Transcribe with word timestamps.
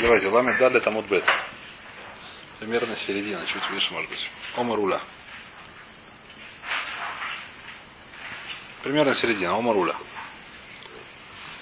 давайте, 0.00 0.28
ламет 0.28 0.58
дали 0.58 0.80
там 0.80 1.00
бет. 1.02 1.24
Примерно 2.58 2.96
середина, 2.96 3.46
чуть 3.46 3.70
выше, 3.70 3.92
может 3.92 4.10
быть. 4.10 4.30
Ома 4.56 4.76
руля. 4.76 5.00
Примерно 8.82 9.14
середина, 9.14 9.56
ома 9.56 9.72
руля. 9.72 9.96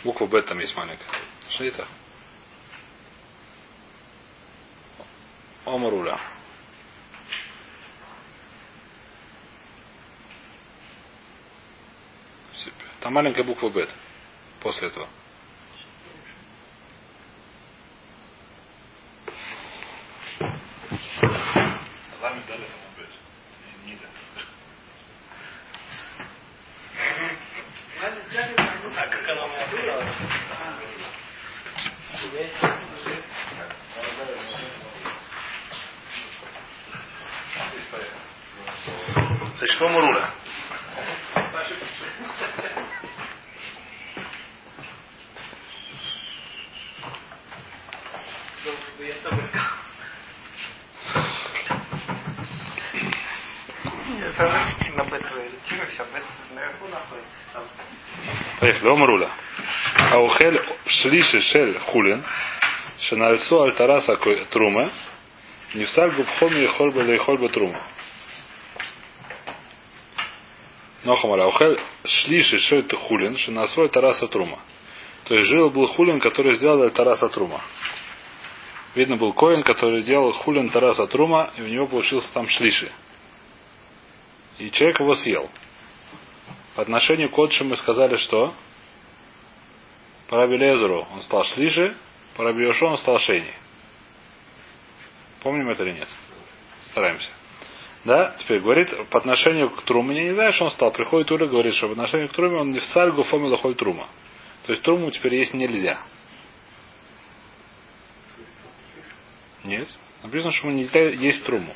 Буква 0.04 0.26
бет 0.26 0.46
там 0.46 0.58
есть 0.58 0.76
маленькая. 0.76 1.06
Что 1.50 1.64
это? 1.64 1.88
Ома 5.64 5.90
руля. 5.90 6.18
Там 13.00 13.12
маленькая 13.12 13.44
буква 13.44 13.70
бет. 13.70 13.90
После 14.60 14.88
этого. 14.88 15.08
Омаруля. 58.92 59.30
Аухель 60.12 60.60
шлиши 60.86 61.40
шель 61.40 61.78
хулин, 61.78 62.24
шенальцу 63.00 63.62
альтараса 63.62 64.16
трума, 64.50 64.90
нефсаль 65.74 66.10
губхом 66.12 66.52
и 66.56 66.66
хольба 66.66 67.02
или 67.02 67.16
хольба 67.16 67.48
трума. 67.48 67.82
Нохамара. 71.04 71.44
Аухель 71.44 71.78
шлиши 72.04 72.58
шель 72.58 72.88
хулин, 72.94 73.36
шенальцу 73.36 73.82
альтараса 73.82 74.28
трума. 74.28 74.58
То 75.24 75.34
есть 75.34 75.48
жил 75.48 75.70
был 75.70 75.86
хулин, 75.86 76.20
который 76.20 76.54
сделал 76.54 76.82
альтараса 76.82 77.28
трума. 77.28 77.60
Видно 78.96 79.16
был 79.16 79.34
коин, 79.34 79.62
который 79.62 80.02
делал 80.02 80.32
хулин 80.32 80.70
тараса 80.70 81.06
трума, 81.06 81.52
и 81.58 81.60
у 81.60 81.66
него 81.66 81.86
получился 81.86 82.32
там 82.32 82.48
шлиши. 82.48 82.90
И 84.56 84.70
человек 84.70 84.98
его 84.98 85.14
съел. 85.14 85.50
По 86.74 86.80
отношению 86.80 87.28
к 87.28 87.38
отчим 87.38 87.68
мы 87.68 87.76
сказали, 87.76 88.16
что 88.16 88.54
по 90.28 90.36
Раби 90.36 90.56
он 90.64 91.22
стал 91.22 91.44
шлиже, 91.44 91.94
по 92.36 92.44
Раби 92.44 92.66
он 92.66 92.98
стал 92.98 93.18
шейни. 93.18 93.52
Помним 95.42 95.70
это 95.70 95.84
или 95.84 95.92
нет? 95.92 96.08
Стараемся. 96.90 97.30
Да, 98.04 98.34
теперь 98.38 98.60
говорит, 98.60 98.92
по 99.10 99.18
отношению 99.18 99.70
к 99.70 99.82
Труме, 99.82 100.16
я 100.16 100.24
не 100.24 100.34
знаю, 100.34 100.52
что 100.52 100.64
он 100.64 100.70
стал. 100.70 100.92
Приходит 100.92 101.30
Уля, 101.30 101.46
говорит, 101.46 101.74
что 101.74 101.88
по 101.88 101.92
отношению 101.92 102.28
к 102.28 102.32
Труме 102.32 102.58
он 102.58 102.70
не 102.70 102.78
в 102.78 102.84
сальгу 102.84 103.24
фомила 103.24 103.56
холь 103.56 103.74
Трума. 103.74 104.08
То 104.64 104.72
есть 104.72 104.82
Труму 104.82 105.10
теперь 105.10 105.34
есть 105.34 105.54
нельзя. 105.54 105.98
Нет. 109.64 109.88
Написано, 110.22 110.52
что 110.52 110.68
ему 110.68 110.78
нельзя 110.78 111.00
есть 111.00 111.44
Труму. 111.44 111.74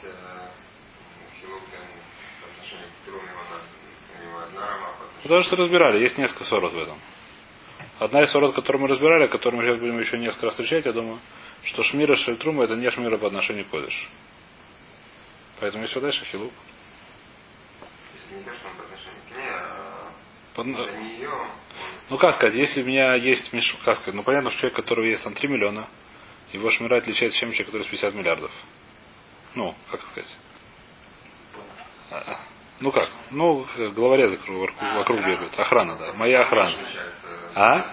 Потому 5.22 5.42
что 5.42 5.56
разбирали, 5.56 6.02
есть 6.02 6.16
несколько 6.16 6.44
сорот 6.44 6.72
в 6.72 6.78
этом. 6.78 6.98
Одна 8.00 8.22
из 8.22 8.30
сорот, 8.30 8.54
которую 8.54 8.80
мы 8.80 8.88
разбирали, 8.88 9.26
которую 9.26 9.60
мы 9.60 9.66
сейчас 9.66 9.78
будем 9.78 9.98
еще 9.98 10.16
несколько 10.16 10.46
раз 10.46 10.54
встречать, 10.54 10.86
я 10.86 10.92
думаю, 10.94 11.18
что 11.64 11.82
шмира 11.82 12.16
шельтрума 12.16 12.64
это 12.64 12.74
не 12.74 12.90
шмира 12.90 13.18
по 13.18 13.26
отношению 13.26 13.66
к 13.66 13.68
кодыш. 13.68 14.08
Поэтому 15.60 15.84
есть 15.84 16.00
дальше 16.00 16.24
хилук. 16.24 16.50
Под... 20.54 20.66
Ну 22.08 22.16
как 22.16 22.36
сказать, 22.36 22.54
если 22.54 22.82
у 22.82 22.86
меня 22.86 23.16
есть 23.16 23.52
миш... 23.52 23.76
как 23.84 23.96
сказать, 23.98 24.14
ну 24.14 24.22
понятно, 24.22 24.48
что 24.48 24.60
человек, 24.60 24.76
который 24.76 25.10
есть 25.10 25.22
там 25.22 25.34
3 25.34 25.48
миллиона, 25.48 25.86
его 26.54 26.70
шмира 26.70 26.96
отличается 26.96 27.38
чем 27.38 27.50
человек, 27.50 27.66
который 27.66 27.82
есть 27.82 27.90
50 27.90 28.14
миллиардов. 28.14 28.50
Ну, 29.54 29.74
как 29.90 30.00
сказать. 30.06 30.38
Ну 32.80 32.92
как? 32.92 33.10
Ну, 33.30 33.66
главорезы 33.94 34.38
вокруг, 34.38 34.70
вокруг 34.80 35.18
бегают. 35.18 35.58
Охрана, 35.58 35.96
да. 35.96 36.12
Моя 36.14 36.42
охрана. 36.42 36.74
А? 37.54 37.92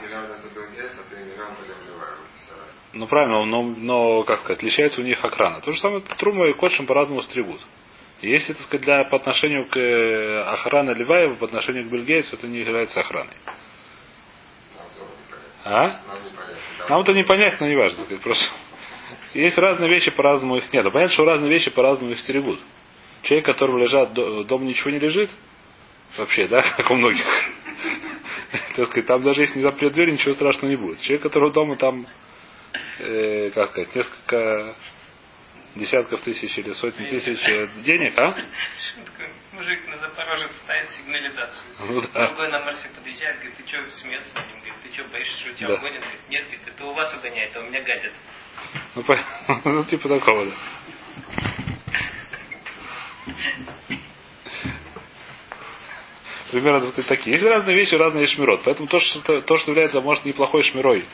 Ну 2.94 3.06
правильно, 3.06 3.46
но, 3.46 3.62
но, 3.64 4.24
как 4.24 4.40
сказать, 4.40 4.60
отличается 4.60 5.02
у 5.02 5.04
них 5.04 5.24
охрана. 5.24 5.62
То 5.62 5.72
же 5.72 5.80
самое 5.80 6.02
Трума 6.02 6.48
и 6.48 6.54
Котшим 6.54 6.88
по-разному 6.88 7.22
стригут. 7.22 7.60
Если, 8.22 8.54
так 8.54 8.64
сказать, 8.64 8.86
для, 8.86 9.04
по 9.04 9.18
отношению 9.18 9.68
к 9.68 9.78
э, 9.78 10.42
охране 10.42 10.94
Ливаева, 10.94 11.36
по 11.36 11.46
отношению 11.46 11.88
к 11.88 11.92
Бельгейцу, 11.92 12.36
это 12.36 12.48
не 12.48 12.60
является 12.60 13.00
охраной. 13.00 13.36
А? 15.64 16.00
Нам 16.90 17.02
это 17.02 17.14
не 17.14 17.24
понять, 17.24 17.60
но 17.60 17.68
не 17.68 17.76
важно. 17.76 18.04
Сказать, 18.04 18.24
просто. 18.24 18.50
Есть 19.34 19.58
разные 19.58 19.90
вещи, 19.90 20.10
по-разному 20.10 20.58
их 20.58 20.72
нет. 20.74 20.86
А 20.86 20.90
понятно, 20.90 21.14
что 21.14 21.26
разные 21.26 21.52
вещи 21.52 21.70
по-разному 21.70 22.14
их 22.14 22.20
стерегут. 22.20 22.60
Человек, 23.24 23.46
которого 23.46 23.78
лежат, 23.80 24.14
дома 24.14 24.66
ничего 24.66 24.92
не 24.92 25.00
лежит, 25.00 25.30
вообще, 26.18 26.48
да, 26.48 26.62
как 26.78 26.90
у 26.92 26.96
многих. 26.96 27.26
Так 28.76 28.88
сказать, 28.88 29.06
там 29.06 29.22
даже 29.24 29.42
если 29.42 29.58
не 29.58 29.64
запрет 29.64 29.94
дверь, 29.94 30.12
ничего 30.12 30.34
страшного 30.34 30.70
не 30.70 30.78
будет. 30.78 31.02
Человек, 31.02 31.24
которого 31.24 31.52
дома 31.52 31.76
там, 31.76 32.08
э, 33.00 33.52
как 33.54 33.70
сказать, 33.70 33.96
несколько 33.96 34.76
десятков 35.76 36.22
тысяч 36.22 36.58
или 36.58 36.72
сотен 36.74 37.06
тысяч 37.08 37.40
денег, 37.84 38.18
а? 38.18 38.36
Мужик 39.54 39.88
на 39.88 39.98
Запорожец 39.98 40.52
ставит 40.64 40.90
сигнализацию. 40.92 41.74
Ну, 41.80 42.02
да. 42.14 42.28
Другой 42.28 42.50
на 42.50 42.60
Марсе 42.64 42.90
подъезжает, 42.96 43.38
говорит, 43.38 43.58
ты 43.58 43.68
что 43.68 43.92
смеется 43.92 44.36
над 44.36 44.48
ним? 44.48 44.60
Говорит, 44.60 44.82
ты 44.84 44.94
что, 44.94 45.08
боишься, 45.10 45.40
что 45.40 45.54
тебя 45.54 45.68
да. 45.70 45.74
угонят? 45.76 46.02
Говорит, 46.02 46.22
нет, 46.30 46.44
говорит, 46.44 46.68
это 46.68 46.86
у 46.86 46.94
вас 46.94 47.16
угоняет, 47.16 47.56
а 47.56 47.60
у 47.62 47.64
меня 47.64 47.82
гадят. 47.82 48.14
Ну, 48.96 49.04
по... 49.04 49.18
ну 49.66 49.84
типа 49.86 50.10
такого, 50.10 50.46
да. 50.46 50.54
Примерно 56.52 56.92
такие. 56.92 57.34
Есть 57.34 57.46
разные 57.46 57.76
вещи, 57.76 57.96
разные 57.96 58.26
шмирот. 58.26 58.64
Поэтому 58.64 58.88
то, 58.88 59.00
что, 59.00 59.42
то, 59.42 59.58
что 59.58 59.72
является, 59.72 60.00
может, 60.02 60.26
неплохой 60.26 60.64
шмирой 60.64 61.06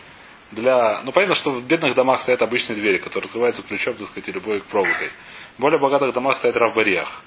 для... 0.52 1.02
Ну, 1.04 1.12
понятно, 1.12 1.36
что 1.36 1.52
в 1.52 1.66
бедных 1.66 1.96
домах 1.96 2.22
стоят 2.22 2.42
обычные 2.42 2.76
двери, 2.78 2.98
которые 2.98 3.28
открываются 3.28 3.64
ключом, 3.64 3.96
так 3.96 4.08
сказать, 4.08 4.28
любой 4.28 4.62
проволокой. 4.64 5.10
В 5.58 5.62
более 5.62 5.80
богатых 5.80 6.14
домах 6.14 6.38
стоят 6.38 6.56
равбариях, 6.56 7.24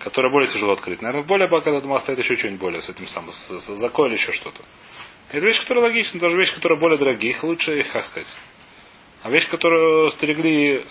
которые 0.00 0.30
более 0.30 0.50
тяжело 0.50 0.74
открыть. 0.74 1.00
Наверное, 1.00 1.24
в 1.24 1.26
более 1.26 1.48
богатых 1.48 1.82
домах 1.82 2.02
стоит 2.02 2.18
еще 2.18 2.36
что-нибудь 2.36 2.60
более 2.60 2.82
с 2.82 2.88
этим 2.90 3.06
самым, 3.06 3.32
с, 3.32 3.60
с 3.60 3.66
закой 3.78 4.08
или 4.08 4.16
еще 4.16 4.32
что-то. 4.32 4.62
Это 5.30 5.46
вещь, 5.46 5.60
которая 5.60 5.84
логична, 5.84 6.20
даже 6.20 6.36
вещь, 6.36 6.54
которая 6.54 6.78
более 6.78 6.98
дорогие, 6.98 7.32
их 7.32 7.42
лучше, 7.42 7.78
их, 7.78 7.90
как 7.92 8.04
сказать. 8.04 8.28
А 9.22 9.30
вещь, 9.30 9.48
которую 9.48 10.10
стерегли 10.10 10.86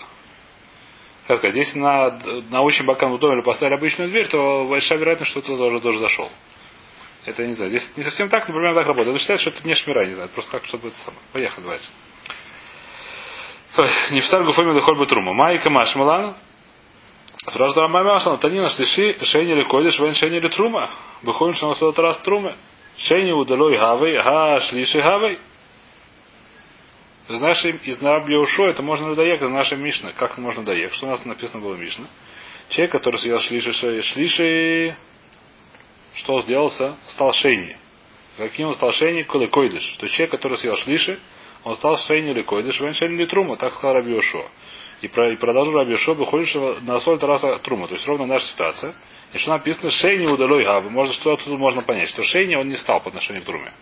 как 1.26 1.38
сказать, 1.38 1.56
если 1.56 1.78
на, 1.78 2.18
на 2.50 2.62
очень 2.62 2.84
бокам 2.84 3.16
доме 3.18 3.42
поставили 3.42 3.76
обычную 3.76 4.10
дверь, 4.10 4.28
то 4.28 4.64
большая 4.64 4.98
вероятность, 4.98 5.30
что 5.30 5.40
кто-то 5.40 5.64
уже 5.64 5.80
тоже 5.80 5.98
зашел. 5.98 6.30
Это 7.24 7.46
не 7.46 7.54
знаю. 7.54 7.70
Здесь 7.70 7.88
не 7.96 8.02
совсем 8.02 8.28
так, 8.28 8.48
но 8.48 8.54
примерно 8.54 8.74
так 8.74 8.88
работает. 8.88 9.14
Это 9.14 9.20
считается, 9.20 9.48
что 9.48 9.58
это 9.58 9.68
не 9.68 9.74
шмира, 9.74 10.04
не 10.04 10.14
знаю. 10.14 10.28
Просто 10.30 10.50
как, 10.50 10.64
чтобы 10.64 10.88
это 10.88 10.96
самое. 11.04 11.22
Поехали, 11.32 11.64
давайте. 11.64 11.88
Не 14.10 14.20
в 14.20 14.26
старгу 14.26 14.52
фоми 14.52 14.74
дохоль 14.74 15.06
трума. 15.06 15.32
Майка 15.32 15.70
машмалана. 15.70 16.34
Сразу 17.46 17.74
да 17.74 17.88
мамяшан, 17.88 18.38
танина 18.38 18.68
шлиши, 18.68 19.16
шейни 19.24 19.52
ли 19.52 19.64
койдеш, 19.64 19.98
вен 19.98 20.14
шейни 20.14 20.40
ли 20.40 20.48
трума. 20.48 20.90
Этот 21.22 21.98
раз 21.98 22.18
трумы. 22.18 22.54
Шейни 22.96 23.32
удалой 23.32 23.78
гавей, 23.78 24.18
га 24.18 24.60
шлиши 24.60 25.00
гавей. 25.00 25.38
Из 27.28 27.40
нашей, 27.40 27.76
из 27.84 28.00
Набьеушо 28.00 28.66
это 28.66 28.82
можно 28.82 29.14
доехать 29.14 29.48
из 29.48 29.52
нашей 29.52 29.78
Мишны. 29.78 30.12
Как 30.12 30.36
можно 30.38 30.64
доехать? 30.64 30.96
Что 30.96 31.06
у 31.06 31.10
нас 31.10 31.24
написано 31.24 31.62
было 31.62 31.76
Мишна? 31.76 32.06
Человек, 32.68 32.92
который 32.92 33.20
съел 33.20 33.38
шлиши, 33.38 33.72
шлиши, 34.02 34.96
что 36.14 36.40
сделался? 36.42 36.96
Стал 37.06 37.32
шейни. 37.32 37.76
Каким 38.36 38.68
он 38.68 38.74
стал 38.74 38.92
шейни? 38.92 39.22
Койдыш. 39.22 39.96
То 39.98 40.06
есть 40.06 40.16
человек, 40.16 40.32
который 40.32 40.58
съел 40.58 40.76
шлиши, 40.76 41.18
он 41.64 41.76
стал 41.76 41.96
шейни 41.96 42.30
или 42.30 42.42
койдыш, 42.42 42.80
вен 42.80 42.94
шейни 42.94 43.14
или 43.14 43.26
трума, 43.26 43.56
так 43.56 43.72
сказал 43.74 43.94
Рабиошо. 43.94 44.48
И, 45.00 45.08
про, 45.08 45.32
и 45.32 45.36
продолжил 45.36 45.74
Рабиошо, 45.74 46.14
выходишь 46.14 46.54
на 46.82 46.98
соль 47.00 47.18
Тараса 47.18 47.58
трума. 47.58 47.86
То 47.86 47.94
есть 47.94 48.06
ровно 48.06 48.26
наша 48.26 48.46
ситуация. 48.46 48.94
И 49.32 49.38
что 49.38 49.52
написано 49.52 49.90
шейни 49.90 50.26
удалой 50.26 50.64
гавы. 50.64 50.90
Можно, 50.90 51.14
что 51.14 51.36
тут 51.36 51.58
можно 51.58 51.82
понять, 51.82 52.08
что 52.08 52.22
шейни 52.24 52.56
он 52.56 52.68
не 52.68 52.76
стал 52.76 53.00
по 53.00 53.08
отношению 53.08 53.42
к 53.42 53.46
труме. 53.46 53.72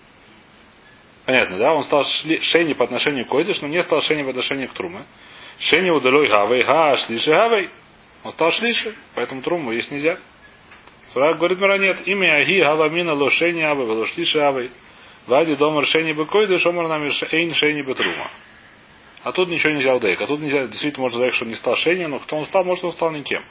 Понятно, 1.31 1.59
да? 1.59 1.73
Он 1.75 1.85
стал 1.85 2.03
шли, 2.03 2.41
шейни 2.41 2.73
по 2.73 2.85
отношению 2.85 3.25
к 3.25 3.29
койдыш, 3.29 3.61
но 3.61 3.69
не 3.69 3.81
стал 3.85 4.01
шейни 4.01 4.25
по 4.25 4.31
отношению 4.31 4.69
к 4.69 4.73
труме. 4.73 5.05
Шейни 5.61 5.89
удалой 5.89 6.27
гавей, 6.27 6.65
га, 6.65 6.97
шлиши 6.97 7.31
гавей. 7.31 7.71
Он 8.25 8.33
стал 8.33 8.51
шлиши, 8.51 8.97
поэтому 9.15 9.41
труму 9.41 9.71
есть 9.71 9.93
нельзя. 9.93 10.19
Свара 11.13 11.35
говорит 11.35 11.61
Мара, 11.61 11.79
нет. 11.79 12.03
Имя 12.05 12.39
Аги 12.39 12.61
Гавамина 12.61 13.15
Ло 13.15 13.31
Шейни 13.31 13.63
Авы, 13.63 13.85
Ло 13.85 14.07
Шлиши 14.07 14.41
Авы. 14.41 14.71
Вади 15.29 15.55
Домар 15.55 15.87
Шейни 15.87 16.11
Бекойды, 16.11 16.59
Шомар 16.59 16.89
Нами 16.89 17.13
Эйн 17.31 17.55
Шейни 17.55 17.83
Бетрума. 17.83 18.29
А 19.23 19.31
тут 19.31 19.51
ничего 19.51 19.73
нельзя 19.73 19.95
удейк. 19.95 20.21
А 20.21 20.27
тут 20.27 20.41
нельзя, 20.41 20.67
действительно 20.67 21.05
можно 21.05 21.19
сказать, 21.19 21.35
что 21.35 21.45
не 21.45 21.55
стал 21.55 21.77
Шейни, 21.77 22.07
но 22.07 22.19
кто 22.19 22.39
он 22.39 22.47
стал, 22.47 22.65
может 22.65 22.83
он 22.83 22.91
стал 22.91 23.13
никем. 23.13 23.45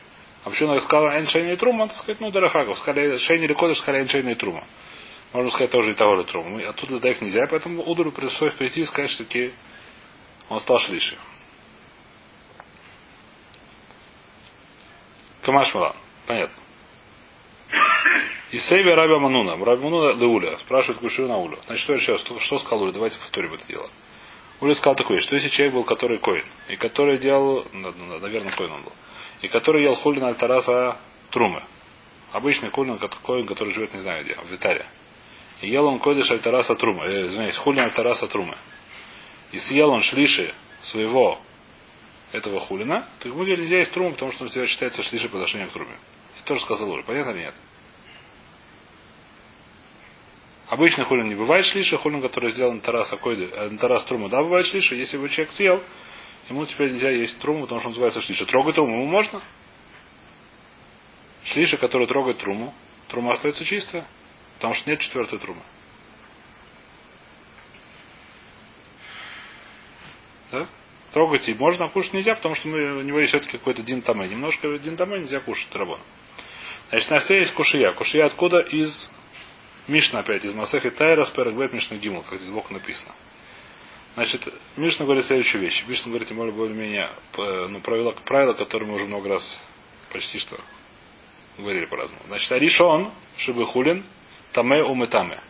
А 0.44 0.50
почему 0.50 0.72
он 0.72 0.82
сказал 0.82 1.12
Эйн 1.12 1.28
Шейни 1.28 1.56
Трума, 1.56 1.88
так 1.88 1.96
сказать, 1.96 2.20
ну, 2.20 2.30
Дарахаков, 2.30 2.78
сказали 2.78 3.16
Шейни 3.20 3.48
Рекодыш, 3.48 3.78
сказали 3.78 4.02
Эйн 4.02 4.10
Шейни 4.10 4.34
и 4.34 4.36
Трума. 4.36 4.66
Можно 5.34 5.52
сказать 5.52 5.72
тоже 5.72 5.92
и 5.92 5.94
того 5.94 6.18
же 6.18 6.24
Трума. 6.24 6.68
А 6.68 6.74
тут 6.74 6.90
удейк 6.90 7.22
нельзя, 7.22 7.46
поэтому 7.50 7.84
Удуру 7.84 8.12
пришлось 8.12 8.54
прийти 8.54 8.82
и 8.82 8.86
сказать, 8.86 9.12
что 9.12 9.26
таки 9.26 9.54
он 10.50 10.60
стал 10.60 10.80
Шлиши. 10.80 11.18
Камашмала. 15.44 15.96
Понятно. 16.26 16.56
И 18.52 18.58
Сейве 18.58 18.96
Раби 18.96 19.14
Мануна. 19.14 19.64
Раби 19.64 19.84
Мануна 19.84 20.14
Леуля. 20.14 20.58
Спрашивает 20.60 21.00
Кушию 21.00 21.28
на 21.28 21.38
Улю. 21.38 21.60
Значит, 21.66 21.84
что 21.84 21.94
еще? 21.94 22.18
Что, 22.18 22.60
сказал 22.60 22.82
Уля? 22.82 22.92
Давайте 22.92 23.20
повторим 23.20 23.54
это 23.54 23.68
дело. 23.68 23.90
Уля 24.62 24.74
сказал 24.74 24.96
такое, 24.96 25.20
что 25.22 25.36
если 25.36 25.50
человек 25.50 25.76
был, 25.76 25.84
который 25.84 26.18
коин, 26.18 26.46
и 26.68 26.76
который 26.76 27.20
делал, 27.20 27.66
наверное, 27.72 28.52
коин 28.52 28.72
он 28.72 28.84
был, 28.84 28.94
и 29.42 29.48
который 29.48 29.84
ел 29.84 29.96
хулин 29.96 30.24
от 30.26 30.38
Тараса 30.38 30.98
Трумы. 31.30 31.64
Обычный 32.34 32.70
хулин, 32.70 33.00
коин, 33.24 33.46
который 33.46 33.74
живет, 33.74 33.94
не 33.94 34.02
знаю 34.02 34.26
где, 34.26 34.36
в 34.36 34.52
Витаре. 34.52 34.86
И 35.62 35.70
ел 35.70 35.86
он 35.86 36.00
койдыш 36.00 36.32
от 36.32 36.42
Тараса 36.42 36.76
Трумы. 36.76 37.06
Э, 37.06 37.28
извиняюсь, 37.28 37.58
хулин 37.58 37.90
Тараса 37.92 38.28
Трумы. 38.28 38.58
И 39.52 39.60
съел 39.60 39.90
он 39.90 40.02
шлиши 40.02 40.54
своего 40.82 41.40
этого 42.32 42.60
хулина, 42.60 43.08
то 43.20 43.28
ему 43.28 43.44
нельзя 43.44 43.80
есть 43.80 43.92
труму, 43.92 44.12
потому 44.12 44.32
что 44.32 44.46
он 44.46 44.52
считается 44.52 45.02
шлиши 45.04 45.28
по 45.30 45.38
отношению 45.38 45.70
к 45.70 45.74
труме. 45.74 45.96
И 46.40 46.44
тоже 46.46 46.62
сказал 46.62 46.90
Уля. 46.92 47.04
Понятно 47.04 47.32
или 47.32 47.40
нет? 47.40 47.56
Обычно 50.68 51.06
хулин 51.06 51.28
не 51.28 51.36
бывает 51.36 51.66
шлиша, 51.66 51.98
хулин, 51.98 52.22
который 52.22 52.52
сделан 52.52 52.80
тарас 52.80 53.12
акойды, 53.12 53.50
э, 53.52 53.70
тарас 53.80 54.06
трума, 54.06 54.30
да, 54.30 54.44
бывает 54.44 54.68
шлиша. 54.68 54.94
Если 54.94 55.18
бы 55.18 55.28
человек 55.30 55.52
съел, 55.54 55.84
ему 56.50 56.66
теперь 56.68 56.92
нельзя 56.92 57.10
есть 57.10 57.40
труму, 57.40 57.62
потому 57.62 57.82
что 57.82 57.88
он 57.88 57.94
называется 57.94 58.22
шлиша. 58.22 58.46
Трогать 58.46 58.76
труму 58.76 58.94
ему 58.94 59.06
можно. 59.08 59.42
Шлиша, 61.46 61.78
который 61.78 62.06
трогает 62.06 62.38
труму, 62.38 62.74
трума 63.08 63.34
остается 63.34 63.66
чистая, 63.66 64.06
потому 64.60 64.74
что 64.74 64.90
нет 64.90 65.00
четвертой 65.00 65.40
трумы. 65.40 65.62
Да? 70.52 70.68
Трогать 71.14 71.48
и 71.48 71.54
можно, 71.54 71.86
а 71.86 71.90
кушать 71.90 72.14
нельзя, 72.14 72.36
потому 72.36 72.56
что 72.56 72.68
у 72.68 73.02
него 73.02 73.20
есть 73.20 73.30
все-таки 73.32 73.58
какой-то 73.58 73.84
дин 73.84 74.02
тамэ. 74.02 74.28
Немножко 74.28 74.78
дин 74.78 74.98
тамэ 74.98 75.20
нельзя 75.20 75.40
кушать, 75.40 75.74
рабон. 75.74 76.00
Значит, 76.90 77.10
на 77.10 77.36
есть 77.36 77.54
кушия. 77.54 77.94
Кушия 77.94 78.26
откуда? 78.26 78.60
Из 78.60 79.10
Мишна 79.88 80.20
опять 80.20 80.44
из 80.44 80.54
Масехи 80.54 80.90
Тайрас 80.90 81.30
Перегбет 81.30 81.72
Мишна 81.72 81.98
Гимл, 81.98 82.22
как 82.24 82.38
здесь 82.38 82.50
сбоку 82.50 82.74
написано. 82.74 83.16
Значит, 84.16 84.54
Мишна 84.76 85.06
говорит 85.06 85.26
следующую 85.26 85.62
вещь. 85.62 85.86
Мишна 85.88 86.10
говорит, 86.10 86.34
более 86.34 86.54
более-менее 86.54 87.10
ну, 87.38 87.80
правила, 87.80 88.12
правила, 88.26 88.54
которые 88.54 88.90
мы 88.90 88.96
уже 88.96 89.06
много 89.06 89.30
раз 89.30 89.62
почти 90.12 90.38
что 90.38 90.60
говорили 91.58 91.86
по-разному. 91.86 92.24
Значит, 92.28 92.52
Аришон, 92.52 93.12
Шибы 93.38 93.66
Хулин, 93.66 94.04
Таме 94.52 94.84
Умытаме. 94.84 95.42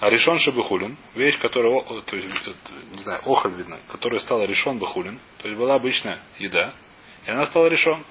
А 0.00 0.10
решен 0.10 0.38
шабихулин, 0.38 0.96
вещь, 1.14 1.38
которая, 1.38 2.02
то 2.02 2.16
есть, 2.16 2.28
не 2.92 3.02
знаю, 3.04 3.22
охоль 3.24 3.52
видно, 3.52 3.78
которая 3.88 4.20
стала 4.20 4.42
решен 4.44 4.78
бахулин, 4.78 5.20
то 5.38 5.46
есть 5.46 5.56
была 5.56 5.76
обычная 5.76 6.18
еда, 6.38 6.74
и 7.24 7.30
она 7.30 7.46
стала 7.46 7.66
решен, 7.66 8.04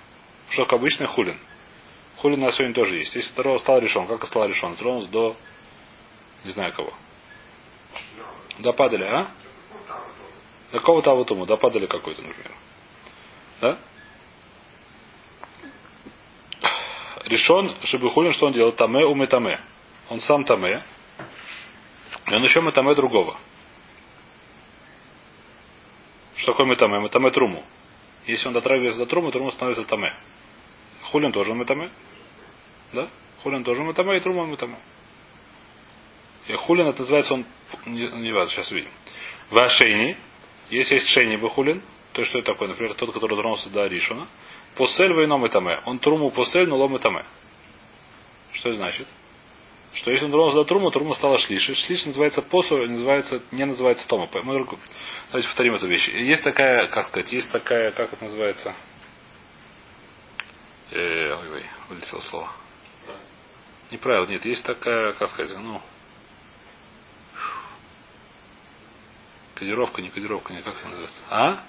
что 0.51 0.63
как 0.63 0.73
обычный 0.73 1.07
хулин. 1.07 1.37
Хули 2.17 2.35
на 2.37 2.51
сегодня 2.51 2.73
тоже 2.73 2.97
есть. 2.97 3.13
Если 3.15 3.31
второго 3.31 3.57
стал 3.57 3.79
решен, 3.79 4.07
как 4.07 4.25
стал 4.25 4.45
решен? 4.45 4.75
Тронулся 4.75 5.09
до 5.09 5.35
не 6.43 6.51
знаю 6.51 6.73
кого. 6.73 6.93
Допадали, 8.59 9.03
а? 9.03 9.31
До 10.71 10.79
кого-то 10.79 11.11
аватуму, 11.11 11.45
допадали 11.45 11.85
какой-то, 11.85 12.21
например. 12.21 12.51
Да? 13.59 13.79
Решен, 17.31 17.77
чтобы 17.83 18.09
хулин, 18.09 18.33
что 18.33 18.47
он 18.47 18.53
делал? 18.53 18.73
Таме 18.73 19.05
уме 19.05 19.25
таме. 19.25 19.59
Он 20.09 20.19
сам 20.19 20.43
таме. 20.43 20.83
И 22.27 22.33
он 22.33 22.43
еще 22.43 22.61
метаме 22.61 22.93
другого. 22.93 23.37
Что 26.35 26.51
такое 26.51 26.65
метаме? 26.65 26.99
Метаме 26.99 27.31
труму. 27.31 27.63
Если 28.25 28.47
он 28.47 28.53
дотрагивается 28.53 28.99
до 28.99 29.05
трумы, 29.05 29.31
труму 29.31 29.49
становится 29.51 29.85
таме. 29.85 30.13
Хулин 31.03 31.31
тоже 31.31 31.53
метаме. 31.53 31.89
Да? 32.91 33.09
Хулин 33.43 33.63
тоже 33.63 33.81
мутаме, 33.81 34.17
и 34.17 34.19
трума 34.19 34.45
мутаме. 34.45 34.77
И 36.47 36.53
хулин 36.53 36.87
это 36.87 36.99
называется 36.99 37.33
он, 37.33 37.45
не, 37.85 38.07
не 38.07 38.31
важно, 38.33 38.51
сейчас 38.51 38.71
увидим. 38.71 38.91
Вашейни, 39.49 40.17
если 40.69 40.95
есть 40.95 41.07
шейни 41.07 41.37
бахулин, 41.37 41.81
то 42.11 42.23
что 42.25 42.39
это 42.39 42.51
такое? 42.51 42.67
Например, 42.67 42.93
тот, 42.93 43.13
который 43.13 43.35
тронулся 43.37 43.69
до 43.69 43.87
Ришуна. 43.87 44.27
Посель 44.75 45.13
войном 45.13 45.47
таме. 45.49 45.81
Он 45.85 45.99
труму 45.99 46.31
посель, 46.31 46.67
но 46.67 46.77
лом 46.77 46.97
таме. 46.99 47.25
Что 48.53 48.69
это 48.69 48.77
значит? 48.77 49.07
Что 49.93 50.11
если 50.11 50.25
он 50.25 50.31
тронулся 50.31 50.57
до 50.57 50.63
труму, 50.63 50.89
трума 50.89 51.15
стала 51.15 51.37
шлиши. 51.37 51.75
Шлиш 51.75 52.05
называется 52.05 52.41
посу, 52.41 52.77
называется, 52.77 53.41
не 53.51 53.65
называется 53.65 54.07
тома. 54.07 54.29
Мы, 54.43 54.65
давайте 55.27 55.47
повторим 55.49 55.75
эту 55.75 55.87
вещь. 55.87 56.07
Есть 56.07 56.43
такая, 56.43 56.87
как 56.87 57.05
сказать, 57.07 57.31
есть 57.33 57.51
такая, 57.51 57.91
как 57.91 58.13
это 58.13 58.23
называется? 58.23 58.73
Э, 60.91 61.33
ой, 61.33 61.49
ой, 61.51 61.65
вылетело 61.89 62.21
слово. 62.21 62.49
Неправильно, 63.91 64.31
нет, 64.31 64.45
есть 64.45 64.63
такая, 64.63 65.11
как 65.13 65.29
сказать, 65.29 65.57
ну, 65.57 65.81
кодировка, 69.55 70.01
не 70.01 70.09
кодировка, 70.09 70.53
не 70.53 70.61
как 70.61 70.77
это 70.77 70.87
называется. 70.87 71.21
А? 71.29 71.63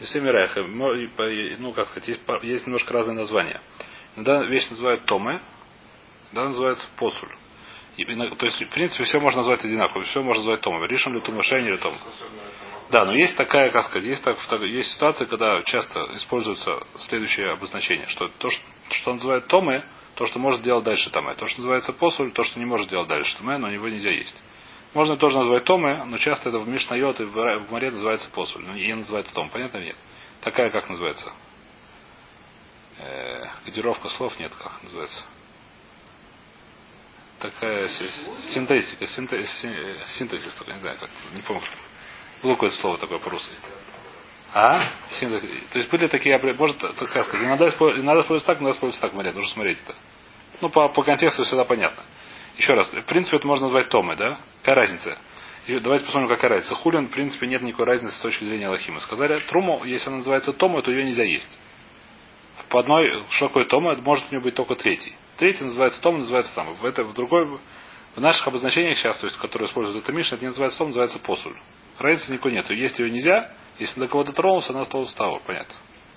Исемирайх, 0.00 0.56
ну, 0.56 1.72
как 1.72 1.86
сказать, 1.86 2.08
есть, 2.08 2.22
есть 2.42 2.66
немножко 2.66 2.92
разные 2.92 3.16
названия. 3.16 3.60
Иногда 4.16 4.42
вещь 4.44 4.68
называют 4.70 5.04
Томе, 5.04 5.40
иногда 6.32 6.48
называется 6.48 6.88
Посуль. 6.98 7.34
И, 7.96 8.04
то 8.04 8.46
есть, 8.46 8.62
в 8.62 8.70
принципе, 8.70 9.04
все 9.04 9.20
можно 9.20 9.38
назвать 9.40 9.64
одинаково, 9.64 10.04
все 10.04 10.22
можно 10.22 10.42
назвать 10.42 10.62
Томе. 10.62 10.86
Ришон 10.86 11.14
ли 11.14 11.20
Тома, 11.20 11.42
Шейни 11.42 11.68
или 11.68 11.76
Тома. 11.76 11.98
Да, 12.90 13.04
но 13.04 13.12
есть 13.12 13.36
такая, 13.36 13.70
как 13.70 13.84
сказать, 13.86 14.08
есть, 14.08 14.24
так, 14.24 14.36
есть 14.62 14.92
ситуация, 14.92 15.26
когда 15.26 15.62
часто 15.62 16.08
используется 16.14 16.78
следующее 16.98 17.52
обозначение, 17.52 18.06
что 18.06 18.28
то, 18.28 18.50
что, 18.50 18.62
что 18.90 19.12
называют 19.12 19.46
Томы, 19.48 19.84
то, 20.14 20.26
что 20.26 20.38
может 20.38 20.62
делать 20.62 20.84
дальше 20.84 21.10
Томе. 21.10 21.34
То, 21.34 21.46
что 21.46 21.60
называется 21.60 21.92
посуль, 21.92 22.32
то, 22.32 22.42
что 22.42 22.58
не 22.58 22.64
может 22.64 22.88
делать 22.88 23.08
дальше 23.08 23.36
Томе, 23.36 23.58
но 23.58 23.70
его 23.70 23.88
нельзя 23.88 24.10
есть. 24.10 24.36
Можно 24.92 25.16
тоже 25.16 25.38
назвать 25.38 25.64
Томе, 25.64 26.04
но 26.04 26.18
часто 26.18 26.48
это 26.48 26.58
в 26.58 26.68
Мишнайот 26.68 27.20
и 27.20 27.24
в 27.24 27.70
море 27.70 27.90
называется 27.90 28.28
посуль. 28.30 28.64
Но 28.64 28.72
не 28.72 28.94
называется 28.94 29.32
Том. 29.32 29.48
Понятно 29.50 29.78
нет? 29.78 29.96
Такая, 30.40 30.70
как 30.70 30.88
называется? 30.88 31.32
Э, 32.98 33.46
кодировка 33.64 34.08
слов 34.08 34.38
нет, 34.38 34.52
как 34.60 34.82
называется? 34.82 35.22
Такая 37.38 37.88
синтезика, 37.88 39.06
синтезис, 39.06 40.54
только 40.56 40.74
не 40.74 40.80
знаю, 40.80 40.98
как, 40.98 41.08
не 41.34 41.40
помню. 41.40 41.62
Было 42.42 42.54
какое-то 42.54 42.76
слово 42.76 42.98
такое 42.98 43.18
по-русски. 43.18 43.54
А? 44.52 44.90
То 45.20 45.78
есть 45.78 45.88
были 45.90 46.08
такие, 46.08 46.36
может, 46.54 46.78
как 46.78 47.26
сказать, 47.26 47.46
иногда 47.46 47.68
используется 47.68 48.46
так, 48.46 48.58
иногда 48.58 48.72
используется 48.72 49.00
так, 49.00 49.14
Мария, 49.14 49.32
нужно 49.32 49.50
смотреть 49.52 49.80
это. 49.82 49.94
Ну, 50.60 50.68
по, 50.68 50.88
по 50.88 51.02
контексту 51.02 51.44
всегда 51.44 51.64
понятно. 51.64 52.02
Еще 52.60 52.74
раз, 52.74 52.92
в 52.92 53.02
принципе, 53.04 53.38
это 53.38 53.46
можно 53.46 53.68
назвать 53.68 53.88
Томы, 53.88 54.16
да? 54.16 54.38
Какая 54.58 54.74
разница? 54.74 55.16
И 55.66 55.80
давайте 55.80 56.04
посмотрим, 56.04 56.28
какая 56.28 56.50
разница. 56.50 56.74
Хулин, 56.74 57.06
в 57.06 57.10
принципе, 57.10 57.46
нет 57.46 57.62
никакой 57.62 57.86
разницы 57.86 58.14
с 58.14 58.20
точки 58.20 58.44
зрения 58.44 58.66
Аллахима. 58.66 59.00
Сказали, 59.00 59.38
труму, 59.48 59.82
если 59.84 60.08
она 60.08 60.18
называется 60.18 60.52
Тома, 60.52 60.82
то 60.82 60.90
ее 60.90 61.02
нельзя 61.02 61.24
есть. 61.24 61.58
По 62.68 62.80
одной, 62.80 63.24
что 63.30 63.48
такое 63.48 63.64
Тома, 63.64 63.92
это 63.92 64.02
может 64.02 64.26
у 64.28 64.34
нее 64.34 64.42
быть 64.42 64.56
только 64.56 64.74
третий. 64.74 65.14
Третий 65.38 65.64
называется 65.64 66.02
Тома, 66.02 66.18
называется 66.18 66.52
сам. 66.52 66.74
В, 66.74 66.84
это, 66.84 67.02
в 67.02 67.14
другой, 67.14 67.46
в 67.46 68.20
наших 68.20 68.46
обозначениях 68.46 68.98
сейчас, 68.98 69.16
то 69.16 69.26
есть, 69.26 69.38
которые 69.38 69.66
используют 69.66 70.04
это 70.04 70.12
Миша, 70.12 70.34
это 70.34 70.44
не 70.44 70.48
называется 70.48 70.76
Том, 70.80 70.88
называется 70.88 71.18
посуль. 71.20 71.56
Разницы 71.98 72.30
никакой 72.30 72.52
нет. 72.52 72.68
Есть 72.68 72.98
ее 72.98 73.10
нельзя, 73.10 73.52
если 73.78 74.00
до 74.00 74.06
кого-то 74.06 74.34
тронулся, 74.34 74.74
она 74.74 74.84
стала 74.84 75.06
того, 75.06 75.40
понятно. 75.46 75.76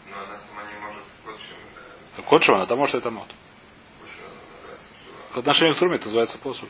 Но 0.09 0.17
она 0.17 0.37
сама 0.39 0.63
не 0.69 0.77
может 0.81 1.03
котшим. 1.23 1.55
Да? 2.17 2.23
Котшим 2.23 2.55
она, 2.55 2.75
может 2.75 2.95
это 2.95 3.11
мод. 3.11 3.29
В 5.33 5.37
отношении 5.37 5.73
к 5.73 5.77
труме 5.77 5.95
это 5.95 6.05
называется 6.05 6.37
посуль. 6.37 6.69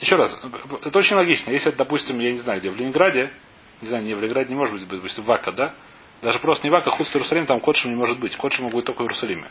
Еще 0.00 0.16
раз, 0.16 0.38
это 0.82 0.98
очень 0.98 1.16
логично. 1.16 1.50
Если 1.50 1.70
допустим, 1.70 2.18
я 2.18 2.32
не 2.32 2.40
знаю, 2.40 2.60
где 2.60 2.70
в 2.70 2.76
Ленинграде, 2.76 3.32
не 3.80 3.88
знаю, 3.88 4.04
не 4.04 4.14
в 4.14 4.20
Ленинграде 4.20 4.50
не 4.50 4.56
может 4.56 4.74
быть, 4.74 4.88
допустим, 4.88 5.24
Вака, 5.24 5.52
да? 5.52 5.74
Даже 6.20 6.38
просто 6.40 6.66
не 6.66 6.70
Вака, 6.70 6.90
худ 6.90 7.06
Иерусалим, 7.06 7.46
там 7.46 7.60
котшим 7.60 7.90
не 7.90 7.96
может 7.96 8.18
быть. 8.18 8.36
Котшим 8.36 8.68
будет 8.68 8.84
только 8.84 9.00
в 9.00 9.02
Иерусалиме. 9.04 9.48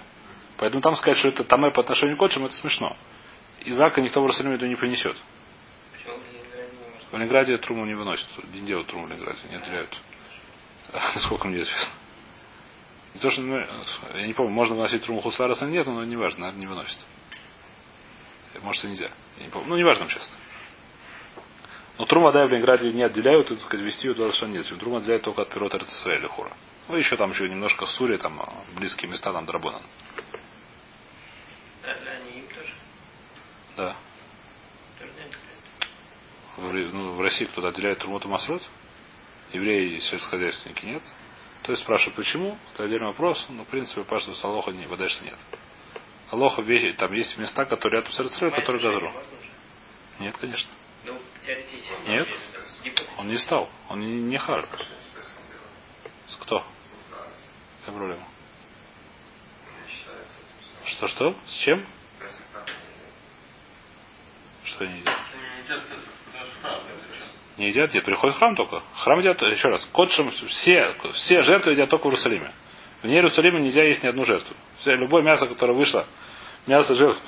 Поэтому 0.57 0.81
там 0.81 0.95
сказать, 0.95 1.17
что 1.17 1.29
это 1.29 1.43
таме 1.43 1.71
по 1.71 1.81
отношению 1.81 2.17
к 2.17 2.19
Кодшим, 2.19 2.45
это 2.45 2.53
смешно. 2.53 2.95
Изака 3.65 3.99
никто 4.01 4.21
в 4.21 4.23
Иерусалиме 4.23 4.55
это 4.55 4.67
не 4.67 4.75
принесет. 4.75 5.17
В 7.11 7.17
Ленинграде 7.17 7.57
труму 7.57 7.85
не 7.85 7.95
выносят. 7.95 8.27
Не 8.53 8.61
делают 8.61 8.87
труму 8.87 9.07
в 9.07 9.09
Ленинграде, 9.09 9.39
не 9.49 9.55
отделяют. 9.55 9.97
Насколько 11.15 11.47
мне 11.47 11.61
известно. 11.61 11.93
Не 13.13 13.19
то, 13.19 13.29
что, 13.29 13.41
ну, 13.41 13.65
я 14.15 14.27
не 14.27 14.33
помню, 14.33 14.53
можно 14.53 14.75
выносить 14.75 15.03
труму 15.03 15.21
хусараса 15.21 15.65
или 15.65 15.73
нет, 15.73 15.87
но 15.87 16.03
не 16.03 16.15
важно, 16.15 16.41
наверное, 16.41 16.61
не 16.61 16.67
выносит. 16.67 16.97
Может 18.61 18.83
и 18.85 18.87
нельзя. 18.87 19.11
Я 19.37 19.45
не 19.45 19.49
помню. 19.49 19.69
Ну, 19.69 19.77
не 19.77 19.83
важно 19.83 20.07
сейчас. 20.09 20.31
Но 21.97 22.05
труму 22.05 22.31
да 22.31 22.45
в 22.45 22.49
Ленинграде 22.49 22.91
не 22.91 23.03
отделяют, 23.03 23.49
так 23.49 23.59
сказать, 23.59 23.85
вести 23.85 24.07
ее 24.07 24.13
туда 24.13 24.27
совершенно 24.27 24.53
нет. 24.53 24.79
Труму 24.79 24.97
отделяют 24.97 25.23
только 25.23 25.41
от 25.41 25.49
пирота 25.49 25.77
Рецесуэля 25.77 26.27
хура. 26.27 26.51
Ну, 26.87 26.95
еще 26.95 27.15
там 27.15 27.31
еще 27.31 27.47
немножко 27.47 27.85
Сури, 27.85 28.17
там 28.17 28.41
близкие 28.75 29.09
места, 29.09 29.31
там 29.31 29.45
Драбонан. 29.45 29.83
Да. 33.77 33.95
В, 36.57 36.73
ну, 36.73 37.13
в 37.13 37.21
России 37.21 37.45
кто-то 37.45 37.69
отделяет 37.69 37.99
Трумоту 37.99 38.27
Масрут? 38.27 38.61
Евреи 39.53 39.95
и 39.95 39.99
сельскохозяйственники 39.99 40.85
нет. 40.85 41.03
То 41.63 41.71
есть 41.71 41.83
спрашивают, 41.83 42.15
почему? 42.15 42.57
Это 42.73 42.83
отдельный 42.83 43.07
вопрос. 43.07 43.45
Но, 43.49 43.63
в 43.63 43.67
принципе, 43.67 44.01
что 44.01 44.33
с 44.33 44.43
Алоха 44.43 44.71
не, 44.71 44.87
что 45.09 45.25
нет. 45.25 45.37
Алоха, 46.31 46.61
вещи, 46.61 46.93
там 46.93 47.11
есть 47.13 47.37
места, 47.37 47.65
которые 47.65 47.99
рядом 47.99 48.13
с 48.13 48.19
Рецесуэлем, 48.19 48.55
которые 48.55 48.81
Газру. 48.81 49.13
Нет, 50.19 50.37
конечно. 50.37 50.71
Ну, 51.03 51.19
теоретически. 51.45 52.09
Нет. 52.09 52.27
Он 53.17 53.27
не 53.27 53.37
стал. 53.37 53.69
Он 53.89 53.99
не, 53.99 54.21
не 54.21 54.37
хар. 54.37 54.67
С 56.27 56.35
кто? 56.37 56.65
Какая 57.81 57.97
проблема? 57.97 58.27
Что-что? 60.85 61.35
С 61.45 61.53
чем? 61.57 61.85
Что 64.63 64.85
они 64.85 64.99
едят? 64.99 65.19
Не 67.57 67.69
едят, 67.69 67.89
где 67.89 68.01
приходит 68.01 68.35
в 68.35 68.39
храм 68.39 68.55
только. 68.55 68.81
Храм 68.95 69.19
едят, 69.19 69.41
еще 69.41 69.69
раз, 69.69 69.85
кодшим, 69.91 70.31
все, 70.31 70.95
все 71.13 71.41
жертвы 71.41 71.71
едят 71.71 71.89
только 71.89 72.03
в 72.07 72.11
Иерусалиме. 72.11 72.51
Вне 73.03 73.15
Иерусалима 73.15 73.59
нельзя 73.59 73.83
есть 73.83 74.03
ни 74.03 74.07
одну 74.07 74.25
жертву. 74.25 74.55
Все, 74.79 74.95
любое 74.95 75.23
мясо, 75.23 75.47
которое 75.47 75.73
вышло, 75.73 76.07
мясо 76.67 76.95
жертв, 76.95 77.21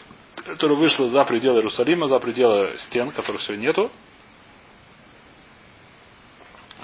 которое 0.46 0.76
вышло 0.76 1.10
за 1.10 1.24
пределы 1.26 1.58
Иерусалима, 1.58 2.08
за 2.08 2.20
пределы 2.20 2.78
стен, 2.78 3.12
которых 3.12 3.42
все 3.42 3.56
нету, 3.56 3.92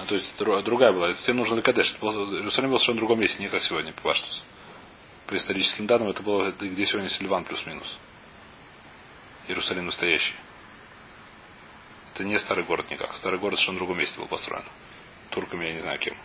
а, 0.00 0.06
то 0.06 0.14
есть 0.14 0.34
дру- 0.38 0.62
другая 0.62 0.92
была. 0.92 1.14
Стен 1.14 1.36
нужно 1.36 1.56
Ликадеш. 1.56 1.94
Иерусалим 2.00 2.70
был 2.70 2.78
совершенно 2.78 2.96
в 2.96 3.00
другом 3.00 3.20
месте, 3.20 3.42
не 3.42 3.48
как 3.48 3.60
сегодня, 3.60 3.92
по 3.92 4.02
Паштус. 4.02 4.42
По 5.26 5.36
историческим 5.36 5.86
данным, 5.86 6.08
это 6.08 6.22
было 6.22 6.52
где 6.52 6.86
сегодня 6.86 7.10
Сильван 7.10 7.44
плюс-минус. 7.44 7.98
Иерусалим 9.46 9.86
настоящий. 9.86 10.34
Это 12.14 12.24
не 12.24 12.38
старый 12.38 12.64
город 12.64 12.90
никак. 12.90 13.12
Старый 13.14 13.38
город 13.38 13.54
совершенно 13.54 13.76
в 13.76 13.80
другом 13.80 13.98
месте 13.98 14.18
был 14.18 14.26
построен. 14.26 14.64
Турками 15.30 15.66
я 15.66 15.72
не 15.74 15.80
знаю 15.80 15.98
кем. 15.98 16.16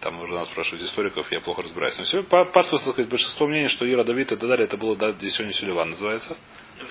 Там 0.00 0.20
уже 0.20 0.34
надо 0.34 0.46
спрашивать 0.46 0.82
историков, 0.82 1.30
я 1.32 1.40
плохо 1.40 1.62
разбираюсь. 1.62 1.96
Но 1.98 2.04
все, 2.04 2.22
по 2.22 2.44
Паштус, 2.44 2.82
так 2.82 2.92
сказать, 2.92 3.10
большинство 3.10 3.46
мнений, 3.46 3.68
что 3.68 3.90
Ира 3.90 4.04
Давид 4.04 4.30
и 4.30 4.36
так 4.36 4.48
далее, 4.48 4.66
это 4.66 4.76
было 4.76 4.94
да, 4.96 5.10
где 5.10 5.30
сегодня 5.30 5.54
Сильван 5.54 5.90
называется. 5.90 6.36
Ну, 6.78 6.84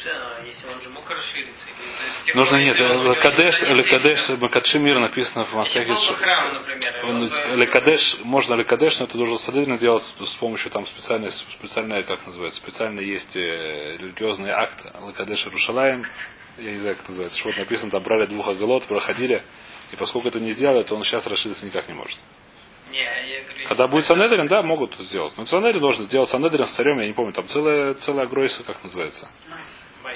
тех 2.26 2.36
Нужно 2.36 2.58
нет, 2.58 2.80
Лекадеш, 2.80 3.62
не 3.62 3.76
Лекадеш, 3.76 4.30
Макадши 4.42 4.80
мир 4.80 5.00
написано 5.00 5.46
в 5.46 5.54
Масахе. 5.54 5.94
Лекадеш, 7.56 8.18
можно 8.24 8.56
Лекадеш, 8.56 8.98
но 8.98 9.06
это 9.06 9.16
должен 9.16 9.38
Садырина 9.38 9.78
делать 9.78 10.04
с, 10.04 10.36
помощью 10.36 10.72
там 10.72 10.88
специальной, 10.88 11.32
специальная, 11.32 12.02
как 12.04 12.26
называется, 12.26 12.60
специально 12.60 13.00
есть 13.00 13.36
э, 13.36 13.98
религиозный 13.98 14.50
акт 14.50 14.84
Лекадеш 15.08 15.46
Рушалаем, 15.46 16.04
я 16.58 16.72
не 16.72 16.78
знаю, 16.80 16.96
как 16.96 17.10
называется, 17.10 17.40
что 17.40 17.50
вот 17.50 17.58
написано, 17.58 17.92
там 17.92 18.04
брали 18.04 18.26
двух 18.26 18.48
оголот, 18.48 18.86
проходили, 18.88 19.42
и 19.92 19.96
поскольку 19.96 20.28
это 20.28 20.40
не 20.40 20.52
сделали, 20.52 20.84
то 20.84 20.96
он 20.96 21.04
сейчас 21.04 21.26
расшириться 21.28 21.66
никак 21.66 21.88
не 21.88 21.94
может. 21.94 22.18
Не, 22.92 23.00
я 23.00 23.44
говорю, 23.44 23.68
Когда 23.68 23.88
будет 23.88 24.06
это- 24.06 24.14
Санедрин, 24.14 24.48
да, 24.48 24.62
могут 24.62 24.96
сделать. 25.00 25.34
Но 25.38 25.46
Санедрин 25.46 25.82
должен 25.82 26.08
делать 26.08 26.30
Санедрин 26.30 26.66
с 26.66 26.72
царем, 26.76 27.00
я 27.00 27.08
не 27.08 27.14
помню, 27.14 27.34
там 27.34 27.48
целая, 27.48 27.94
целая 27.96 28.26
агройса, 28.26 28.64
как 28.64 28.84
называется. 28.84 29.30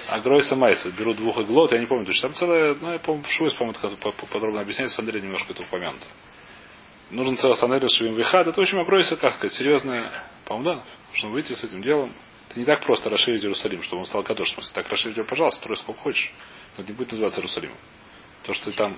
Агройса 0.07 0.55
майса. 0.55 0.91
Берут 0.91 1.17
двух 1.17 1.39
иглот, 1.39 1.71
я 1.71 1.79
не 1.79 1.87
помню, 1.87 2.05
точно. 2.05 2.29
Там 2.29 2.33
целая, 2.37 2.75
ну, 2.75 2.93
я 2.93 2.99
помню, 2.99 3.23
Шуис, 3.27 3.53
по-моему, 3.55 3.77
это 3.81 4.11
подробно 4.31 4.61
объясняется, 4.61 4.95
в 4.95 4.97
Санедре 4.97 5.21
немножко 5.21 5.51
это 5.51 5.63
упомянуто. 5.63 6.05
Нужен 7.09 7.37
целый 7.37 7.55
Санедрин, 7.57 7.89
Шивим 7.89 8.13
Вихад. 8.13 8.47
Это, 8.47 8.59
в 8.59 8.63
общем, 8.63 8.79
агройса, 8.79 9.17
как 9.17 9.33
сказать, 9.33 9.55
серьезная, 9.57 10.11
по-моему, 10.45 10.75
да, 10.77 10.83
нужно 11.11 11.29
выйти 11.29 11.53
с 11.53 11.63
этим 11.63 11.81
делом. 11.81 12.13
Это 12.49 12.59
не 12.59 12.65
так 12.65 12.83
просто 12.83 13.09
расширить 13.09 13.43
Иерусалим, 13.43 13.83
чтобы 13.83 14.01
он 14.01 14.05
стал 14.07 14.23
Кадош. 14.23 14.49
В 14.49 14.53
смысле, 14.55 14.71
так 14.73 14.89
расширить 14.89 15.17
его, 15.17 15.27
пожалуйста, 15.27 15.61
строй 15.61 15.77
сколько 15.77 16.01
хочешь. 16.01 16.31
Но 16.75 16.83
это 16.83 16.91
не 16.91 16.97
будет 16.97 17.11
называться 17.11 17.39
Иерусалимом. 17.39 17.77
То, 18.43 18.53
что 18.53 18.71
ты 18.71 18.77
там... 18.77 18.97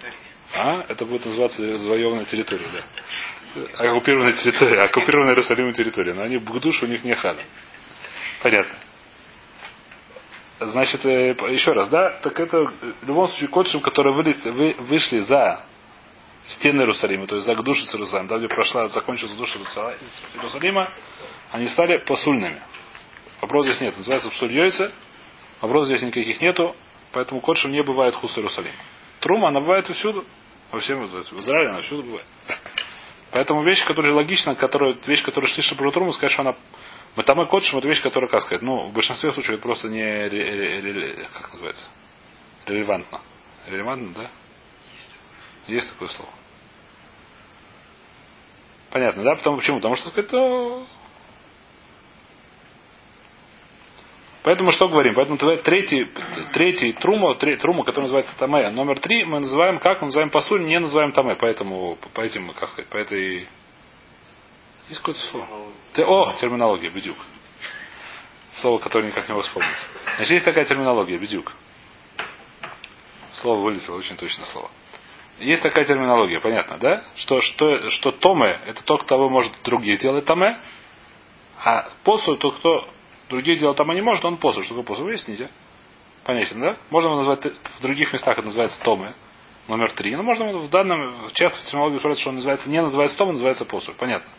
А? 0.54 0.86
Это 0.88 1.06
будет 1.06 1.26
называться 1.26 1.78
завоеванная 1.78 2.26
территория, 2.26 2.68
да. 2.74 2.84
Оккупированная 3.78 4.34
территория, 4.34 4.82
оккупированная 4.84 5.34
Иерусалимом 5.34 5.74
территория. 5.74 6.14
Но 6.14 6.24
они 6.24 6.38
в 6.38 6.60
душу 6.60 6.86
у 6.86 6.90
них 6.90 7.04
не 7.04 7.14
хана. 7.14 7.44
Понятно. 8.42 8.76
Значит, 10.60 11.04
э, 11.06 11.36
еще 11.50 11.72
раз, 11.72 11.90
да, 11.90 12.20
так 12.22 12.40
это 12.40 12.56
э, 12.56 12.94
в 13.02 13.08
любом 13.08 13.28
случае 13.30 13.50
кодшим, 13.50 13.82
которые 13.82 14.14
вылез- 14.14 14.46
вы, 14.52 14.76
вышли 14.78 15.20
за 15.20 15.66
стены 16.46 16.82
Иерусалима, 16.82 17.26
то 17.26 17.36
есть 17.36 17.48
за 17.48 17.56
Гдушиц 17.56 17.94
Иерусалима, 17.94 18.30
там, 18.30 18.38
где 18.38 18.48
прошла, 18.48 18.88
закончилась 18.88 19.34
душа 19.34 19.60
Иерусалима, 20.36 20.92
они 21.52 21.68
стали 21.68 21.98
посульными. 22.06 22.62
Вопрос 23.42 23.66
здесь 23.66 23.82
нет. 23.82 23.98
Называется 23.98 24.30
псуль 24.30 24.54
йойца. 24.54 24.92
Вопрос 25.62 25.88
здесь 25.88 26.02
никаких 26.02 26.42
нету. 26.42 26.76
Поэтому 27.12 27.42
кодшим 27.42 27.72
не 27.72 27.84
бывает 27.84 28.16
хус 28.16 28.38
Иерусалим. 28.38 28.74
Трума, 29.20 29.50
она 29.50 29.60
бывает 29.60 29.88
всюду. 29.88 30.26
Во 30.72 30.80
всем 30.80 31.04
в 31.06 31.06
Израиле 31.42 31.70
она 31.70 31.82
всюду 31.82 32.04
бывает. 32.04 32.26
Поэтому 33.32 33.64
вещь, 33.64 33.86
которая 33.86 34.14
логична, 34.14 34.56
которая, 34.56 34.96
вещь, 35.06 35.24
которая 35.24 35.50
шлиша 35.52 35.76
про 35.76 35.92
труму, 35.92 36.14
сказать, 36.14 36.32
что 36.32 36.42
она 36.42 36.56
и 37.44 37.46
кодшим, 37.48 37.80
это 37.80 37.88
вещь, 37.88 38.02
которая, 38.02 38.30
как 38.30 38.42
сказать, 38.42 38.62
ну, 38.62 38.88
в 38.88 38.94
большинстве 38.94 39.32
случаев 39.32 39.56
это 39.56 39.64
просто 39.64 39.90
не, 39.90 40.30
как 41.34 41.52
называется, 41.52 41.90
релевантно. 42.66 43.22
Релевантно, 43.68 44.14
да? 44.16 44.32
Есть 45.68 45.90
такое 45.92 46.08
слово. 46.10 46.32
Понятно, 48.92 49.24
да? 49.24 49.36
Потому, 49.36 49.58
почему? 49.58 49.78
Потому 49.78 49.96
что, 49.96 50.10
сказать, 50.10 50.30
то... 50.30 50.86
Поэтому 54.44 54.72
что 54.72 54.90
говорим? 54.90 55.14
Поэтому 55.16 55.38
третий, 55.38 56.10
третий 56.54 56.94
трума, 56.94 57.36
тре- 57.36 57.58
трума, 57.58 57.84
который 57.84 58.06
называется 58.06 58.36
Таме, 58.38 58.72
номер 58.72 59.00
три, 59.00 59.24
мы 59.24 59.40
называем 59.40 59.80
как? 59.80 60.02
Мы 60.02 60.08
называем 60.08 60.32
посуль, 60.32 60.66
не 60.66 60.80
называем 60.80 61.12
Таме. 61.12 61.36
Поэтому, 61.36 61.96
по, 62.14 62.22
этим, 62.22 62.52
как 62.54 62.70
сказать, 62.70 62.90
по 62.90 62.98
этой... 62.98 63.48
Слово? 65.32 65.48
Те- 65.94 66.06
О, 66.06 66.34
терминология, 66.40 66.90
бедюк. 66.90 67.18
Слово, 68.54 68.80
которое 68.80 69.08
никак 69.08 69.28
не 69.28 69.34
могу 69.34 69.44
вспомнить. 69.44 69.70
Значит, 70.18 70.32
есть 70.32 70.46
такая 70.46 70.66
терминология, 70.66 71.18
бедюк. 71.18 71.54
Слово 73.32 73.62
вылетело, 73.62 73.98
очень 73.98 74.18
точное 74.18 74.46
слово. 74.48 74.70
Есть 75.40 75.64
такая 75.64 75.86
терминология, 75.86 76.40
понятно, 76.40 76.78
да? 76.78 77.04
Что, 77.16 77.42
что, 77.42 77.90
что 77.90 78.12
томе, 78.12 78.60
это 78.66 78.84
тот, 78.84 79.04
кто 79.04 79.30
может 79.30 79.54
других 79.64 80.00
делать 80.00 80.26
томе, 80.26 80.60
а 81.64 81.90
посуд, 82.04 82.40
тот, 82.40 82.58
кто 82.58 82.90
других 83.32 83.60
делать 83.60 83.78
томе 83.78 83.96
не 83.96 84.02
может, 84.02 84.24
он 84.24 84.38
посуд. 84.38 84.66
Что 84.66 84.76
такое 84.76 84.88
посуд? 84.88 85.06
Выясните. 85.06 85.50
Понятно, 86.24 86.60
да? 86.60 86.78
Можно 86.92 87.08
его 87.08 87.18
назвать, 87.18 87.46
в 87.46 87.82
других 87.82 88.14
местах 88.14 88.38
это 88.38 88.46
называется 88.46 88.80
томе, 88.84 89.14
номер 89.68 89.92
три. 89.94 90.16
Но 90.16 90.22
можно 90.22 90.46
в 90.58 90.70
данном, 90.70 91.30
часто 91.34 91.60
в 91.60 91.64
терминологии 91.64 91.98
говорят, 91.98 92.20
что 92.20 92.30
он 92.30 92.36
называется, 92.36 92.70
не 92.70 92.82
называется 92.82 93.18
томе, 93.18 93.32
называется 93.34 93.66
посуд. 93.66 93.96
Понятно. 93.96 94.30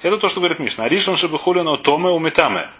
Это 0.00 0.16
то, 0.16 0.28
что 0.28 0.40
говорит 0.40 0.58
Мишна. 0.58 0.84
Аришон 0.84 1.16
шибахулино 1.16 1.76
томе 1.78 2.08
умитаме. 2.08 2.70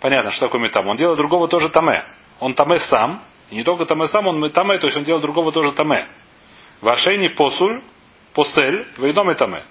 Понятно, 0.00 0.30
что 0.30 0.46
такое 0.46 0.60
метам. 0.60 0.86
Он 0.86 0.96
делает 0.96 1.18
другого 1.18 1.48
тоже 1.48 1.68
таме. 1.70 2.04
Он 2.40 2.54
таме 2.54 2.78
сам. 2.78 3.22
И 3.50 3.56
не 3.56 3.64
только 3.64 3.84
таме 3.84 4.06
сам, 4.08 4.26
он 4.26 4.40
метаме, 4.40 4.78
то 4.78 4.86
есть 4.86 4.96
он 4.96 5.04
делает 5.04 5.22
другого 5.22 5.52
тоже 5.52 5.72
таме. 5.72 6.08
Вашейни 6.80 7.28
посуль, 7.28 7.82
посель, 8.32 8.86
вейдоме 8.98 9.34
таме. 9.34 9.64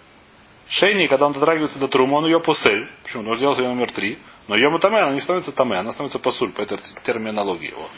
Шейни, 0.70 1.08
когда 1.08 1.28
он 1.28 1.34
дотрагивается 1.34 1.80
до 1.80 1.88
трума, 1.88 2.16
он 2.16 2.26
ее 2.26 2.40
посель. 2.40 2.90
Почему? 3.04 3.30
Он 3.30 3.38
делает 3.38 3.60
ее 3.60 3.68
номер 3.68 3.92
три. 3.92 4.20
Но 4.48 4.56
ее 4.56 4.70
мутаме, 4.70 4.98
она 4.98 5.14
не 5.14 5.22
становится 5.22 5.52
таме, 5.52 5.78
она 5.78 5.92
становится 5.92 6.20
посуль, 6.20 6.52
по 6.52 6.62
этой 6.62 6.78
терминологии 7.04 7.70
его. 7.70 7.90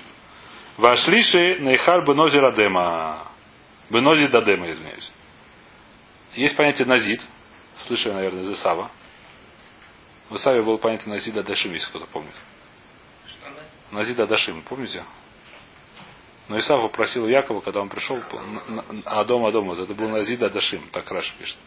Вашлиши 0.78 1.60
нейхаль 1.60 2.06
бенози 2.06 2.38
радема. 2.38 3.28
Бенози 3.90 4.28
дадема, 4.28 4.70
извиняюсь. 4.72 5.12
Есть 6.34 6.56
понятие 6.56 6.88
назид. 6.88 7.22
Слышали, 7.78 8.14
наверное, 8.14 8.44
из 8.44 8.52
Исава. 8.52 8.92
В 10.30 10.36
Исаве 10.36 10.62
было 10.62 10.78
понятие 10.78 11.10
назида 11.10 11.44
дашим, 11.44 11.74
если 11.74 11.90
кто-то 11.90 12.06
помнит. 12.08 12.36
Назида 13.92 14.28
Дашим, 14.28 14.62
помните? 14.64 15.04
Но 16.48 16.60
Исав 16.60 16.82
попросил 16.82 17.28
Якова, 17.28 17.62
когда 17.62 17.82
он 17.82 17.90
пришел, 17.90 18.22
Адом 19.06 19.46
Адом, 19.46 19.72
это 19.72 19.94
был 19.94 20.10
Назида 20.10 20.50
Дашим, 20.50 20.88
так 20.92 21.10
Раша 21.12 21.34
пишет. 21.38 21.58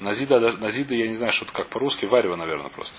Назида, 0.00 0.40
Да- 0.40 0.52
Назида, 0.58 0.94
я 0.94 1.08
не 1.08 1.14
знаю, 1.14 1.32
что 1.32 1.44
это 1.44 1.54
как 1.54 1.68
по-русски, 1.68 2.06
варево, 2.06 2.36
наверное, 2.36 2.70
просто. 2.70 2.96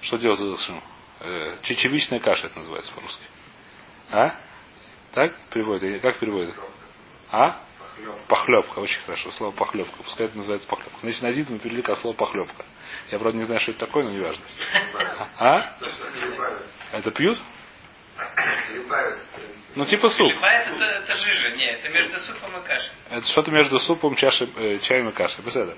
Что 0.00 0.16
делать 0.16 0.38
с 0.40 0.42
Дашим? 0.42 0.82
Э, 1.20 1.56
чечевичная 1.62 2.20
каша 2.20 2.46
это 2.46 2.58
называется 2.58 2.92
по-русски. 2.94 3.22
А? 4.10 4.36
Так 5.12 5.34
переводит? 5.50 6.02
Как 6.02 6.18
переводит? 6.18 6.54
А? 7.30 7.62
Похлебка, 8.28 8.80
очень 8.80 9.00
хорошо. 9.00 9.30
Слово 9.32 9.52
похлебка. 9.52 10.02
Пускай 10.02 10.26
это 10.26 10.36
называется 10.36 10.68
похлебка. 10.68 11.00
Значит, 11.00 11.22
на 11.22 11.28
мы 11.28 11.58
перевели 11.58 11.82
как 11.82 11.98
слово 11.98 12.14
похлебка. 12.14 12.64
Я, 13.10 13.18
правда, 13.18 13.38
не 13.38 13.44
знаю, 13.44 13.60
что 13.60 13.70
это 13.70 13.80
такое, 13.86 14.04
но 14.04 14.10
не 14.10 14.20
важно. 14.20 14.44
А? 15.38 15.76
Это 16.92 17.10
пьют? 17.10 17.40
Ну, 19.74 19.84
типа 19.84 20.08
суп. 20.08 20.28
Переливается, 20.28 20.72
это, 20.72 20.84
это 20.84 21.18
жижа. 21.18 21.50
Нет, 21.54 21.80
это 21.82 21.92
между 21.92 22.18
супом 22.20 22.60
и 22.60 22.66
кашей. 22.66 22.90
Это 23.10 23.26
что-то 23.26 23.50
между 23.50 23.80
супом, 23.80 24.14
чашей, 24.16 24.48
э, 24.56 24.78
чаем 24.78 25.10
и 25.10 25.12
кашей. 25.12 25.44
Беседа. 25.44 25.76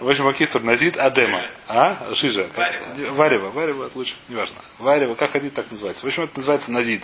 В 0.00 0.08
общем, 0.08 0.26
Акицур, 0.26 0.62
назид 0.62 0.96
адема. 0.96 1.50
А? 1.68 2.14
Жижа. 2.14 2.48
Варево. 2.54 3.12
Варево. 3.12 3.50
Варево, 3.50 3.86
это 3.86 3.98
лучше, 3.98 4.14
неважно. 4.28 4.56
Варево, 4.78 5.14
как 5.16 5.34
один, 5.36 5.50
так 5.50 5.70
называется. 5.70 6.02
В 6.02 6.06
общем, 6.06 6.22
это 6.22 6.36
называется 6.38 6.72
назид. 6.72 7.02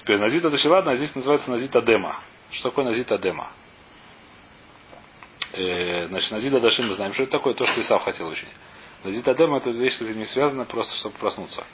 Теперь 0.00 0.18
назид 0.18 0.44
это 0.44 0.56
еще 0.56 0.68
ладно, 0.68 0.92
а 0.92 0.96
здесь 0.96 1.14
называется 1.14 1.48
назид 1.50 1.74
адема. 1.76 2.16
Что 2.50 2.70
такое 2.70 2.84
назид 2.84 3.12
адема? 3.12 3.48
Э, 5.52 6.08
значит, 6.08 6.32
назид 6.32 6.52
адашим 6.52 6.88
мы 6.88 6.94
знаем, 6.94 7.12
что 7.14 7.22
это 7.22 7.32
такое, 7.32 7.54
то, 7.54 7.64
что 7.64 7.80
Исав 7.80 8.02
хотел 8.02 8.26
очень. 8.26 8.48
Назид 9.04 9.26
адема 9.28 9.58
это 9.58 9.70
вещь, 9.70 9.94
с 9.94 10.02
этим 10.02 10.18
не 10.18 10.26
связана, 10.26 10.64
просто 10.64 10.96
чтобы 10.96 11.16
проснуться. 11.16 11.64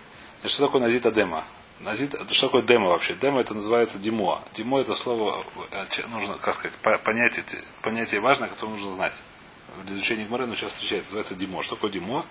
Значит, 0.41 0.55
что 0.55 0.67
такое 0.67 0.83
назид 0.83 1.07
адема? 1.07 1.45
Назид, 1.80 2.12
это 2.14 2.32
что 2.34 2.49
такое 2.49 2.62
демо 2.62 2.88
вообще? 2.88 3.14
Демо 3.14 3.40
это 3.40 3.54
называется 3.54 3.99
димо. 3.99 4.42
Димо 4.54 4.80
это 4.80 4.94
слово, 4.96 5.44
э, 5.70 6.06
нужно, 6.08 6.37
как 6.38 6.54
сказать, 6.56 6.76
по- 6.80 6.99
понятие, 6.99 7.44
понятие 7.82 8.20
важное, 8.20 8.49
которое 8.49 8.72
нужно 8.72 8.90
знать. 8.90 9.14
В 9.84 9.90
изучении 9.90 10.25
Гмары 10.25 10.44
оно 10.44 10.56
сейчас 10.56 10.72
встречается, 10.72 11.08
называется 11.10 11.34
димо. 11.37 11.62
Что 11.62 11.76
такое 11.76 11.90
димо? 11.90 12.26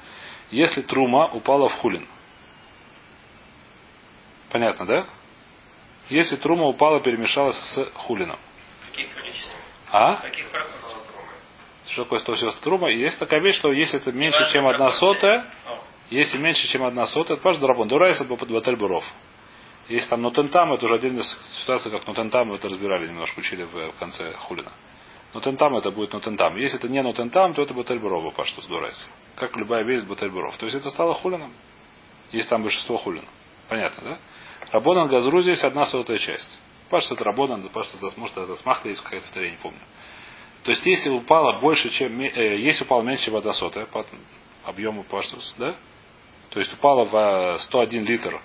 Если 0.51 0.81
трума 0.83 1.27
упала 1.27 1.67
в 1.67 1.73
хулин. 1.73 2.07
Понятно, 4.51 4.85
да? 4.85 5.05
Если 6.09 6.35
трума 6.35 6.65
упала, 6.65 6.99
перемешалась 6.99 7.55
с 7.57 7.91
хулином. 7.95 8.37
Каких 8.91 9.11
количеств? 9.13 9.49
А? 9.91 10.15
Каких? 10.17 10.45
Что 11.87 12.03
такое 12.03 12.19
190 12.19 12.61
трума? 12.61 12.91
И 12.91 12.99
есть 12.99 13.17
такая 13.17 13.39
вещь, 13.39 13.55
что 13.55 13.71
если 13.71 13.99
это 13.99 14.11
меньше, 14.11 14.47
чем 14.51 14.67
одна 14.67 14.91
сотая, 14.91 15.51
если 16.11 16.37
меньше, 16.37 16.67
чем 16.67 16.83
одна 16.83 17.07
сотая, 17.07 17.35
это 17.37 17.43
פשוט 17.43 17.57
דרבנן. 17.57 17.87
דאורייתא 17.87 18.19
это 18.21 18.31
בטל 18.45 18.75
ברוב. 18.75 19.03
Если 19.89 20.07
там 20.07 20.21
נותן 20.21 20.46
טעם, 20.46 20.71
это 20.71 20.85
уже 20.85 20.95
отдельная 20.95 21.23
ситуация, 21.61 21.91
как 21.91 22.05
נותן 22.05 22.29
טעם, 22.29 22.53
это 22.53 22.69
разбирали, 22.69 23.07
немножко 23.07 23.39
учили 23.39 23.63
в, 23.63 23.91
конце 23.93 24.33
хулина. 24.33 24.71
נותן 25.33 25.57
טעם 25.57 25.75
это 25.75 25.89
будет 25.89 26.13
נותן 26.13 26.34
טעם. 26.34 26.55
Если 26.57 26.77
это 26.77 26.87
не 26.87 27.01
נותן 27.01 27.28
טעם, 27.28 27.55
то 27.55 27.63
это 27.63 27.73
בטל 27.73 27.97
ברובא, 27.97 28.29
פשטות 28.29 28.67
דאורייתא. 28.67 29.09
Как 29.35 29.55
любая 29.57 29.83
вещь 29.83 30.03
בטל 30.03 30.29
ברוב. 30.29 30.55
То 30.57 30.65
есть 30.65 30.77
это 30.77 30.91
стало 30.91 31.15
хулином. 31.15 31.51
Если 32.31 32.49
там 32.49 32.61
большинство 32.61 32.97
хулина. 32.97 33.27
Понятно, 33.67 34.03
да? 34.03 34.19
Рабонан 34.71 35.07
газру 35.07 35.41
здесь 35.41 35.63
одна 35.63 35.87
сотая 35.87 36.19
часть. 36.19 36.59
Паш 36.89 37.09
это 37.11 37.23
рабонан, 37.23 37.67
паш 37.69 37.87
это 37.93 38.11
может 38.19 38.37
это 38.37 38.55
смахта 38.57 38.89
есть 38.89 39.01
какая-то 39.01 39.27
вторая, 39.27 39.51
не 39.51 39.57
помню. 39.57 39.79
То 40.63 40.71
есть 40.71 40.85
если 40.85 41.09
упало 41.09 41.59
больше, 41.59 41.89
чем 41.89 42.19
э, 42.19 42.57
если 42.57 42.83
упало 42.83 43.01
меньше, 43.01 43.25
чем 43.25 43.35
одна 43.35 43.53
сотая 43.53 43.85
по 43.85 44.05
объему 44.63 45.03
паштус, 45.03 45.55
да? 45.57 45.75
То 46.51 46.59
есть 46.59 46.73
упало 46.73 47.05
в 47.05 47.15
э, 47.15 47.59
101 47.59 48.05
литр, 48.05 48.41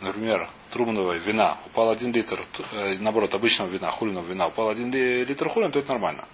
например, 0.00 0.48
трубного 0.72 1.14
вина, 1.14 1.58
упал 1.66 1.90
1 1.90 2.12
литр, 2.12 2.44
э, 2.72 2.96
наоборот, 2.98 3.34
обычного 3.34 3.68
вина, 3.68 3.90
хулиного 3.90 4.26
вина, 4.26 4.46
упал 4.48 4.68
1 4.70 4.90
литр 4.92 5.48
хулин, 5.48 5.70
то 5.70 5.78
это 5.78 5.88
нормально. 5.88 6.26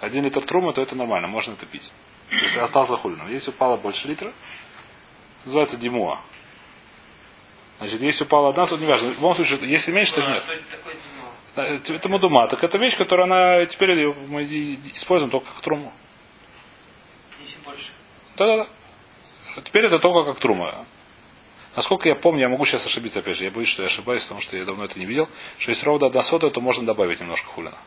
Один 0.00 0.24
литр 0.24 0.44
трума, 0.44 0.72
то 0.72 0.82
это 0.82 0.94
нормально, 0.94 1.28
можно 1.28 1.52
это 1.52 1.66
пить. 1.66 1.90
То 2.28 2.36
есть 2.36 2.56
остался 2.56 2.96
хулином. 2.96 3.30
Если 3.30 3.50
упало 3.50 3.76
больше 3.76 4.08
литра, 4.08 4.32
называется 5.44 5.76
димуа. 5.76 6.20
Значит, 7.78 8.00
если 8.00 8.24
упала 8.24 8.50
одна, 8.50 8.66
то 8.66 8.76
не 8.76 8.86
важно. 8.86 9.10
В 9.10 9.16
любом 9.16 9.34
случае, 9.34 9.58
если 9.70 9.92
меньше, 9.92 10.14
то 10.14 10.22
а 10.22 11.68
нет. 11.68 11.90
это 11.90 12.08
мудума. 12.08 12.48
Так 12.48 12.62
это 12.62 12.78
вещь, 12.78 12.96
которую 12.96 13.24
она 13.24 13.64
теперь 13.66 14.06
мы 14.06 14.44
используем 14.44 15.30
только 15.30 15.46
как 15.46 15.60
труму. 15.60 15.92
Если 17.40 17.58
больше. 17.64 17.90
Да-да-да. 18.36 19.62
Теперь 19.62 19.86
это 19.86 19.98
только 19.98 20.32
как 20.32 20.40
трума. 20.40 20.86
Насколько 21.76 22.08
я 22.08 22.14
помню, 22.14 22.42
я 22.42 22.48
могу 22.48 22.64
сейчас 22.66 22.86
ошибиться 22.86 23.18
опять 23.18 23.36
же. 23.36 23.44
Я 23.44 23.50
боюсь, 23.50 23.68
что 23.68 23.82
я 23.82 23.88
ошибаюсь, 23.88 24.22
потому 24.22 24.40
что 24.40 24.56
я 24.56 24.64
давно 24.64 24.84
это 24.84 24.98
не 24.98 25.06
видел. 25.06 25.28
Что 25.58 25.70
если 25.72 25.84
ровно 25.84 26.06
одна 26.06 26.22
сотая, 26.22 26.50
то 26.50 26.60
можно 26.60 26.84
добавить 26.86 27.20
немножко 27.20 27.46
хулина. 27.48 27.78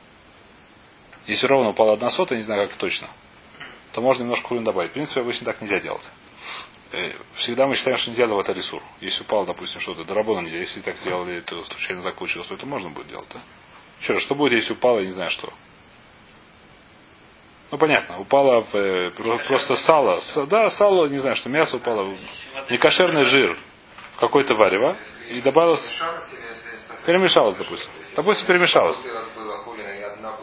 Если 1.26 1.45
ровно 1.47 1.69
упала 1.69 1.93
одна 1.93 2.10
сотая, 2.10 2.38
не 2.38 2.43
знаю 2.43 2.67
как 2.67 2.78
точно, 2.78 3.10
то 3.93 4.02
можно 4.02 4.23
немножко 4.23 4.47
хулина 4.47 4.65
добавить. 4.65 4.91
В 4.91 4.93
принципе, 4.93 5.21
обычно 5.21 5.45
так 5.45 5.62
нельзя 5.62 5.80
делать. 5.80 6.04
Э, 6.91 7.12
Всегда 7.36 7.65
мы 7.67 7.76
считаем, 7.76 7.97
что 7.97 8.10
нельзя 8.12 8.28
давать 8.28 8.50
ресур. 8.50 8.82
Если 9.02 9.23
упал, 9.23 9.45
допустим, 9.45 9.80
что-то, 9.82 10.04
дорабона 10.04 10.39
нельзя. 10.41 10.58
Если 10.58 10.82
так 10.82 10.95
сделали, 10.97 11.39
то 11.41 11.62
случайно 11.63 12.04
так 12.04 12.15
получилось, 12.15 12.47
то 12.47 12.56
это 12.56 12.65
можно 12.65 12.89
будет 12.89 13.08
делать, 13.08 13.28
да? 13.34 13.41
Еще 14.02 14.13
раз, 14.13 14.21
что 14.23 14.36
будет, 14.36 14.54
если 14.54 14.73
упало, 14.73 15.00
я 15.00 15.06
не 15.06 15.12
знаю 15.13 15.32
что. 15.32 15.52
Ну, 17.71 17.78
понятно, 17.78 18.19
упало 18.19 18.62
в, 18.63 18.76
э, 18.76 19.12
про- 19.12 19.38
просто 19.39 19.76
сало. 19.76 20.21
Да, 20.50 20.69
сало, 20.69 21.08
не 21.08 21.17
знаю, 21.17 21.36
что 21.36 21.50
мясо 21.50 21.78
упало. 21.78 22.17
Некошерный 22.69 23.23
жир 23.23 23.58
какое-то 24.18 24.56
варево. 24.56 24.98
И 25.30 25.42
добавилось, 25.42 25.84
перемешалось, 27.06 27.56
допустим. 27.56 27.90
Допустим, 28.16 28.48
перемешалось. 28.48 28.98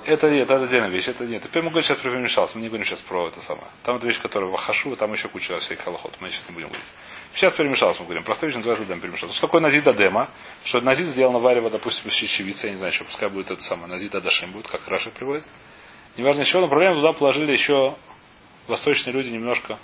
Это 0.05 0.31
нет, 0.31 0.51
это 0.51 0.65
отдельная 0.65 0.91
вещь. 0.91 1.09
Это 1.09 1.25
нет. 1.25 1.43
Теперь 1.43 1.63
мы 1.63 1.71
говорим 1.71 1.87
сейчас 1.87 1.99
про 1.99 2.11
перемешалось. 2.11 2.55
Мы 2.55 2.61
не 2.61 2.69
говорим 2.69 2.87
сейчас 2.87 3.01
про 3.03 3.29
это 3.29 3.41
самое. 3.43 3.67
Там 3.83 3.97
это 3.97 4.07
вещь, 4.07 4.21
которая 4.21 4.51
в 4.51 4.55
Ахашу, 4.55 4.95
там 4.97 5.13
еще 5.13 5.29
куча 5.29 5.59
всяких 5.59 5.87
аллоход. 5.87 6.15
Мы 6.21 6.29
сейчас 6.31 6.47
не 6.49 6.55
будем 6.55 6.69
говорить. 6.69 6.87
Сейчас 7.35 7.55
перемешалось, 7.55 7.99
мы 7.99 8.05
говорим. 8.05 8.23
Простая 8.23 8.49
вещь 8.49 8.57
называется 8.57 8.85
дем 8.85 9.01
перемешалось. 9.01 9.35
Что 9.37 9.47
такое 9.47 9.63
назид 9.63 9.87
адема? 9.87 10.31
Что 10.65 10.81
назид 10.81 11.09
сделано 11.09 11.39
варево, 11.39 11.71
допустим, 11.71 12.09
из 12.11 12.15
чечевицы, 12.15 12.67
я 12.67 12.73
не 12.73 12.79
знаю, 12.79 12.93
что 12.93 13.05
пускай 13.05 13.29
будет 13.29 13.51
это 13.51 13.63
самое. 13.63 13.89
Назид 13.89 14.15
адашим 14.15 14.53
будет, 14.53 14.69
как 14.69 14.87
Раша 14.89 15.11
приводит. 15.11 15.45
Неважно 16.17 16.43
еще, 16.43 16.61
но 16.61 16.69
проблема 16.69 16.97
туда 16.97 17.13
положили 17.13 17.53
еще 17.53 17.97
восточные 18.69 19.13
люди 19.15 19.31
немножко. 19.31 19.79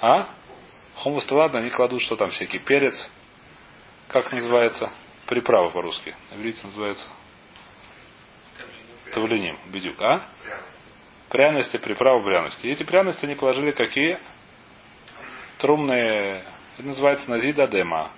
А? 0.00 0.28
Хумус-то 1.02 1.34
ладно, 1.34 1.58
они 1.58 1.70
кладут, 1.70 2.00
что 2.00 2.14
там 2.14 2.30
всякий 2.30 2.60
перец. 2.60 3.10
Как 4.06 4.30
называется? 4.30 4.92
Приправа 5.26 5.68
по-русски. 5.70 6.14
На 6.30 6.36
иврите 6.36 6.64
называется 6.64 7.08
Тавлиним, 9.12 9.58
бедюк, 9.66 10.00
а? 10.00 10.24
Пряности, 11.28 11.76
приправа 11.78 12.22
пряности. 12.22 12.66
И 12.66 12.70
эти 12.70 12.84
пряности 12.84 13.24
они 13.24 13.34
положили 13.34 13.72
какие? 13.72 14.20
Трумные. 15.58 16.44
Это 16.78 16.86
называется 16.86 17.28
назида 17.28 17.66
дема. 17.66 18.12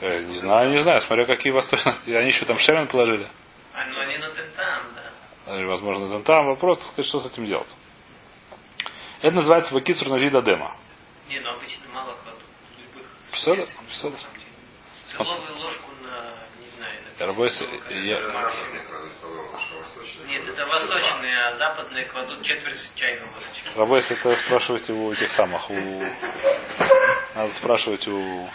Э, 0.00 0.18
не 0.20 0.38
знаю, 0.38 0.70
не 0.70 0.82
знаю, 0.82 1.00
смотря 1.00 1.24
какие 1.24 1.52
восточные. 1.52 2.18
Они 2.18 2.28
еще 2.28 2.44
там 2.44 2.58
шемен 2.58 2.88
положили. 2.88 3.26
А, 3.72 3.86
ну 3.86 4.00
они 4.00 4.18
на 4.18 4.28
тентам, 4.32 4.82
да. 4.94 5.54
Э, 5.54 5.64
Возможно, 5.64 6.10
там, 6.10 6.22
там 6.24 6.46
вопрос, 6.46 6.78
так 6.78 6.88
сказать, 6.88 7.08
что 7.08 7.20
с 7.20 7.32
этим 7.32 7.46
делать. 7.46 7.74
Это 9.22 9.34
называется 9.34 9.74
вакицур 9.74 10.08
назида 10.08 10.42
дема. 10.42 10.76
Не, 11.28 11.40
ну 11.40 11.50
обычно 11.50 11.88
мало 11.92 12.14
кладут. 12.22 12.40
Любых. 12.78 13.06
Самом 13.92 14.16
деле. 14.16 14.28
Столовую 15.06 15.56
ложку 15.58 15.90
на, 16.02 16.34
не 16.60 16.68
знаю, 16.76 16.98
это 17.14 17.26
Рабойс, 17.26 17.60
я- 17.90 18.20
Нет, 20.28 20.48
это 20.48 20.66
восточные, 20.66 21.38
а 21.46 21.56
западные 21.56 22.04
кладут 22.06 22.42
четверть 22.42 22.76
чайной 22.96 23.22
ложечки. 23.22 23.76
Рабойс, 23.76 24.10
это 24.10 24.36
спрашивайте 24.46 24.92
у 24.92 25.12
этих 25.12 25.30
самых, 25.32 25.70
у... 25.70 25.74
Надо 27.34 27.54
спрашивать 27.54 28.06
у, 28.08 28.48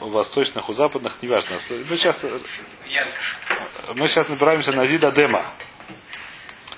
у 0.00 0.08
восточных, 0.08 0.68
у 0.68 0.72
западных, 0.72 1.20
неважно. 1.22 1.58
Мы 1.70 1.96
сейчас 1.96 2.22
Янка. 2.22 3.94
Мы 3.94 4.08
сейчас 4.08 4.28
набираемся 4.28 4.72
на 4.72 4.86
Зида 4.86 5.10
Дема. 5.10 5.52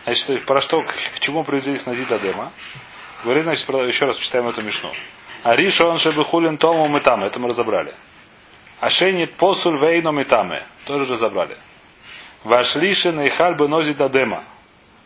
Значит, 0.06 0.46
про 0.46 0.60
что, 0.60 0.82
к, 0.82 1.18
чему 1.18 1.42
произвелись 1.42 1.84
на 1.84 1.96
Зида 1.96 2.20
Дема? 2.20 2.52
Говорит, 3.24 3.42
значит, 3.42 3.66
про- 3.66 3.86
еще 3.88 4.06
раз 4.06 4.16
читаем 4.18 4.46
эту 4.46 4.62
мишну. 4.62 4.92
Ариша 5.42 5.84
он 5.84 5.98
шебы 5.98 6.24
хулин 6.24 6.58
тому 6.58 6.86
мы 6.86 7.00
там. 7.00 7.24
Это 7.24 7.40
мы 7.40 7.48
разобрали. 7.48 7.92
Ашенит 8.78 9.34
посуль 9.34 9.78
вейно 9.80 10.10
метаме. 10.10 10.64
Тоже 10.84 11.12
разобрали. 11.12 11.58
Вашлиши 12.44 13.10
нейхаль 13.10 13.56
бы 13.56 13.66
нози 13.66 13.94
дадема. 13.94 14.44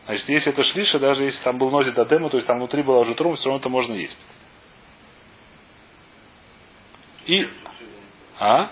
Значит, 0.04 0.28
если 0.28 0.52
это 0.52 0.62
шлиша, 0.64 0.98
даже 0.98 1.24
если 1.24 1.42
там 1.42 1.56
был 1.56 1.70
нози 1.70 1.92
дадема, 1.92 2.28
то 2.28 2.36
есть 2.36 2.46
там 2.46 2.58
внутри 2.58 2.82
была 2.82 2.98
уже 2.98 3.14
трум, 3.14 3.36
все 3.36 3.46
равно 3.46 3.60
это 3.60 3.70
можно 3.70 3.94
есть. 3.94 4.18
И... 7.24 7.48
А? 8.38 8.68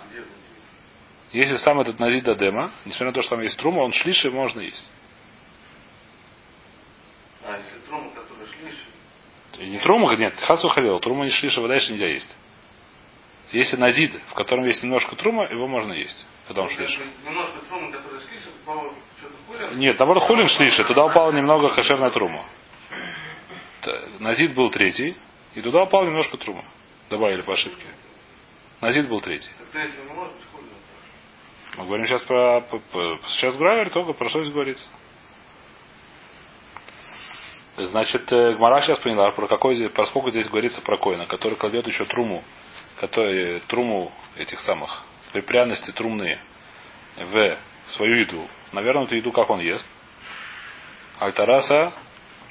Если 1.33 1.57
сам 1.57 1.81
этот 1.81 1.99
назид 1.99 2.25
дадема, 2.25 2.71
несмотря 2.85 3.07
на 3.09 3.13
то, 3.13 3.23
что 3.23 3.37
там 3.37 3.41
есть 3.41 3.59
трума, 3.59 3.81
он 3.81 3.93
шлиши 3.93 4.31
можно 4.31 4.61
есть. 4.61 4.91
Если 7.59 7.79
трума, 7.89 8.11
который 8.11 8.47
шлиши, 8.47 8.85
И 9.59 9.71
не 9.71 9.79
трума, 9.79 10.15
нет, 10.17 10.35
хасу 10.35 10.69
халил, 10.69 11.01
трума 11.01 11.25
не 11.25 11.31
шлиша, 11.31 11.67
дальше 11.67 11.93
нельзя 11.93 12.07
есть. 12.07 12.37
Если 13.51 13.77
назид, 13.77 14.13
в 14.29 14.35
котором 14.35 14.65
есть 14.67 14.83
немножко 14.83 15.17
трума, 15.17 15.49
его 15.51 15.67
можно 15.67 15.93
есть, 15.93 16.27
когда 16.47 16.63
он 16.63 16.69
шлиша. 16.71 17.03
немножко 17.25 17.59
трумы, 17.69 17.91
которые 17.93 18.21
шлиши, 18.21 18.51
по-моему, 18.65 18.93
что-то 19.19 19.35
хулин. 19.47 19.79
Нет, 19.79 19.99
наоборот, 19.99 20.23
хулин 20.25 20.49
шлиша, 20.49 20.85
туда 20.85 21.07
упала 21.07 21.33
немного 21.33 21.69
кошерная 21.75 22.11
трума. 22.11 22.45
Назид 24.19 24.55
был 24.55 24.71
третий, 24.71 25.17
и 25.55 25.63
туда 25.63 25.85
упал 25.85 26.05
немножко 26.05 26.37
трума. 26.37 26.65
Добавили 27.09 27.41
по 27.41 27.55
ошибке. 27.55 27.87
Назид 28.83 29.09
был 29.09 29.21
третий. 29.23 29.51
Хулин. 29.73 30.69
Мы 31.79 31.85
говорим 31.87 32.07
сейчас 32.07 32.23
про... 32.25 32.63
Сейчас 33.29 33.57
Гравер 33.57 33.91
только 33.91 34.13
про 34.13 34.29
что 34.29 34.43
здесь 34.43 34.53
говорится. 34.53 34.87
Значит, 37.87 38.33
э, 38.33 38.55
Гмара 38.57 38.81
сейчас 38.81 38.99
поняла, 38.99 39.31
про 39.31 39.47
какой 39.47 39.89
про 39.91 40.05
сколько 40.07 40.31
здесь 40.31 40.49
говорится 40.49 40.83
про 40.83 40.99
коина, 40.99 41.27
который 41.27 41.55
кладет 41.55 41.87
еще 41.87 42.05
труму, 42.07 42.43
который, 43.01 43.61
труму 43.69 44.13
этих 44.37 44.59
самых, 44.61 45.05
пряности 45.47 45.93
трумные 45.93 46.41
в 47.17 47.57
свою 47.87 48.17
еду. 48.17 48.49
Наверное, 48.73 49.05
эту 49.05 49.15
еду 49.15 49.31
как 49.31 49.49
он 49.51 49.61
ест? 49.61 49.89
Альтараса 51.21 51.93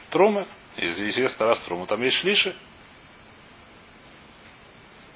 трумы. 0.09 0.47
Здесь 0.77 1.17
есть 1.17 1.37
тарас 1.37 1.59
труму. 1.61 1.87
Там 1.87 2.01
есть 2.03 2.17
шлиши. 2.17 2.55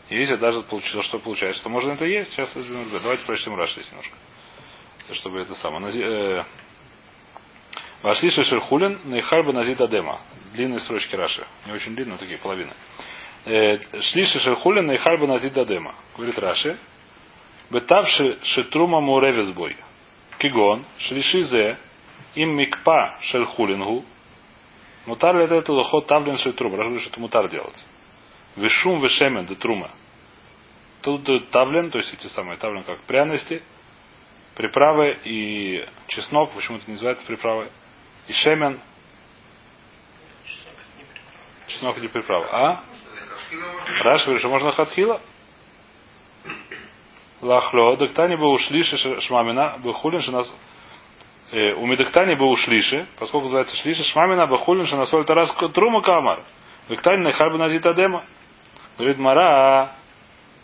И 0.10 0.18
если 0.18 0.36
даже 0.36 0.62
получилось, 0.64 1.06
что 1.06 1.20
получается, 1.20 1.62
что 1.62 1.70
можно 1.70 1.92
это 1.92 2.06
есть. 2.06 2.32
Сейчас 2.32 2.54
давайте 2.54 3.26
прочтем 3.26 3.56
Раши 3.56 3.82
немножко. 3.90 4.16
Чтобы 5.14 5.42
это 5.42 5.56
самое. 5.56 6.46
Нази- 8.02 8.08
э, 8.08 8.08
Вашлиши 8.08 8.44
Шерхулин, 8.44 9.00
Нейхарба 9.06 9.54
Назид 9.54 9.82
Адема. 9.82 10.20
Длинные 10.54 10.80
строчки 10.80 11.16
Раши. 11.16 11.46
Не 11.66 11.74
очень 11.74 11.96
длинные, 11.96 12.14
но 12.14 12.18
такие 12.18 12.38
половины. 12.38 12.72
Э, 13.46 13.80
Шлиши 14.00 14.40
Шерхулин, 14.40 14.88
Нейхарба 14.88 15.28
Назид 15.28 15.58
Адема. 15.58 15.96
Говорит 16.16 16.38
Раши. 16.40 16.78
Бетавши 17.70 18.38
Шитрума 18.44 19.00
Муревизбой. 19.02 19.78
Кигон, 20.38 20.86
Шлиши 20.98 21.44
Зе, 21.44 21.78
им 22.36 22.56
Микпа 22.56 23.18
Шерхулингу. 23.22 24.04
Мутар 25.06 25.36
ли 25.36 25.46
это 25.46 25.74
лохот 25.74 26.08
тавлен 26.08 26.38
шитрума. 26.38 26.78
Раши 26.78 26.90
говорит, 26.90 27.02
что 27.02 27.12
это 27.12 27.20
мутар 27.20 27.50
делать. 27.50 27.86
Вишум 28.56 29.00
вишемен 29.02 29.46
де 29.46 29.56
трума. 29.56 29.92
Тут 31.02 31.50
тавлен, 31.50 31.90
то 31.90 31.98
есть 31.98 32.14
эти 32.14 32.28
самые 32.28 32.58
тавлен 32.58 32.84
как 32.84 33.00
пряности, 33.02 33.64
приправы 34.56 35.18
и 35.24 35.84
чеснок, 36.08 36.52
почему 36.52 36.78
это 36.78 36.86
не 36.86 36.94
называется 36.94 37.26
приправой, 37.26 37.70
и 38.28 38.34
шемен, 38.34 38.80
чеснок 41.68 41.98
или 41.98 42.08
приправа. 42.08 42.48
А? 42.52 42.84
Раш 44.04 44.24
говорит, 44.24 44.40
что 44.40 44.50
можно 44.50 44.72
хатхила? 44.72 45.22
Лахло, 47.42 47.98
дактани 47.98 48.36
бы 48.36 48.48
ушлиши 48.50 48.98
шмамина, 49.22 49.78
бы 49.80 49.94
хулин 49.94 50.22
нас 50.32 50.54
у 51.52 51.86
медактани 51.86 52.36
бы 52.36 52.46
ушлиши, 52.46 53.08
поскольку 53.20 53.46
называется 53.46 53.76
шлиши, 53.76 54.04
шмамина 54.06 54.48
бы 54.48 54.58
хулин 54.58 54.86
шанасоль 54.86 55.26
тарас 55.26 55.54
трума 55.74 56.02
камар. 56.02 56.46
Дактани 56.88 57.24
на 57.24 57.32
харба 57.34 57.58
назита 57.58 57.94
дема. 57.94 58.24
Говорит 58.98 59.18
Мара, 59.18 59.92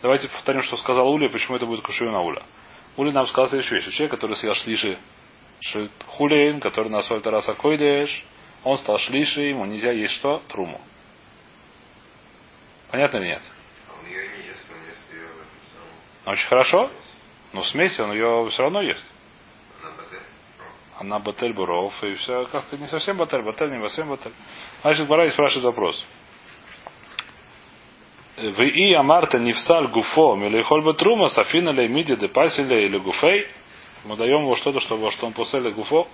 давайте 0.02 0.30
повторим, 0.30 0.62
что 0.62 0.78
сказал 0.78 1.10
Уля, 1.10 1.30
почему 1.30 1.58
это 1.58 1.66
будет 1.66 1.84
кушую 1.84 2.12
на 2.12 2.22
Уля. 2.22 2.44
Уля 2.96 3.12
нам 3.12 3.28
сказал 3.28 3.50
следующую 3.50 3.82
вещь. 3.82 3.94
Человек, 3.96 4.12
который 4.12 4.36
съел 4.36 4.54
шлиши 4.54 4.98
хулейн, 6.06 6.60
который 6.60 6.90
на 6.90 7.02
соль 7.02 7.22
тараса 7.22 7.54
койдеш, 7.54 8.26
он 8.64 8.78
стал 8.78 8.98
шлиши, 8.98 9.42
ему 9.42 9.66
нельзя 9.66 9.92
есть 9.92 10.14
что? 10.14 10.42
Труму. 10.48 10.82
Понятно 12.92 13.18
или 13.18 13.28
нет? 13.28 13.42
А 13.90 14.00
он 14.00 14.06
ее 14.08 14.28
не 14.28 14.48
ест, 14.48 14.66
он 14.72 14.88
ест 14.88 15.00
ее 15.12 15.22
в 15.22 15.38
этом 15.38 15.60
самом. 15.72 15.90
Ну, 16.26 16.32
Очень 16.32 16.48
хорошо. 16.48 16.92
Но 17.54 17.62
в 17.62 17.68
смеси 17.68 18.02
он 18.02 18.12
ее 18.14 18.48
все 18.50 18.64
равно 18.64 18.82
ест. 18.82 19.06
Она 21.00 21.20
батель 21.20 21.54
буров, 21.54 22.04
и 22.04 22.16
все 22.16 22.46
как-то 22.48 22.76
не 22.76 22.88
совсем 22.88 23.18
батель, 23.18 23.42
батель 23.42 23.70
не 23.70 23.80
совсем 23.82 24.10
батель. 24.10 24.34
Значит, 24.82 25.08
Бара 25.08 25.30
спрашивает 25.30 25.66
вопрос. 25.66 26.06
В 28.38 28.62
и 28.64 28.94
амарта 28.94 29.40
нефсаль 29.40 29.88
гуфо 29.88 30.36
милейхоль 30.36 30.84
бетрума 30.84 31.28
сафина 31.28 31.70
лей 31.70 31.88
миди 31.88 32.16
де 32.16 32.28
пасиле 32.28 32.86
или 32.86 32.98
гуфей. 32.98 33.48
Мы 34.08 34.16
даем 34.16 34.44
ему 34.44 34.56
что-то, 34.56 34.80
чтобы 34.80 35.12
что 35.12 35.28
он 35.28 35.34
после 35.34 35.70
гуфо. 35.74 36.08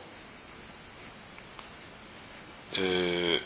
Э, 2.75 3.39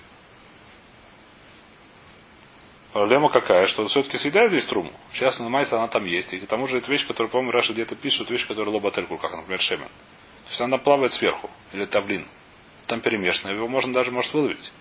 Проблема 2.94 3.30
какая, 3.30 3.68
что 3.68 3.82
он 3.82 3.90
все-таки 3.90 4.18
съедает 4.18 4.50
здесь 4.50 4.66
труму. 4.66 4.92
Сейчас 5.12 5.38
на 5.38 5.50
майса 5.50 5.78
она 5.78 5.90
там 5.90 6.06
есть. 6.06 6.34
И 6.34 6.40
к 6.40 6.48
тому 6.48 6.66
же 6.68 6.78
это 6.78 6.90
вещь, 6.90 7.06
которую, 7.06 7.30
по-моему, 7.30 7.52
Раша 7.52 7.74
где-то 7.74 7.96
пишет, 7.96 8.30
вещь, 8.30 8.48
которая 8.48 8.74
лобательку, 8.74 9.18
как, 9.18 9.34
например, 9.34 9.60
шемен. 9.60 9.88
То 9.88 10.50
есть 10.50 10.62
она 10.62 10.78
плавает 10.78 11.12
сверху. 11.12 11.50
Или 11.74 11.86
тавлин. 11.86 12.26
Там 12.88 13.02
перемешано. 13.02 13.52
Его 13.52 13.68
можно 13.68 13.92
даже 13.92 14.12
может 14.12 14.34
выловить. 14.34 14.72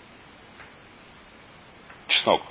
Чеснок. 2.06 2.42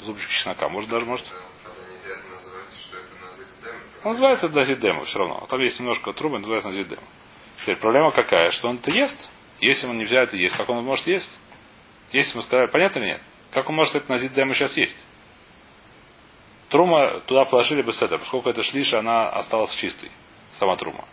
Зубчик 0.00 0.30
чеснока. 0.30 0.70
Может 0.70 0.88
даже 0.88 1.04
может. 1.04 1.26
Тогда 1.26 1.92
нельзя 1.92 2.14
это 2.14 2.28
называть, 2.28 2.72
что 2.82 2.96
это 2.96 3.14
называется 3.14 3.54
дем. 3.62 3.74
Он 4.06 4.12
называется 4.12 4.48
назидема 4.48 5.04
все 5.04 5.18
равно. 5.18 5.44
Там 5.50 5.60
есть 5.60 5.80
немножко 5.80 6.12
трубы, 6.12 6.38
называется 6.38 6.68
назидема. 6.68 7.02
Теперь 7.60 7.74
проблема 7.74 8.12
какая? 8.12 8.52
Что 8.52 8.68
он 8.68 8.76
это 8.76 8.92
ест. 8.92 9.18
Если 9.58 9.84
он 9.88 9.98
не 9.98 10.04
взял 10.04 10.22
это 10.22 10.36
есть, 10.36 10.56
как 10.56 10.68
он 10.68 10.84
может 10.84 11.08
есть? 11.08 11.28
Если 12.12 12.36
мы 12.36 12.44
сказали, 12.44 12.70
понятно 12.70 13.00
или 13.00 13.06
нет? 13.06 13.20
Как 13.50 13.68
он 13.68 13.74
может 13.74 13.96
это 13.96 14.08
назидема 14.08 14.54
сейчас 14.54 14.76
есть? 14.76 15.04
Трума 16.68 17.18
туда 17.26 17.46
положили 17.46 17.82
бы 17.82 17.92
с 17.92 18.00
это, 18.00 18.18
поскольку 18.18 18.48
это 18.48 18.62
шлиша, 18.62 19.00
она 19.00 19.28
осталась 19.30 19.74
чистой. 19.74 20.12
Сама 20.52 20.76
трума. 20.76 21.04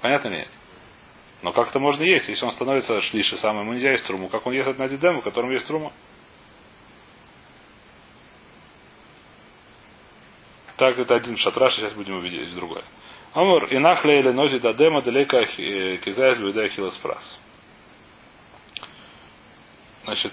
Понятно 0.00 0.28
или 0.28 0.36
нет? 0.36 0.50
Но 1.42 1.52
как 1.52 1.68
это 1.68 1.78
можно 1.80 2.02
есть, 2.02 2.30
если 2.30 2.46
он 2.46 2.52
становится 2.52 2.98
шлише 3.02 3.36
сам, 3.36 3.60
ему 3.60 3.74
нельзя 3.74 3.90
есть 3.90 4.06
труму. 4.06 4.30
Как 4.30 4.46
он 4.46 4.54
ест 4.54 4.68
от 4.68 4.78
назидема, 4.78 5.20
в 5.20 5.24
котором 5.24 5.50
есть 5.50 5.66
трума? 5.66 5.92
Так, 10.78 10.96
это 10.96 11.16
один 11.16 11.36
шатраш, 11.36 11.74
сейчас 11.74 11.92
будем 11.94 12.18
увидеть 12.18 12.54
другое. 12.54 12.84
Амур, 13.34 13.66
инахле 13.74 14.20
или 14.20 14.30
нози 14.30 14.60
дадема 14.60 15.02
далека 15.02 15.44
кизайз 15.46 16.38
бюда 16.38 16.68
хилоспрас. 16.68 17.40
Значит, 20.04 20.32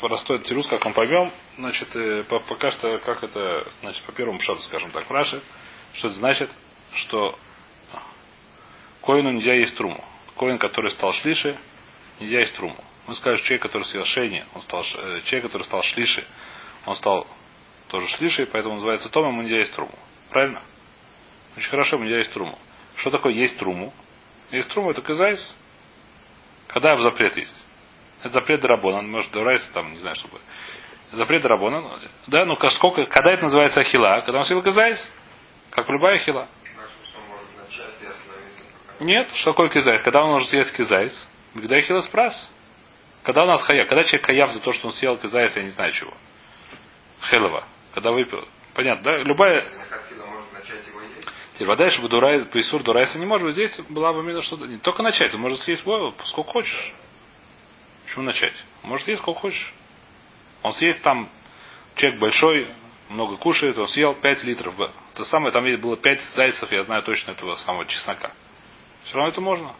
простой 0.00 0.40
тирус, 0.40 0.66
как 0.66 0.84
мы 0.84 0.92
поймем, 0.94 1.30
значит, 1.56 1.94
э, 1.94 2.24
по- 2.24 2.40
пока 2.40 2.72
что, 2.72 2.98
как 2.98 3.22
это, 3.22 3.68
значит, 3.82 4.02
по 4.02 4.10
первому 4.10 4.40
шату, 4.40 4.62
скажем 4.62 4.90
так, 4.90 5.08
в 5.08 5.10
Раши, 5.12 5.40
что 5.94 6.08
это 6.08 6.16
значит, 6.16 6.50
что 6.94 7.38
коину 9.00 9.30
нельзя 9.30 9.54
есть 9.54 9.76
труму. 9.76 10.04
Коин, 10.36 10.58
который 10.58 10.90
стал 10.90 11.12
шлиши, 11.12 11.56
нельзя 12.18 12.40
есть 12.40 12.56
труму. 12.56 12.84
Мы 13.06 13.14
скажем, 13.14 13.44
человек, 13.44 13.62
который 13.62 13.84
съел 13.84 14.04
шейни, 14.04 14.44
он 14.54 14.62
стал, 14.62 14.82
э, 14.82 15.20
человек, 15.24 15.44
который 15.44 15.62
стал 15.62 15.82
шлиши, 15.84 16.26
он 16.84 16.96
стал 16.96 17.28
тоже 17.88 18.06
שלישי, 18.08 18.46
поэтому 18.46 18.76
называется 18.76 19.08
том, 19.08 19.28
ему 19.28 19.42
есть 19.42 19.74
труму. 19.74 19.98
Правильно? 20.30 20.62
Очень 21.56 21.70
хорошо, 21.70 21.96
ему 21.96 22.06
есть 22.06 22.32
труму. 22.32 22.58
Что 22.96 23.10
такое 23.10 23.32
есть 23.32 23.58
труму? 23.58 23.92
Есть 24.50 24.68
труму, 24.68 24.90
это 24.90 25.02
כזית. 25.02 25.54
Когда 26.68 26.96
в 26.96 27.02
запрет 27.02 27.36
есть? 27.36 27.54
Это 28.20 28.30
запрет 28.30 28.60
דרבנן, 28.60 29.02
может, 29.02 29.30
דאורייתא, 29.32 29.66
там, 29.72 29.92
не 29.92 29.98
знаю, 29.98 30.16
что 30.16 30.28
будет. 30.28 30.42
Запрет 31.12 31.42
דרבנן. 31.42 31.98
Да, 32.26 32.44
ну 32.44 32.56
сколько, 32.70 33.04
когда 33.06 33.32
это 33.32 33.44
называется 33.44 33.80
אכילה? 33.80 34.20
Когда 34.24 34.40
он 34.40 34.44
съел 34.44 34.62
כזית? 34.62 34.98
Как 35.70 35.88
любая 35.88 36.16
אכילה. 36.16 36.48
Нет, 39.00 39.30
что 39.36 39.52
такое 39.52 39.68
כזית? 39.68 40.02
Когда 40.02 40.24
он 40.24 40.30
может 40.30 40.48
съесть 40.48 40.76
כזית? 40.76 41.28
Когда 41.54 41.76
אכילת 41.76 42.00
פרס? 42.00 42.50
Когда 43.22 43.44
у 43.44 43.46
нас 43.46 43.62
хая? 43.62 43.84
Когда 43.86 44.02
человек 44.04 44.26
хаяв 44.26 44.50
за 44.50 44.60
то, 44.60 44.72
что 44.72 44.88
он 44.88 44.92
съел 44.92 45.16
кизайс, 45.16 45.54
я 45.56 45.62
не 45.62 45.70
знаю 45.70 45.92
чего. 45.92 46.12
Хелова. 47.30 47.64
Когда 47.94 48.12
выпил. 48.12 48.46
Понятно, 48.74 49.02
да? 49.02 49.18
Любая. 49.18 49.66
Теперь 51.54 51.68
вода, 51.68 51.90
чтобы 51.90 52.08
дурай, 52.08 52.44
поисур 52.44 52.82
дурайса 52.84 53.18
не 53.18 53.26
может 53.26 53.46
быть. 53.46 53.54
Здесь 53.54 53.80
была 53.88 54.12
бы 54.12 54.20
именно 54.20 54.42
что-то. 54.42 54.66
Не 54.66 54.78
только 54.78 55.02
начать, 55.02 55.34
он 55.34 55.40
может 55.40 55.58
съесть 55.60 55.82
его 55.82 56.14
сколько 56.24 56.50
хочешь. 56.50 56.92
Почему 58.06 58.24
начать? 58.24 58.54
Может 58.82 59.08
есть 59.08 59.20
сколько 59.20 59.40
хочешь. 59.40 59.74
Он 60.62 60.72
съест 60.72 61.02
там, 61.02 61.28
человек 61.96 62.20
большой, 62.20 62.72
много 63.08 63.36
кушает, 63.36 63.76
он 63.76 63.88
съел 63.88 64.14
5 64.14 64.44
литров. 64.44 64.74
То 65.14 65.24
самое, 65.24 65.52
там 65.52 65.64
было 65.80 65.96
5 65.96 66.20
зайцев, 66.34 66.70
я 66.70 66.82
знаю 66.84 67.02
точно 67.02 67.32
этого 67.32 67.56
самого 67.56 67.86
чеснока. 67.86 68.32
Все 69.04 69.16
равно 69.16 69.30
это 69.30 69.40
можно. 69.40 69.74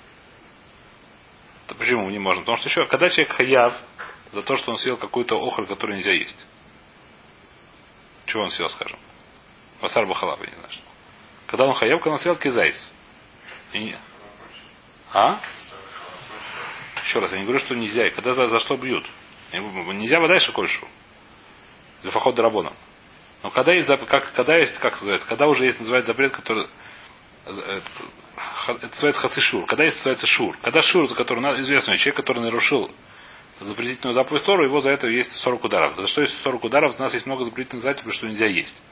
То 1.67 1.75
почему 1.75 2.09
не 2.11 2.19
можно? 2.19 2.43
Потому 2.43 2.59
что 2.59 2.69
еще, 2.69 2.87
когда 2.87 3.09
человек 3.09 3.33
хаяв 3.33 3.77
за 4.33 4.43
то, 4.43 4.57
что 4.57 4.73
он 4.73 4.79
съел 4.79 4.97
какую-то 4.97 5.37
охру, 5.37 5.67
которую 5.67 5.97
нельзя 5.97 6.13
есть. 6.13 6.47
Чего 8.29 8.43
он 8.45 8.51
съел, 8.51 8.69
скажем? 8.69 8.99
Васар 9.81 10.07
бахалаба, 10.07 10.45
не 10.47 10.53
знаю 10.53 10.71
что. 10.71 10.83
Когда 11.47 11.65
он 11.67 11.75
хаяв, 11.75 11.99
когда 12.01 12.13
он 12.13 12.19
съел 12.19 12.37
кизайс. 12.37 12.91
И 13.73 13.95
А? 15.13 15.41
Еще 17.05 17.19
раз, 17.21 17.33
я 17.33 17.39
не 17.39 17.45
говорю, 17.45 17.61
что 17.61 17.75
нельзя. 17.75 18.07
И 18.07 18.11
Когда 18.11 18.35
за, 18.35 18.49
за 18.49 18.59
что 18.61 18.77
бьют? 18.77 19.07
Нельзя 19.53 20.21
вода 20.21 20.35
еще 20.35 20.53
кольшу. 20.53 20.87
Для 22.03 22.11
фахот 22.11 22.35
драбона. 22.35 22.75
Но 23.43 23.51
когда 23.51 23.73
есть, 23.73 23.89
как, 23.89 24.33
когда 24.33 24.57
есть, 24.57 24.77
как 24.79 24.95
называется, 24.95 25.27
когда 25.27 25.47
уже 25.47 25.65
есть, 25.65 25.81
называется 25.81 26.09
запрет, 26.09 26.33
который 26.33 26.67
за- 27.47 27.63
это, 27.63 28.89
называется 28.89 29.23
хацишур. 29.23 29.65
Когда 29.67 29.85
есть, 29.85 29.97
называется 29.99 30.27
шур. 30.27 30.57
Когда 30.61 30.83
шур, 30.83 31.09
за 31.09 31.15
который 31.15 31.63
известный 31.63 31.97
человек, 31.97 32.17
который 32.17 32.43
нарушил 32.43 32.91
запретительную 33.61 34.15
заповедь 34.15 34.45
Тору, 34.45 34.65
его 34.65 34.81
за 34.81 34.91
это 34.91 35.07
есть 35.07 35.33
40 35.33 35.65
ударов. 35.65 35.97
За 35.97 36.07
что 36.07 36.23
есть 36.23 36.41
40 36.43 36.65
ударов? 36.65 36.99
У 36.99 37.03
нас 37.03 37.13
есть 37.13 37.27
много 37.27 37.45
запретительных 37.45 37.83
заповедей, 37.83 38.13
что 38.13 38.27
нельзя 38.29 38.47
есть. 38.47 38.83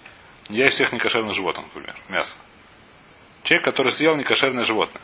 Нельзя 0.49 0.65
есть 0.65 0.75
всех 0.75 0.93
некошерных 0.93 1.35
животных, 1.35 1.67
например, 1.67 1.97
мясо. 2.09 2.35
Человек, 3.45 3.65
который 3.65 3.93
съел 3.93 4.17
некошерное 4.17 4.65
животное. 4.65 5.03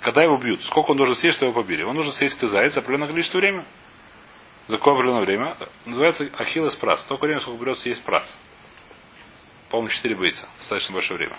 Когда 0.00 0.22
его 0.22 0.36
бьют, 0.38 0.62
сколько 0.64 0.90
он 0.90 0.96
должен 0.96 1.14
съесть, 1.16 1.36
что 1.36 1.46
его 1.46 1.54
побили? 1.54 1.82
Он 1.82 1.94
должен 1.94 2.12
съесть 2.12 2.40
заяц 2.40 2.74
за 2.74 2.80
определенное 2.80 3.08
количество 3.08 3.38
времени. 3.38 3.64
За 4.66 4.76
какое 4.78 4.94
определенное 4.94 5.24
время? 5.24 5.56
Называется 5.84 6.28
ахиллес 6.36 6.74
прас. 6.76 7.02
Столько 7.02 7.26
времени, 7.26 7.42
сколько 7.42 7.62
берется 7.62 7.84
съесть 7.84 8.02
прас. 8.04 8.26
По-моему, 9.70 9.88
4 9.90 10.14
бойца. 10.16 10.48
Достаточно 10.58 10.94
большое 10.94 11.18
время. 11.18 11.36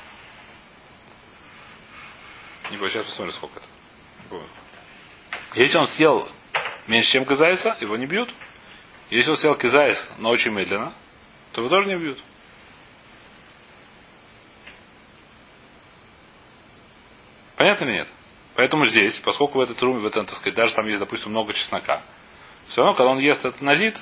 Не 2.71 2.77
сейчас 2.77 3.05
посмотрим, 3.05 3.33
сколько 3.33 3.59
это. 3.59 3.67
Если 5.55 5.77
он 5.77 5.87
съел 5.87 6.29
меньше, 6.87 7.11
чем 7.11 7.25
кизайса, 7.25 7.77
его 7.79 7.95
не 7.97 8.05
бьют. 8.05 8.33
Если 9.09 9.29
он 9.31 9.37
съел 9.37 9.55
кизайс, 9.55 9.97
но 10.17 10.29
очень 10.29 10.51
медленно, 10.51 10.93
то 11.53 11.61
его 11.61 11.69
тоже 11.69 11.87
не 11.87 11.97
бьют. 11.97 12.19
Понятно 17.55 17.85
или 17.85 17.93
нет? 17.93 18.07
Поэтому 18.55 18.85
здесь, 18.85 19.17
поскольку 19.19 19.59
в 19.59 19.61
этой 19.61 19.75
труме, 19.75 19.99
в 19.99 20.05
этом, 20.05 20.25
так 20.25 20.35
сказать, 20.35 20.55
даже 20.55 20.73
там 20.73 20.85
есть, 20.87 20.99
допустим, 20.99 21.31
много 21.31 21.53
чеснока, 21.53 22.01
все 22.67 22.81
равно, 22.81 22.95
когда 22.95 23.11
он 23.11 23.19
ест 23.19 23.45
этот 23.45 23.61
назид, 23.61 23.95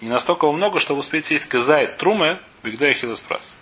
не 0.00 0.08
настолько 0.08 0.46
его 0.46 0.56
много, 0.56 0.80
чтобы 0.80 1.00
успеть 1.00 1.26
съесть 1.26 1.46
казает 1.46 1.98
трумы, 1.98 2.40
бигда 2.62 2.88
и 2.88 2.94
хилоспрас. 2.94 3.54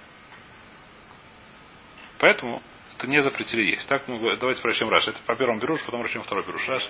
Поэтому 2.18 2.62
это 2.96 3.06
не 3.08 3.22
запретили 3.22 3.62
есть. 3.62 3.86
Так 3.88 4.08
мы 4.08 4.36
давайте 4.36 4.62
прочтем 4.62 4.88
Раш. 4.88 5.06
Это 5.08 5.18
по 5.26 5.36
первому 5.36 5.60
беруш, 5.60 5.82
потом 5.84 6.00
прочтем 6.00 6.22
второй 6.22 6.44
беруш. 6.44 6.66
Раш. 6.68 6.88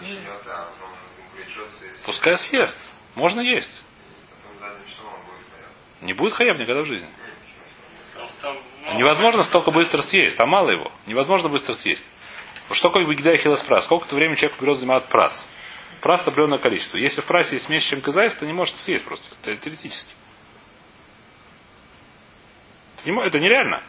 Ну. 0.00 0.16
Пускай 2.06 2.38
съест. 2.38 2.78
Можно 3.14 3.40
есть. 3.40 3.84
Не 6.00 6.12
будет 6.14 6.32
хаяб 6.34 6.58
никогда 6.58 6.82
в 6.82 6.86
жизни. 6.86 7.08
А 8.84 8.94
Невозможно 8.94 9.44
столько 9.44 9.70
быстро 9.70 10.02
съесть, 10.02 10.36
там 10.36 10.48
мало 10.48 10.70
его. 10.70 10.90
Невозможно 11.06 11.48
быстро 11.48 11.74
съесть. 11.74 12.04
Что 12.72 12.88
такое 12.88 13.06
бигда 13.06 13.34
и 13.34 13.38
хилоспрас? 13.38 13.84
Сколько-то 13.84 14.14
времени 14.14 14.36
человек 14.36 14.60
берет 14.60 14.78
занимать 14.78 15.06
прас? 15.06 15.46
Прас 16.00 16.22
определенное 16.22 16.58
количество. 16.58 16.96
Если 16.96 17.20
в 17.20 17.26
прасе 17.26 17.56
есть 17.56 17.68
меньше, 17.68 17.90
чем 17.90 18.00
казайс, 18.00 18.34
то 18.36 18.46
не 18.46 18.52
может 18.52 18.76
съесть 18.78 19.04
просто. 19.04 19.24
Это 19.42 19.56
теоретически. 19.56 20.10
Это 23.04 23.40
нереально. 23.40 23.82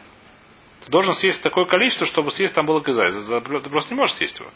Ты 0.84 0.90
должен 0.90 1.14
съесть 1.14 1.40
такое 1.42 1.64
количество, 1.64 2.06
чтобы 2.06 2.30
съесть 2.30 2.54
там 2.54 2.66
было 2.66 2.80
казайс. 2.80 3.14
За- 3.14 3.40
Ты 3.40 3.70
просто 3.70 3.94
не 3.94 3.96
можешь 3.96 4.16
съесть 4.16 4.38
его. 4.38 4.50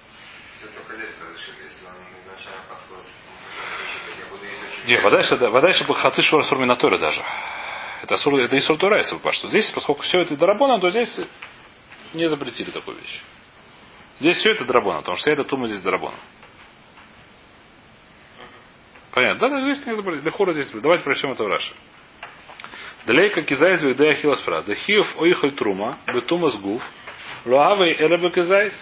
Где? 4.84 5.00
Вода, 5.00 5.18
это, 5.20 5.50
вода, 5.50 5.72
чтобы 5.74 5.94
хаци 5.94 6.22
шур 6.22 6.44
сурминаторы 6.44 6.98
даже. 6.98 7.22
Это, 8.02 8.16
сур, 8.16 8.38
это 8.40 8.56
и 8.56 8.60
суртура, 8.60 8.98
если 8.98 9.18
что 9.32 9.48
Здесь, 9.48 9.70
поскольку 9.70 10.02
все 10.02 10.20
это 10.20 10.36
дарабона, 10.36 10.78
то 10.80 10.90
здесь 10.90 11.18
не 12.14 12.28
запретили 12.28 12.70
такую 12.70 12.96
вещь. 12.98 13.22
Здесь 14.20 14.38
все 14.38 14.52
это 14.52 14.64
дарабона, 14.64 14.98
потому 14.98 15.16
что 15.16 15.22
вся 15.22 15.32
эта 15.32 15.44
тума 15.44 15.66
здесь 15.66 15.82
дарабона. 15.82 16.16
Понятно. 19.12 19.40
Да, 19.40 19.48
да, 19.48 19.60
здесь 19.62 19.84
не 19.86 19.94
запретили. 19.94 20.26
Лехура 20.26 20.52
здесь. 20.52 20.70
Давайте 20.72 21.04
прочтем 21.04 21.32
это 21.32 21.44
в 21.44 21.48
Раши. 21.48 21.72
Далейка 23.08 23.40
кизайс 23.40 23.80
вегдея 23.80 24.16
хилас 24.16 24.42
фраз. 24.42 24.66
Дахиев 24.66 25.18
оихоль 25.18 25.54
трума, 25.54 25.96
бетумас 26.12 26.60
гуф, 26.60 26.82
луавей 27.46 27.96
элебе 27.98 28.28
кизайс. 28.28 28.74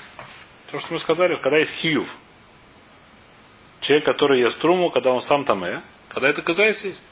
То, 0.72 0.80
что 0.80 0.94
мы 0.94 0.98
сказали, 0.98 1.36
когда 1.36 1.58
есть 1.58 1.70
хиюв. 1.76 2.08
Человек, 3.82 4.04
который 4.04 4.40
ест 4.40 4.60
труму, 4.60 4.90
когда 4.90 5.12
он 5.12 5.22
сам 5.22 5.44
там 5.44 5.62
э, 5.62 5.80
когда 6.08 6.28
это 6.28 6.42
кизайс 6.42 6.82
есть. 6.82 7.08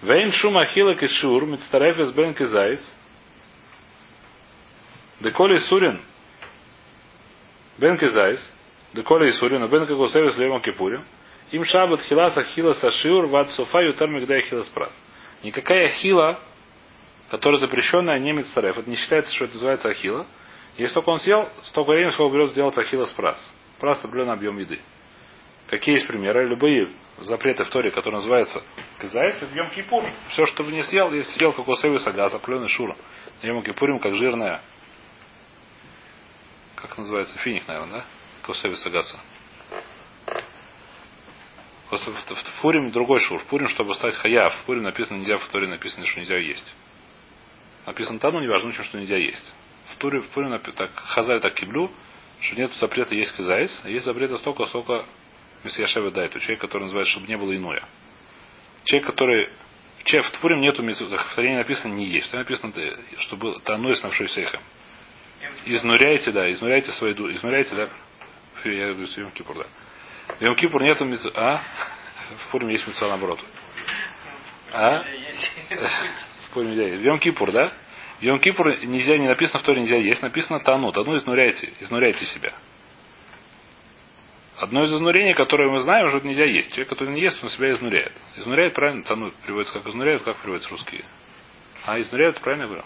Вейн 0.00 0.30
шума 0.30 0.64
хила 0.64 0.94
кишур, 0.94 1.44
мицтарефес 1.44 2.12
бен 2.12 2.34
кизайс. 2.34 2.94
Деколи 5.18 5.58
сурин. 5.58 6.00
Бен 7.78 7.98
кизайс. 7.98 8.48
Деколи 8.92 9.28
сурин, 9.32 9.68
бен 9.68 9.88
кагосевес 9.88 10.38
левом 10.38 10.62
кипурим. 10.62 11.04
Им 11.50 11.64
шабат 11.64 12.00
хиласа 12.02 12.44
хила 12.44 12.74
сашиур 12.74 13.26
вад 13.26 13.50
софа 13.50 13.82
ютар 13.82 14.08
мигдай 14.08 14.42
хилас 14.42 14.68
прас. 14.68 14.96
Никакая 15.42 15.90
хила, 15.90 16.38
которая 17.30 17.60
запрещенная, 17.60 18.18
не 18.18 18.32
мицтареф. 18.32 18.78
Это 18.78 18.88
не 18.88 18.96
считается, 18.96 19.32
что 19.34 19.44
это 19.44 19.54
называется 19.54 19.88
ахила. 19.88 20.26
Если 20.76 20.94
только 20.94 21.10
он 21.10 21.18
съел, 21.18 21.50
столько 21.64 21.90
времени, 21.90 22.10
сколько 22.12 22.34
берет 22.34 22.50
сделать 22.50 22.76
ахила 22.78 23.04
с 23.04 23.12
прас. 23.12 23.52
Прас 23.78 23.98
определенный 24.04 24.34
объем 24.34 24.58
еды. 24.58 24.80
Какие 25.68 25.96
есть 25.96 26.06
примеры? 26.06 26.46
Любые 26.46 26.88
запреты 27.20 27.64
в 27.64 27.70
Торе, 27.70 27.90
которые 27.90 28.16
называются 28.16 28.62
это 28.98 29.46
Йом 29.54 29.70
Кипур. 29.70 30.04
Все, 30.28 30.46
что 30.46 30.62
вы 30.62 30.72
не 30.72 30.82
съел, 30.82 31.12
если 31.12 31.32
съел 31.32 31.52
кокосовый 31.52 32.00
сагаз, 32.00 32.34
определенный 32.34 32.68
шура. 32.68 32.96
Йом 33.42 33.62
Кипурим, 33.62 33.98
как 33.98 34.14
жирная, 34.14 34.60
как 36.76 36.96
называется, 36.98 37.36
финик, 37.38 37.66
наверное, 37.66 38.00
да? 38.00 38.04
Кокосовый 38.42 38.76
сагаса. 38.76 39.18
Просто 41.92 42.10
в, 42.10 42.14
в, 42.14 42.42
в 42.42 42.60
Пурим 42.62 42.90
другой 42.90 43.20
шур. 43.20 43.38
В 43.38 43.44
Пурим, 43.48 43.68
чтобы 43.68 43.94
стать 43.94 44.14
хаяв, 44.14 44.54
в 44.54 44.64
Пурим 44.64 44.82
написано 44.82 45.18
нельзя, 45.18 45.36
в 45.36 45.46
Торе 45.48 45.68
написано, 45.68 46.06
что 46.06 46.20
нельзя 46.20 46.38
есть. 46.38 46.72
Написано 47.84 48.18
там, 48.18 48.32
ну 48.32 48.40
не 48.40 48.48
важно, 48.48 48.72
что 48.72 48.98
нельзя 48.98 49.18
есть. 49.18 49.52
В 49.90 49.98
Туре, 49.98 50.22
в 50.22 50.28
Пурим 50.28 50.54
напи- 50.54 50.72
так, 50.72 50.90
хазаль 50.94 51.42
так 51.42 51.52
киблю, 51.52 51.90
что 52.40 52.56
нет 52.56 52.72
запрета 52.80 53.14
есть 53.14 53.32
казайс, 53.32 53.82
а 53.84 53.90
есть 53.90 54.06
запрета 54.06 54.38
столько, 54.38 54.64
сколько 54.64 55.04
Месьяшева 55.64 56.10
дает. 56.10 56.34
У 56.34 56.38
человека, 56.38 56.66
который 56.66 56.84
называется, 56.84 57.12
чтобы 57.12 57.26
не 57.26 57.36
было 57.36 57.54
иное. 57.54 57.82
Человек, 58.84 59.08
который 59.08 59.50
Че, 60.04 60.22
в 60.22 60.32
Пурим 60.40 60.62
нету. 60.62 60.82
В 60.82 61.34
Таре 61.36 61.50
не 61.50 61.56
написано 61.58 61.92
не 61.92 62.06
есть. 62.06 62.30
Таре 62.30 62.44
написано, 62.44 62.72
э, 62.74 62.96
что 63.18 63.36
было 63.36 63.60
тану 63.60 63.94
с 63.94 64.02
навшойсехем. 64.02 64.60
Изнуряйте, 65.66 66.32
да, 66.32 66.50
изнуряйте 66.50 66.90
свои 66.92 67.12
ду, 67.12 67.30
изнуряйте, 67.30 67.74
да. 67.74 67.90
Я 68.64 68.94
говорю, 68.94 69.30
Кипур, 69.34 69.58
да. 69.58 69.66
В 70.42 70.44
Йом 70.44 70.56
Кипур 70.56 70.82
нету 70.82 71.04
митцва. 71.04 71.30
А? 71.36 71.62
В 72.48 72.50
Пурим 72.50 72.68
есть 72.68 72.84
митцва 72.84 73.06
наоборот. 73.06 73.38
А? 74.72 74.98
В 74.98 76.50
Пурим 76.52 76.70
нельзя 76.70 76.82
есть. 76.82 77.00
В 77.00 77.04
Йом 77.04 77.20
Кипур, 77.20 77.52
да? 77.52 77.72
В 78.18 78.22
Йом 78.22 78.40
Кипур 78.40 78.76
нельзя, 78.84 79.18
не 79.18 79.28
написано 79.28 79.60
в 79.60 79.62
Торе 79.62 79.82
нельзя 79.82 79.98
есть, 79.98 80.20
написано 80.20 80.58
тану. 80.58 80.90
Тану 80.90 81.16
изнуряйте, 81.16 81.72
изнуряйте 81.78 82.26
себя. 82.26 82.54
Одно 84.58 84.82
из 84.82 84.92
изнурений, 84.92 85.34
которое 85.34 85.70
мы 85.70 85.78
знаем, 85.78 86.08
что 86.08 86.18
нельзя 86.26 86.44
есть. 86.44 86.70
Человек, 86.70 86.88
который 86.88 87.14
не 87.14 87.20
ест, 87.20 87.38
он 87.40 87.48
себя 87.48 87.70
изнуряет. 87.70 88.12
Изнуряет 88.34 88.74
правильно, 88.74 89.04
тану 89.04 89.30
переводится 89.46 89.78
как 89.78 89.86
изнуряют, 89.86 90.24
как 90.24 90.38
переводится 90.38 90.70
русские. 90.70 91.04
А 91.86 92.00
изнуряют, 92.00 92.40
правильно 92.40 92.62
я 92.62 92.68
говорю? 92.68 92.84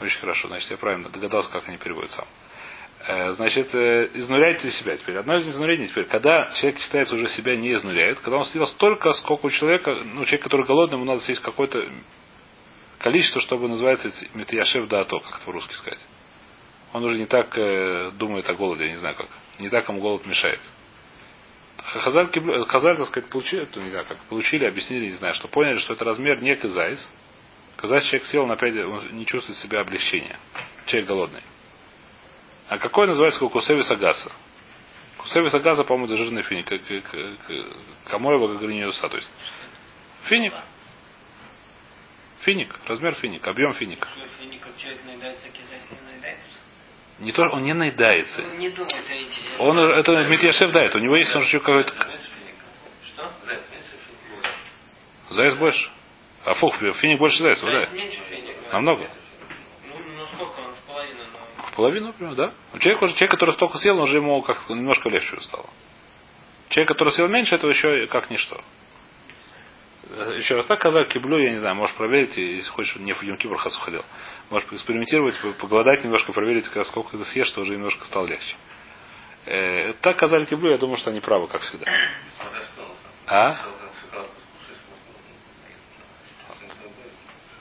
Очень 0.00 0.20
хорошо, 0.20 0.48
значит, 0.48 0.70
я 0.70 0.78
правильно 0.78 1.10
догадался, 1.10 1.50
как 1.50 1.68
они 1.68 1.76
переводят 1.76 2.12
сам. 2.12 2.26
Э, 3.06 3.32
Значит, 3.32 3.74
э, 3.74 4.10
изнуряйте 4.14 4.70
себя 4.70 4.96
теперь. 4.96 5.18
Одно 5.18 5.36
из 5.36 5.46
изнурений 5.48 5.88
теперь, 5.88 6.06
когда 6.06 6.50
человек 6.54 6.80
считается 6.80 7.14
уже 7.14 7.28
себя 7.28 7.56
не 7.56 7.72
изнуряет, 7.72 8.18
когда 8.20 8.38
он 8.38 8.44
съел 8.46 8.66
столько, 8.66 9.12
сколько 9.12 9.46
у 9.46 9.50
человека, 9.50 9.94
ну, 10.04 10.24
человек, 10.24 10.42
который 10.42 10.66
голодный, 10.66 10.96
ему 10.96 11.04
надо 11.04 11.20
съесть 11.20 11.42
какое-то 11.42 11.86
количество, 12.98 13.40
чтобы 13.42 13.68
называется 13.68 14.10
метаяшев 14.34 14.88
даато, 14.88 15.18
как 15.18 15.36
это 15.36 15.44
по-русски 15.44 15.74
сказать. 15.74 16.00
Он 16.94 17.04
уже 17.04 17.18
не 17.18 17.26
так 17.26 17.56
э, 17.58 18.10
думает 18.14 18.48
о 18.48 18.54
голоде, 18.54 18.84
я 18.86 18.92
не 18.92 18.98
знаю 18.98 19.16
как. 19.16 19.28
Не 19.58 19.68
так 19.68 19.86
ему 19.88 20.00
голод 20.00 20.24
мешает. 20.26 20.60
Хазар, 21.76 22.28
киблю- 22.28 22.64
Хазар, 22.64 22.96
так 22.96 23.08
сказать, 23.08 23.28
получили, 23.28 23.68
не 23.76 23.90
знаю, 23.90 24.06
как 24.06 24.18
получили, 24.24 24.64
объяснили, 24.64 25.06
не 25.06 25.12
знаю, 25.12 25.34
что 25.34 25.48
поняли, 25.48 25.76
что 25.78 25.92
это 25.92 26.04
размер 26.04 26.40
не 26.40 26.56
казайс. 26.56 27.10
Казайс 27.76 28.04
человек 28.04 28.26
сел 28.28 28.46
на 28.46 28.56
5, 28.56 28.76
он 28.86 29.08
не 29.12 29.26
чувствует 29.26 29.58
себя 29.58 29.80
облегчения. 29.80 30.38
Человек 30.86 31.08
голодный. 31.08 31.42
А 32.68 32.78
какой 32.78 33.06
называется 33.06 33.40
как 33.40 33.52
кусеви 33.52 33.82
сагаса? 33.82 34.32
Кусеви 35.18 35.50
сагаса, 35.50 35.84
по-моему, 35.84 36.12
это 36.12 36.22
жирный 36.22 36.42
финик. 36.42 36.66
Как, 36.66 36.80
как, 36.86 37.04
как, 37.04 37.66
Камоева, 38.06 38.48
как. 38.48 39.08
То 39.08 39.16
есть 39.16 39.30
финик. 40.24 40.54
Финик. 42.40 42.74
Размер 42.86 43.14
финик. 43.14 43.46
Объем 43.46 43.74
финика. 43.74 44.08
Если 44.16 44.46
не 47.20 47.32
то, 47.32 47.42
он 47.44 47.62
не 47.62 47.74
наедается. 47.74 48.42
Ну, 48.42 48.56
не 48.56 48.70
думает 48.70 49.08
о. 49.08 49.62
Он, 49.62 49.78
это 49.78 50.12
Митьяшев 50.24 50.72
дает. 50.72 50.94
У 50.96 50.98
него 50.98 51.16
есть 51.16 51.34
он 51.34 51.42
еще 51.42 51.60
какой-то... 51.60 51.92
Что? 53.04 53.32
Заяц 55.30 55.54
больше. 55.56 55.90
А 56.44 56.54
фух, 56.54 56.76
финик 56.76 57.18
больше 57.18 57.42
зайца, 57.42 57.64
Зайц 57.64 57.88
да? 57.88 58.72
Намного. 58.72 59.08
Ну, 59.88 59.98
ну 59.98 60.26
сколько 60.34 60.60
он? 60.60 60.74
В 60.74 60.78
половину. 61.32 61.68
В 61.72 61.76
половину, 61.76 62.06
например, 62.08 62.34
да? 62.34 62.52
Ну, 62.72 62.78
Человек, 62.78 63.02
уже, 63.02 63.12
человек, 63.14 63.30
который 63.32 63.50
столько 63.54 63.78
съел, 63.78 63.96
он 63.96 64.02
уже 64.04 64.16
ему 64.18 64.40
как 64.42 64.68
немножко 64.68 65.08
легче 65.08 65.40
стало. 65.40 65.66
Человек, 66.68 66.88
который 66.88 67.12
съел 67.12 67.28
меньше, 67.28 67.54
этого 67.54 67.70
еще 67.70 68.06
как 68.06 68.30
ничто. 68.30 68.60
Э, 70.10 70.34
Еще 70.38 70.54
раз 70.56 70.66
так 70.66 70.80
казак 70.80 71.08
киблю, 71.08 71.38
я 71.38 71.50
не 71.50 71.56
знаю, 71.58 71.74
можешь 71.76 71.94
проверить, 71.96 72.36
если 72.36 72.68
хочешь, 72.70 72.96
не 72.96 73.12
в 73.14 73.22
Йом 73.22 73.36
Кипр 73.38 73.56
хасу 73.56 73.80
ходил. 73.80 74.04
Можешь 74.50 74.68
поэкспериментировать, 74.68 75.40
по- 75.40 75.52
поголодать 75.52 76.04
немножко, 76.04 76.32
проверить, 76.32 76.66
сколько 76.86 77.16
ты 77.16 77.24
съешь, 77.24 77.46
что 77.48 77.62
уже 77.62 77.72
немножко 77.72 78.04
стало 78.04 78.26
легче. 78.26 78.56
Э, 79.46 79.92
так 80.00 80.18
Казаль 80.18 80.46
Киблю, 80.46 80.70
я 80.70 80.78
думаю, 80.78 80.96
что 80.98 81.10
они 81.10 81.20
правы, 81.20 81.48
как 81.48 81.62
всегда. 81.62 81.86
А? 83.26 83.56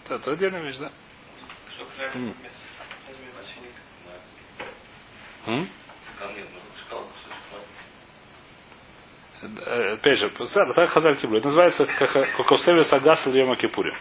Это, 0.06 0.16
это 0.16 0.32
отдельная 0.32 0.62
вещь, 0.62 0.78
да? 0.78 0.92
М. 2.16 2.36
М? 5.48 5.68
Э, 9.66 9.94
Опять 9.94 10.20
же, 10.20 10.30
так 10.30 10.90
Хазаль 10.90 11.18
Киблю. 11.18 11.40
Это 11.40 11.48
называется 11.48 11.86
Кокосевис 11.86 12.92
Агас 12.94 13.26
Йома 13.28 13.56
Кипуре. 13.56 13.94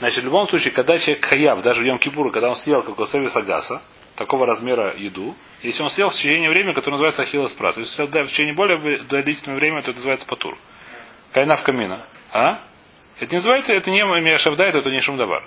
Значит, 0.00 0.22
в 0.22 0.26
любом 0.26 0.46
случае, 0.48 0.72
когда 0.72 0.98
человек 0.98 1.24
хаяв, 1.24 1.62
даже 1.62 1.82
в 1.82 1.84
Йом 1.84 1.98
Кипура, 1.98 2.30
когда 2.30 2.50
он 2.50 2.56
съел 2.56 2.82
Кокосевис 2.82 3.34
Агаса, 3.34 3.82
такого 4.16 4.46
размера 4.46 4.94
еду, 4.96 5.34
если 5.62 5.82
он 5.82 5.90
съел 5.90 6.10
в 6.10 6.14
течение 6.14 6.50
времени, 6.50 6.72
которое 6.72 6.96
называется 6.96 7.22
Ахиллес 7.22 7.52
Прас. 7.54 7.76
Если 7.76 7.94
съел 7.94 8.06
в 8.06 8.30
течение 8.30 8.54
более 8.54 8.98
длительного 8.98 9.58
времени, 9.58 9.80
то 9.80 9.90
это 9.90 9.98
называется 9.98 10.26
Патур. 10.26 10.58
Кайнав 11.32 11.62
камина. 11.62 12.04
А? 12.32 12.60
Это 13.18 13.30
не 13.30 13.36
называется, 13.38 13.72
это 13.72 13.90
не 13.90 14.02
Миашавдайт, 14.02 14.74
это 14.74 14.90
не 14.90 15.00
Шумдавар. 15.00 15.44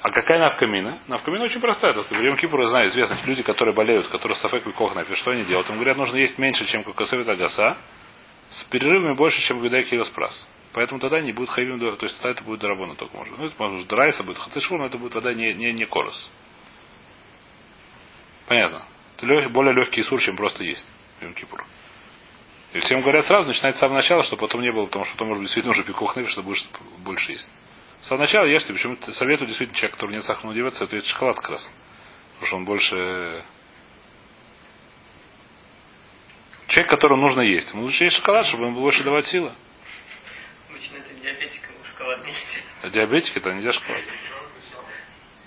А 0.00 0.10
какая 0.10 0.38
навкамина? 0.38 1.00
Навкамина 1.08 1.44
очень 1.44 1.60
простая. 1.60 1.92
То 1.92 2.00
есть, 2.00 2.10
в 2.10 2.36
Кипур, 2.36 2.60
я 2.60 2.68
знаю, 2.68 2.88
известно, 2.88 3.18
люди, 3.24 3.42
которые 3.42 3.74
болеют, 3.74 4.06
которые 4.08 4.36
сафек 4.36 4.66
и 4.66 4.72
кохнафи, 4.72 5.14
что 5.16 5.32
они 5.32 5.44
делают? 5.44 5.68
Им 5.70 5.76
говорят, 5.76 5.96
нужно 5.96 6.16
есть 6.16 6.38
меньше, 6.38 6.66
чем 6.66 6.84
кокосовит 6.84 7.28
агаса, 7.28 7.76
с 8.50 8.64
перерывами 8.64 9.14
больше, 9.14 9.40
чем 9.42 9.58
гудай 9.58 9.82
килоспрас. 9.84 10.48
Поэтому 10.72 11.00
тогда 11.00 11.20
не 11.20 11.32
будет 11.32 11.50
хайвим, 11.50 11.78
то 11.80 12.06
есть 12.06 12.16
тогда 12.18 12.30
это 12.30 12.44
будет 12.44 12.60
дарабона 12.60 12.94
только 12.94 13.16
можно. 13.16 13.36
Ну, 13.36 13.46
это 13.46 13.54
может 13.58 13.88
драйса 13.88 14.22
будет 14.22 14.38
хацишур, 14.38 14.78
но 14.78 14.86
это 14.86 14.98
будет 14.98 15.12
тогда 15.12 15.34
не, 15.34 15.52
не, 15.54 15.72
не 15.72 15.86
корос. 15.86 16.30
Понятно. 18.46 18.84
Это 19.16 19.26
лег- 19.26 19.48
более 19.48 19.74
легкий 19.74 20.02
сур, 20.02 20.20
чем 20.20 20.36
просто 20.36 20.62
есть 20.62 20.86
Йом 21.20 21.34
Кипур. 21.34 21.64
И 22.72 22.80
всем 22.80 23.00
говорят 23.00 23.26
сразу, 23.26 23.48
начинать 23.48 23.76
с 23.76 23.78
самого 23.78 23.96
начала, 23.96 24.22
чтобы 24.22 24.40
потом 24.40 24.60
не 24.60 24.70
было, 24.70 24.86
потому 24.86 25.04
что 25.04 25.14
потом, 25.14 25.28
может 25.28 25.40
быть, 25.40 25.48
действительно 25.48 25.72
уже 25.72 25.84
пикухнефи, 25.84 26.30
что 26.30 26.42
будешь 26.42 26.64
больше 26.98 27.32
есть. 27.32 27.50
С 28.02 28.08
самого 28.08 28.24
начала 28.24 28.44
ешьте, 28.44 28.72
почему 28.72 28.96
советую 29.12 29.46
действительно 29.46 29.76
человек, 29.76 29.94
который 29.94 30.14
нет 30.14 30.24
сахарного 30.24 30.54
деваться, 30.54 30.84
это 30.84 31.02
шоколад 31.02 31.36
как 31.36 31.50
раз. 31.50 31.70
Потому 32.34 32.46
что 32.46 32.56
он 32.56 32.64
больше... 32.64 33.44
Человек, 36.68 36.90
которому 36.90 37.22
нужно 37.22 37.40
есть. 37.40 37.72
Ему 37.72 37.82
лучше 37.82 38.04
есть 38.04 38.16
шоколад, 38.16 38.46
чтобы 38.46 38.66
ему 38.66 38.80
больше 38.80 39.02
давать 39.02 39.26
силы. 39.26 39.52
Обычно 40.68 40.98
это 40.98 41.14
диабетикам 41.14 41.74
шоколад 41.90 42.24
не 42.24 42.30
едят. 42.30 42.64
А 42.82 42.90
диабетики 42.90 43.38
это 43.38 43.52
нельзя 43.52 43.72
шоколад. 43.72 44.02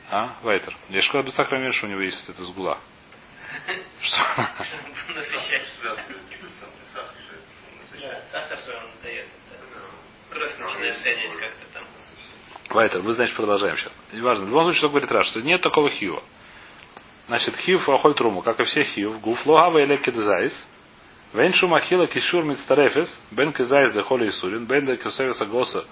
А, 0.09 0.35
Вайтер. 0.41 0.75
Я 0.89 1.01
шоколад 1.01 1.27
без 1.27 1.35
сахара 1.35 1.59
меньше 1.59 1.85
у 1.85 1.89
него 1.89 2.01
есть, 2.01 2.27
это. 2.27 2.43
Что? 2.43 2.77
Насыщать. 5.13 5.67
Связывает 5.79 6.21
сам 8.31 8.31
сахар 8.31 8.59
же 8.59 8.77
он 8.77 8.91
дает. 9.03 9.27
Кровь 10.29 10.57
начинает 10.57 11.03
гонять 11.03 11.39
как-то 11.39 11.65
там. 11.73 11.85
Вайтер, 12.73 13.01
мы, 13.01 13.13
значит, 13.13 13.35
продолжаем 13.35 13.75
сейчас. 13.77 13.93
Неважно. 14.13 14.45
В 14.45 14.49
любом 14.49 14.63
случае, 14.65 14.79
что 14.79 14.89
говорит 14.89 15.11
Раш, 15.11 15.27
что 15.27 15.41
нет 15.41 15.61
такого 15.61 15.89
хива. 15.89 16.23
Значит, 17.27 17.55
хив 17.57 17.87
ахоль 17.87 18.13
труму, 18.13 18.41
как 18.41 18.59
и 18.59 18.63
все 18.63 18.83
хив, 18.83 19.19
гуф 19.21 19.45
логава 19.45 19.79
или 19.79 19.95
кедзайс, 19.97 20.67
вен 21.33 21.53
шум 21.53 21.73
ахила 21.73 22.07
кишур 22.07 22.43
мицтарефес, 22.43 23.21
бен 23.31 23.53
кедзайс 23.53 23.93
де 23.93 24.01
холи 24.01 24.27
исурин, 24.27 24.65
бен 24.65 24.85
де 24.85 24.97
кусевес 24.97 25.41
агоса, 25.41 25.85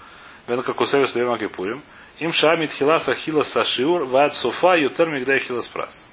бен 0.48 0.62
какусевес 0.62 1.14
лема 1.14 1.38
кипурим, 1.38 1.82
им 2.18 2.32
шамит 2.32 2.72
хилас 2.72 3.08
ахила 3.08 3.42
сашиур, 3.42 4.04
вад 4.04 4.34
софа 4.34 4.76
ютер 4.76 5.08
мигдай 5.08 5.38
хилас 5.38 5.66
прас. 5.68 6.06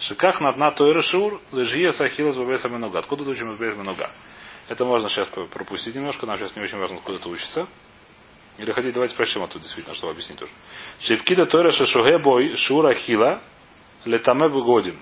Шиках 0.00 0.40
на 0.40 0.70
тойра 0.72 1.00
шиур, 1.02 1.40
лежия 1.52 1.92
сахилас 1.92 2.36
бабеса 2.36 2.68
минога. 2.68 2.98
Откуда 2.98 3.24
учим 3.24 3.52
из 3.52 3.58
бабеса 3.58 3.78
минога? 3.78 4.10
Это 4.68 4.84
можно 4.84 5.08
сейчас 5.08 5.28
пропустить 5.28 5.94
немножко, 5.94 6.26
нам 6.26 6.38
сейчас 6.38 6.56
не 6.56 6.62
очень 6.62 6.78
важно, 6.78 6.96
откуда 6.96 7.18
это 7.18 7.28
учится. 7.28 7.66
Или 8.58 8.70
хотите, 8.72 8.92
давайте 8.92 9.16
прочтем 9.16 9.42
оттуда, 9.42 9.60
действительно, 9.60 9.96
чтобы 9.96 10.12
объяснить 10.12 10.38
тоже. 10.38 10.52
Шипкида 11.00 11.46
Тойра 11.46 11.70
Шашуге 11.70 12.18
Бой 12.18 12.56
Шура 12.56 12.94
Хила 12.94 13.42
Летаме 14.04 14.48
Богодим. 14.48 14.98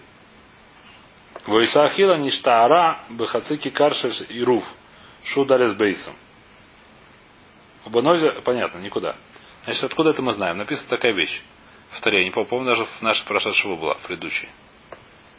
Войса 1.47 1.89
Хила 1.89 2.17
Ништаара 2.17 3.03
Бехацики 3.11 3.71
Каршеш 3.71 4.23
и 4.29 4.43
Руф. 4.43 4.65
Шударес 5.25 5.75
Бейсом. 5.75 6.15
Убанозе, 7.85 8.41
понятно, 8.45 8.79
никуда. 8.79 9.17
Значит, 9.65 9.85
откуда 9.85 10.11
это 10.11 10.23
мы 10.23 10.33
знаем? 10.33 10.57
Написана 10.59 10.89
такая 10.89 11.13
вещь. 11.13 11.43
Таре, 12.01 12.21
я 12.21 12.25
не 12.25 12.31
помню, 12.31 12.67
даже 12.67 12.87
в 12.87 13.03
нашей 13.03 13.27
прошедшего 13.27 13.77
была, 13.77 13.95
в 13.95 14.07
предыдущей. 14.07 14.49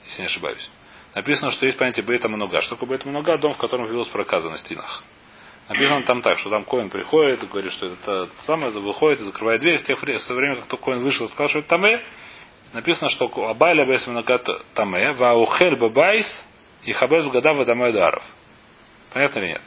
Если 0.05 0.21
не 0.21 0.27
ошибаюсь. 0.27 0.69
Написано, 1.15 1.51
что 1.51 1.65
есть 1.65 1.77
понятие 1.77 2.05
Бейта 2.05 2.29
Много. 2.29 2.61
Что 2.61 2.75
такое 2.75 2.89
Бейта 2.89 3.07
Много? 3.07 3.37
Дом, 3.37 3.53
в 3.53 3.57
котором 3.57 3.87
велось 3.87 4.07
проказа 4.09 4.49
на 4.49 4.57
стенах. 4.57 5.03
Написано 5.69 6.03
там 6.03 6.21
так, 6.21 6.39
что 6.39 6.49
там 6.49 6.65
Коин 6.65 6.89
приходит 6.89 7.41
и 7.43 7.47
говорит, 7.47 7.71
что 7.71 7.87
это 7.87 8.29
самое, 8.45 8.71
выходит 8.71 9.21
и 9.21 9.23
закрывает 9.23 9.61
дверь. 9.61 9.79
С 9.79 9.83
тех 9.83 10.01
времени, 10.01 10.19
со 10.19 10.33
времени, 10.33 10.57
как 10.57 10.67
только 10.67 10.85
Коин 10.85 10.99
вышел 10.99 11.25
и 11.25 11.29
сказал, 11.29 11.49
что 11.49 11.59
это 11.59 11.69
Таме, 11.69 12.03
написано, 12.73 13.09
что 13.09 13.27
Абайля 13.47 13.85
Бейс 13.85 14.05
Миногат 14.05 14.45
Таме, 14.73 15.13
Ваухель 15.13 15.77
Бабайс 15.77 16.47
и 16.83 16.91
Хабез 16.91 17.25
Гада 17.27 17.53
Вадамай 17.53 17.93
Даров. 17.93 18.23
Понятно 19.13 19.39
или 19.39 19.47
нет? 19.47 19.61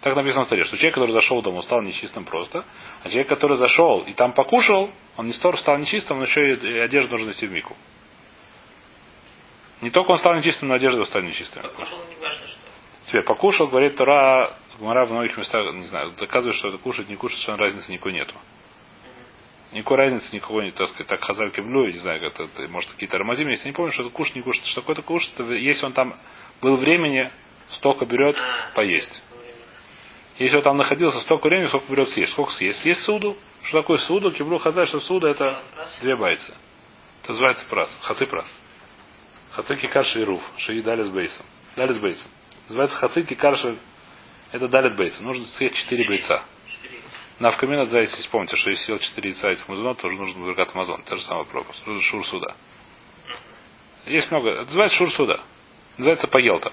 Так 0.00 0.14
написано 0.14 0.44
в 0.44 0.48
Таре, 0.48 0.64
что 0.64 0.76
человек, 0.76 0.94
который 0.94 1.10
зашел 1.10 1.40
в 1.40 1.42
дом, 1.42 1.56
он 1.56 1.62
стал 1.62 1.82
нечистым 1.82 2.24
просто, 2.24 2.64
а 3.02 3.08
человек, 3.08 3.28
который 3.28 3.56
зашел 3.56 4.02
и 4.02 4.12
там 4.12 4.32
покушал, 4.32 4.90
он 5.16 5.26
не 5.26 5.32
стор 5.32 5.58
стал 5.58 5.78
нечистым, 5.78 6.18
но 6.18 6.24
еще 6.24 6.54
и 6.54 6.78
одежду 6.78 7.12
нужно 7.12 7.30
нести 7.30 7.46
в 7.46 7.52
мику. 7.52 7.76
Не 9.80 9.90
только 9.90 10.12
он 10.12 10.18
стал 10.18 10.34
нечистым, 10.34 10.68
но 10.68 10.74
одежда 10.74 11.04
стала 11.04 11.22
нечистой. 11.22 11.62
Покушал 11.62 11.98
не 12.08 12.16
важно 12.22 12.46
что. 12.46 12.58
Теперь 13.06 13.22
покушал, 13.24 13.66
говорит 13.68 13.96
Тора, 13.96 14.54
Гмара 14.78 15.06
в 15.06 15.10
многих 15.12 15.36
местах, 15.36 15.72
не 15.74 15.86
знаю, 15.86 16.12
доказывает, 16.18 16.56
что 16.56 16.68
это 16.68 16.78
кушать, 16.78 17.08
не 17.08 17.16
кушать, 17.16 17.38
что 17.40 17.56
разницы 17.56 17.90
никакой 17.92 18.12
нету. 18.12 18.34
Никакой 19.72 19.96
разницы 19.96 20.34
никакой 20.34 20.66
нет, 20.66 20.74
так 20.74 20.88
сказать, 20.88 21.08
так 21.08 21.22
хазаль 21.24 21.50
киблю, 21.50 21.86
не 21.86 21.98
знаю, 21.98 22.20
как 22.20 22.38
это, 22.38 22.68
может, 22.68 22.90
какие-то 22.90 23.18
рамазим, 23.18 23.48
если 23.48 23.68
не 23.68 23.74
помню, 23.74 23.92
что 23.92 24.02
это 24.02 24.12
кушать, 24.12 24.36
не 24.36 24.42
кушать, 24.42 24.64
что 24.66 24.80
такое-то 24.80 25.02
кушать, 25.02 25.32
это 25.34 25.52
если 25.54 25.84
он 25.86 25.92
там 25.92 26.18
был 26.60 26.76
времени, 26.76 27.30
столько 27.70 28.06
берет 28.06 28.36
поесть. 28.74 29.22
Если 30.38 30.56
он 30.56 30.62
там 30.62 30.76
находился 30.76 31.20
столько 31.20 31.48
времени, 31.48 31.66
сколько 31.66 31.90
берет 31.90 32.10
съесть. 32.10 32.32
Сколько 32.32 32.52
съесть? 32.52 32.80
Съесть 32.80 33.02
суду. 33.02 33.36
Что 33.62 33.80
такое 33.80 33.98
суду? 33.98 34.30
Киблю 34.30 34.58
хазаль, 34.58 34.86
что 34.86 35.00
суда 35.00 35.30
это 35.30 35.62
две 36.02 36.14
бойцы. 36.14 36.54
Это 37.22 37.32
называется 37.32 37.66
прас. 37.68 37.98
Хаци 38.02 38.26
прас. 38.26 38.46
Хаци 39.52 39.76
кикар 39.76 40.04
шируф. 40.04 40.42
Шии 40.58 40.82
дали 40.82 41.02
с 41.02 41.08
бейсом. 41.08 41.46
Дали 41.74 41.94
с 41.94 41.98
бейсом. 41.98 42.30
Называется 42.68 42.96
хаци 42.96 43.22
кикар 43.22 43.56
ши- 43.56 43.78
Это 44.52 44.68
далит 44.68 44.96
бейса. 44.96 45.22
Нужно 45.22 45.44
съесть 45.46 45.74
четыре 45.76 46.06
бойца. 46.06 46.44
Четыре. 46.68 47.00
На 47.38 47.50
вкамина 47.50 47.86
за 47.86 48.00
если 48.00 48.20
вспомните, 48.22 48.56
что 48.56 48.70
если 48.70 48.84
съел 48.84 48.98
четыре 48.98 49.30
яйца 49.30 49.48
этих 49.48 49.68
мазонов, 49.68 49.98
тоже 49.98 50.16
нужно 50.16 50.42
бургат 50.42 50.74
мазон. 50.74 51.02
Та 51.02 51.16
же 51.16 51.22
самая 51.22 51.44
пропасть. 51.44 51.82
Шур 52.02 52.26
суда. 52.26 52.54
Есть 54.06 54.30
много. 54.30 54.50
Это 54.50 54.64
называется 54.64 54.96
шур 54.96 55.12
суда. 55.12 55.40
Называется 55.98 56.28
поел 56.28 56.60
там. 56.60 56.72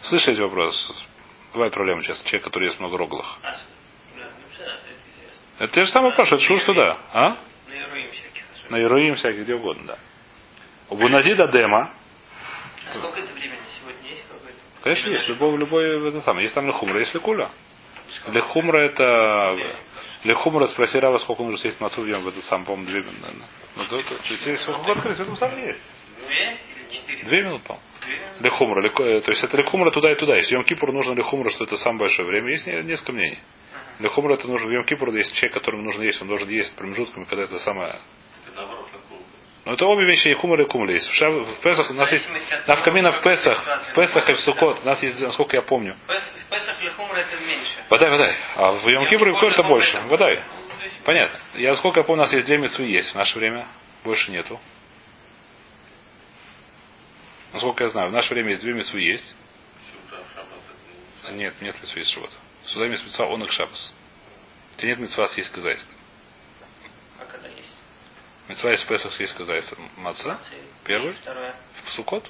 Слышали 0.00 0.40
вопрос? 0.40 1.06
Бывает 1.52 1.72
проблема 1.72 2.02
сейчас. 2.02 2.22
Человек, 2.22 2.44
который 2.44 2.64
ест 2.66 2.78
много 2.78 2.96
роглах. 2.96 3.38
Это 5.58 5.74
те 5.74 5.84
же 5.84 5.90
самое 5.90 6.10
вопрос, 6.10 6.32
это 6.32 6.40
шур 6.40 6.58
суда. 6.62 6.96
А? 7.12 7.36
На 8.70 8.78
Ируим 8.78 9.14
всяких 9.16 9.42
где 9.42 9.54
угодно, 9.54 9.84
да. 9.88 9.98
У 10.88 10.96
Бунадида 10.96 11.48
Дема, 11.48 11.92
А 12.88 12.94
сколько 12.94 13.18
это 13.18 13.32
времени 13.34 13.60
сегодня 13.78 14.08
есть 14.08 14.22
какое-то? 14.26 14.58
Конечно, 14.82 15.10
есть. 15.10 15.28
Любой, 15.28 15.56
любой, 15.58 16.08
это 16.08 16.20
самое. 16.20 16.44
Есть 16.44 16.54
там 16.54 16.66
лехумра, 16.66 16.98
есть 16.98 17.14
лекуля. 17.14 17.50
Лехумра 18.28 18.78
это... 18.78 19.56
Лехумра 20.24 20.66
спроси 20.66 20.98
Рава, 20.98 21.18
сколько 21.18 21.42
нужно 21.42 21.58
съесть 21.58 21.80
мацу 21.80 22.02
в 22.02 22.04
в 22.04 22.28
это 22.28 22.42
сам, 22.42 22.64
по-моему, 22.64 22.86
две 22.90 23.00
минуты. 23.00 23.16
наверное. 23.22 23.46
Ну, 23.76 23.84
то, 23.84 24.02
то, 24.02 24.14
то, 24.16 24.34
есть, 24.50 24.62
сколько 24.62 24.92
открыть, 24.92 25.16
в 25.16 25.20
этом 25.22 25.36
самом 25.36 25.58
есть. 25.66 25.80
Две 27.24 27.42
минуты, 27.42 27.64
по-моему. 27.66 27.86
Лехумра. 28.40 28.82
леко- 28.86 29.04
э, 29.04 29.20
То 29.22 29.30
есть 29.30 29.42
это 29.44 29.56
лехумра 29.56 29.90
туда 29.90 30.12
и 30.12 30.16
туда. 30.16 30.36
Если 30.36 30.54
Йом 30.54 30.64
Кипур 30.64 30.92
нужно 30.92 31.12
лехумра, 31.14 31.48
что 31.50 31.64
это 31.64 31.76
самое 31.76 32.00
большое 32.00 32.28
время. 32.28 32.50
Есть 32.52 32.66
не- 32.66 32.82
несколько 32.82 33.12
мнений. 33.12 33.38
Лехумра 33.98 34.34
это 34.34 34.46
нужно 34.48 34.68
в 34.68 34.70
Йом 34.70 34.84
Кипур, 34.84 35.14
если 35.14 35.34
человек, 35.34 35.54
которому 35.54 35.82
нужно 35.82 36.02
есть, 36.02 36.20
он 36.20 36.28
должен 36.28 36.48
есть 36.48 36.74
промежутками, 36.76 37.24
когда 37.24 37.44
это 37.44 37.58
самое 37.58 37.90
Это 38.46 38.56
наоборот 38.56 38.86
на 38.92 38.98
круг. 39.08 39.22
Но 39.64 39.74
это 39.74 39.84
обе 39.86 40.06
вещи 40.06 40.28
и 40.28 40.34
хумор 40.34 40.60
и 40.60 40.64
кумля 40.64 40.94
есть. 40.94 41.08
В, 41.08 41.14
Шав- 41.14 41.44
в 41.44 41.60
Песах 41.60 41.90
у 41.90 41.94
нас 41.94 42.10
есть 42.10 42.28
навкамина 42.66 43.10
того, 43.10 43.20
в 43.20 43.24
Песах, 43.24 43.58
в 43.90 43.94
Песах 43.94 44.30
и 44.30 44.32
в. 44.32 44.40
Сукот. 44.40 44.80
У 44.82 44.86
нас 44.86 45.02
есть, 45.02 45.20
насколько 45.20 45.56
я 45.56 45.62
помню. 45.62 45.96
В 46.06 46.50
Песах 46.50 46.82
Лехумра 46.82 47.18
это 47.18 47.36
меньше. 47.36 47.74
Водай, 47.90 48.10
водай. 48.10 48.34
А 48.56 48.72
в 48.72 48.88
Йом 48.88 49.06
Кипре 49.06 49.30
Йом-Кипур 49.32 49.46
это 49.48 49.60
это 49.60 49.62
больше. 49.64 50.00
Водай. 50.02 50.36
Ну, 50.36 50.88
Понятно. 51.04 51.38
Я 51.54 51.76
сколько 51.76 52.00
я 52.00 52.04
помню, 52.04 52.22
у 52.22 52.24
нас 52.24 52.32
есть 52.32 52.46
две 52.46 52.56
мецвы 52.56 52.86
есть 52.86 53.12
в 53.12 53.14
наше 53.14 53.38
время. 53.38 53.66
Больше 54.02 54.30
нету. 54.30 54.58
Насколько 57.52 57.84
я 57.84 57.90
знаю, 57.90 58.08
в 58.08 58.12
наше 58.12 58.32
время 58.32 58.50
есть 58.50 58.62
две 58.62 58.72
мецвы 58.72 59.00
есть. 59.00 59.34
Нет, 61.32 61.54
нет 61.60 61.76
мецвы 61.82 62.00
есть 62.00 62.12
живот. 62.12 62.30
Сюда 62.64 62.86
есть 62.86 63.04
мецва 63.04 63.26
он 63.26 63.42
их 63.42 63.52
шабас. 63.52 63.92
Это 64.76 64.86
нет 64.86 64.98
мецва 64.98 65.28
съесть 65.28 65.52
казайст. 65.52 65.88
Мецва 68.50 68.74
в 68.74 68.86
Песах 68.86 69.12
съесть 69.12 69.36
казайст. 69.36 69.78
Маца. 69.96 70.36
Первый. 70.84 71.12
Второе. 71.12 71.54
В 71.84 71.92
Сукот. 71.92 72.28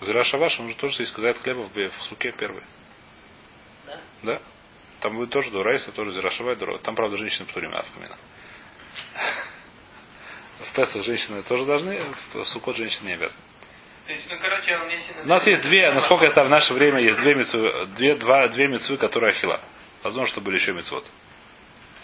Зирашаваш, 0.00 0.60
он 0.60 0.68
же 0.68 0.76
тоже 0.76 1.02
есть 1.02 1.10
сказать 1.10 1.38
хлеба 1.42 1.62
в, 1.62 1.74
в 1.74 2.02
суке 2.04 2.30
первый. 2.30 2.62
Да? 3.84 4.00
Да? 4.22 4.42
Там 5.00 5.16
будет 5.16 5.30
тоже 5.30 5.50
дурайса, 5.50 5.90
тоже 5.90 6.12
зирашавай 6.12 6.54
дура. 6.54 6.78
Там, 6.78 6.94
правда, 6.94 7.16
женщины 7.16 7.46
птурим 7.46 7.74
авкамина. 7.74 8.16
В 10.60 10.72
Песах 10.72 11.02
женщины 11.02 11.42
тоже 11.42 11.64
должны, 11.64 12.00
в 12.32 12.44
Сукот 12.44 12.76
женщины 12.76 13.08
не 13.08 13.14
обязаны. 13.14 13.40
Есть, 14.06 14.30
ну, 14.30 14.38
короче. 14.38 14.78
У 15.24 15.26
нас 15.26 15.44
есть 15.48 15.62
две, 15.62 15.92
насколько 15.92 16.26
я 16.26 16.30
знаю, 16.30 16.46
в 16.46 16.50
наше 16.52 16.74
время 16.74 17.00
есть 17.00 17.18
две 17.18 17.34
мецвы, 17.34 17.86
две, 17.96 18.14
два, 18.14 18.46
две 18.50 18.68
мецвы, 18.68 18.98
которые 18.98 19.32
ахила. 19.32 19.60
Возможно, 20.04 20.30
что 20.30 20.40
были 20.40 20.58
еще 20.58 20.72
мецвод. 20.72 21.04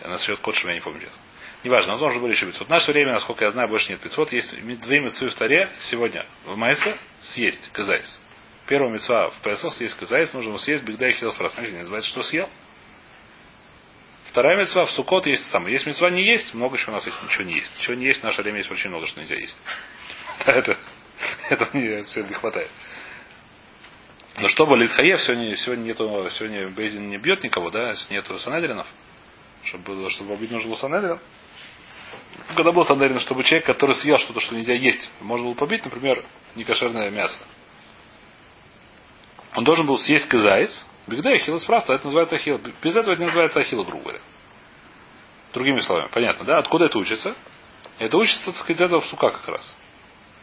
Насчет 0.01 0.41
Котшева 0.41 0.71
я 0.71 0.75
не 0.75 0.81
помню. 0.81 1.03
сейчас. 1.03 1.21
Неважно, 1.65 1.93
возможно, 1.93 2.21
были 2.21 2.33
еще 2.33 2.47
мецвод. 2.47 2.67
В 2.67 2.71
наше 2.71 2.91
время, 2.93 3.13
насколько 3.13 3.45
я 3.45 3.51
знаю, 3.53 3.69
больше 3.69 3.93
нет 3.93 4.05
мецвод. 4.05 4.33
Есть 4.33 4.51
две 4.81 5.01
мецвы 5.01 5.29
в 5.29 5.35
Таре 5.35 5.73
сегодня. 5.81 6.27
В 6.45 6.57
Майсе 6.57 6.97
съесть 7.21 7.71
казайс. 7.73 8.21
Первая 8.67 8.91
мецва 8.91 9.31
в 9.31 9.37
Песах 9.43 9.73
съесть 9.75 9.97
казайс, 9.97 10.33
нужно 10.33 10.59
съесть, 10.59 10.85
бигда 10.85 11.09
и 11.09 11.13
хилос 11.13 11.37
не 11.59 11.79
называется, 11.79 12.11
что 12.11 12.23
съел. 12.23 12.49
Вторая 14.27 14.59
мецва 14.59 14.87
в 14.87 14.91
Сукот 14.91 15.27
есть 15.27 15.47
самое. 15.51 15.73
Есть 15.75 15.87
мецва 15.87 16.11
не 16.11 16.23
есть, 16.23 16.55
много 16.55 16.79
чего 16.79 16.93
у 16.93 16.95
нас 16.97 17.07
есть, 17.07 17.23
ничего 17.23 17.45
не 17.45 17.55
есть. 17.55 17.71
Ничего 17.79 17.95
не 17.95 18.07
есть, 18.07 18.21
в 18.21 18.25
наше 18.25 18.43
время 18.43 18.59
есть 18.59 18.71
очень 18.71 18.91
много, 18.91 19.07
что 19.07 19.21
нельзя 19.21 19.37
есть. 19.37 19.57
Это, 20.47 20.77
это 21.51 21.69
не, 21.75 22.03
все 22.03 22.23
не 22.23 22.35
хватает. 22.35 22.71
Но 24.39 24.49
чтобы 24.49 24.77
Литхаев 24.79 25.21
сегодня, 25.21 25.55
сегодня 25.57 25.85
нету, 25.85 26.27
сегодня 26.31 26.67
Бейзин 26.69 27.07
не 27.07 27.19
бьет 27.19 27.45
никого, 27.45 27.71
да, 27.71 27.95
нету 28.11 28.39
санедринов. 28.39 28.87
Чтобы 29.65 29.85
было, 29.85 30.11
чтобы 30.11 30.35
убить 30.35 30.51
нужно 30.51 30.71
был 30.71 30.77
санедрин. 30.77 31.21
Когда 32.55 32.73
был 32.73 32.85
санедрин, 32.85 33.19
чтобы 33.21 33.45
человек, 33.45 33.67
который 33.67 33.95
съел 33.97 34.17
что-то, 34.19 34.41
что 34.41 34.55
нельзя 34.55 34.75
есть, 34.75 35.11
можно 35.21 35.47
было 35.47 35.55
побить, 35.55 35.85
например, 35.85 36.25
некошерное 36.55 37.11
мясо. 37.11 37.41
Он 39.55 39.65
должен 39.65 39.87
был 39.87 39.99
съесть 39.99 40.29
казаис, 40.29 40.87
бигда 41.07 41.33
и 41.33 41.39
хилос 41.39 41.65
просто, 41.65 41.93
это 41.95 42.05
называется 42.07 42.37
ахилл. 42.37 42.61
Без 42.83 42.97
этого 42.97 43.13
это 43.13 43.21
не 43.21 43.27
называется 43.27 43.61
ахилл, 43.61 43.85
грубо 43.85 44.03
говоря. 44.03 44.21
Другими 45.53 45.81
словами, 45.81 46.09
понятно, 46.11 46.45
да? 46.45 46.59
Откуда 46.59 46.87
это 46.87 46.99
учится? 46.99 47.35
Это 47.99 48.17
учится, 48.17 48.47
так 48.47 48.57
сказать, 48.57 48.81
этого 48.81 49.01
сука 49.01 49.31
как 49.31 49.49
раз. 49.49 49.77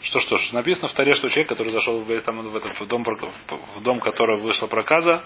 Что 0.02 0.20
что 0.20 0.38
ж, 0.38 0.52
написано 0.54 0.88
в 0.88 0.94
таре, 0.94 1.14
что 1.14 1.28
человек, 1.30 1.50
который 1.50 1.74
зашел 1.74 2.00
в, 2.00 2.22
там, 2.22 2.48
в, 2.48 2.56
этот, 2.56 2.80
в, 2.80 2.88
дом, 2.88 3.04
в 3.04 3.82
дом, 3.82 4.00
который 4.00 4.38
вышла 4.38 4.68
проказа, 4.68 5.24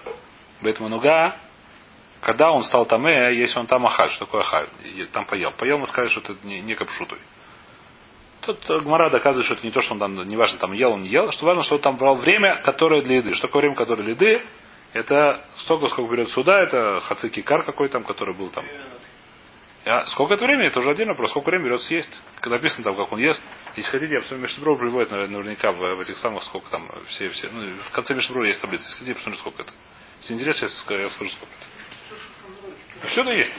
Бейтмануга, 0.62 1.36
когда 2.24 2.52
он 2.52 2.64
стал 2.64 2.86
там, 2.86 3.06
э, 3.06 3.36
если 3.36 3.60
он 3.60 3.68
там 3.68 3.86
ахаль, 3.86 4.10
что 4.12 4.26
такое 4.26 4.42
ахаль? 4.42 4.68
И 4.84 5.04
Там 5.06 5.26
поел. 5.26 5.52
Поел, 5.52 5.78
мы 5.78 5.86
сказали, 5.86 6.10
что 6.10 6.22
это 6.22 6.36
не, 6.44 6.62
не 6.62 6.76
капшутой. 6.76 7.20
Тут 8.42 8.70
э, 8.70 8.80
Гмара 8.80 9.10
доказывает, 9.10 9.46
что 9.46 9.56
это 9.56 9.66
не 9.66 9.72
то, 9.72 9.82
что 9.82 9.94
он 9.94 10.00
там, 10.00 10.28
неважно, 10.28 10.58
там 10.60 10.74
ел, 10.74 10.94
он 10.94 11.02
не 11.02 11.10
ел, 11.10 11.32
что 11.32 11.46
важно, 11.46 11.64
что 11.64 11.76
он 11.76 11.82
там 11.82 11.98
брал 11.98 12.16
время, 12.16 12.62
которое 12.64 13.02
для 13.02 13.18
еды. 13.18 13.34
Что 13.34 13.48
такое 13.48 13.62
время, 13.62 13.76
которое 13.76 14.04
для 14.04 14.14
еды? 14.14 14.46
Это 14.94 15.46
столько, 15.58 15.88
сколько 15.88 16.12
берет 16.12 16.30
сюда, 16.30 16.62
это 16.62 17.00
хацики 17.02 17.42
кар 17.42 17.64
какой 17.64 17.90
там, 17.90 18.04
который 18.04 18.36
был 18.36 18.50
там. 18.50 18.66
А 19.86 20.06
сколько 20.06 20.36
это 20.36 20.46
времени, 20.46 20.68
это 20.68 20.80
уже 20.80 20.92
отдельно 20.92 21.12
вопрос. 21.12 21.32
Сколько 21.32 21.50
времени 21.50 21.68
берет 21.68 21.82
съесть? 21.82 22.22
Когда 22.40 22.56
написано 22.56 22.84
там, 22.84 22.96
как 22.96 23.12
он 23.12 23.20
ест. 23.20 23.44
Если 23.76 23.90
хотите, 23.92 24.14
я 24.14 24.22
посмотрю, 24.22 24.44
Мишнебро 24.44 24.76
приводит 24.78 25.12
наверное, 25.12 25.40
наверняка 25.40 25.72
в, 25.74 25.96
в 25.96 26.00
этих 26.00 26.18
самых, 26.18 26.44
сколько 26.44 26.70
там, 26.70 26.90
все, 27.08 27.30
все. 27.30 27.50
Ну, 27.52 27.68
в 27.84 27.92
конце 27.92 28.14
Мишнебро 28.14 28.46
есть 28.46 28.62
таблица. 28.62 28.86
Если 28.86 29.00
хотите, 29.00 29.16
посмотрю, 29.16 29.40
сколько 29.40 29.64
это. 29.64 29.74
Если 30.22 30.36
интересно, 30.36 30.66
я 30.94 31.10
скажу 31.10 31.32
сколько 31.32 31.54
это. 31.54 31.73
Все 33.02 33.22
это 33.22 33.32
есть. 33.32 33.54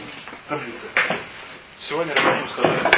Таблица. 0.49 0.87
Сегодня 1.81 2.15
я 2.15 2.23
могу 2.23 2.49
сказать. 2.49 2.95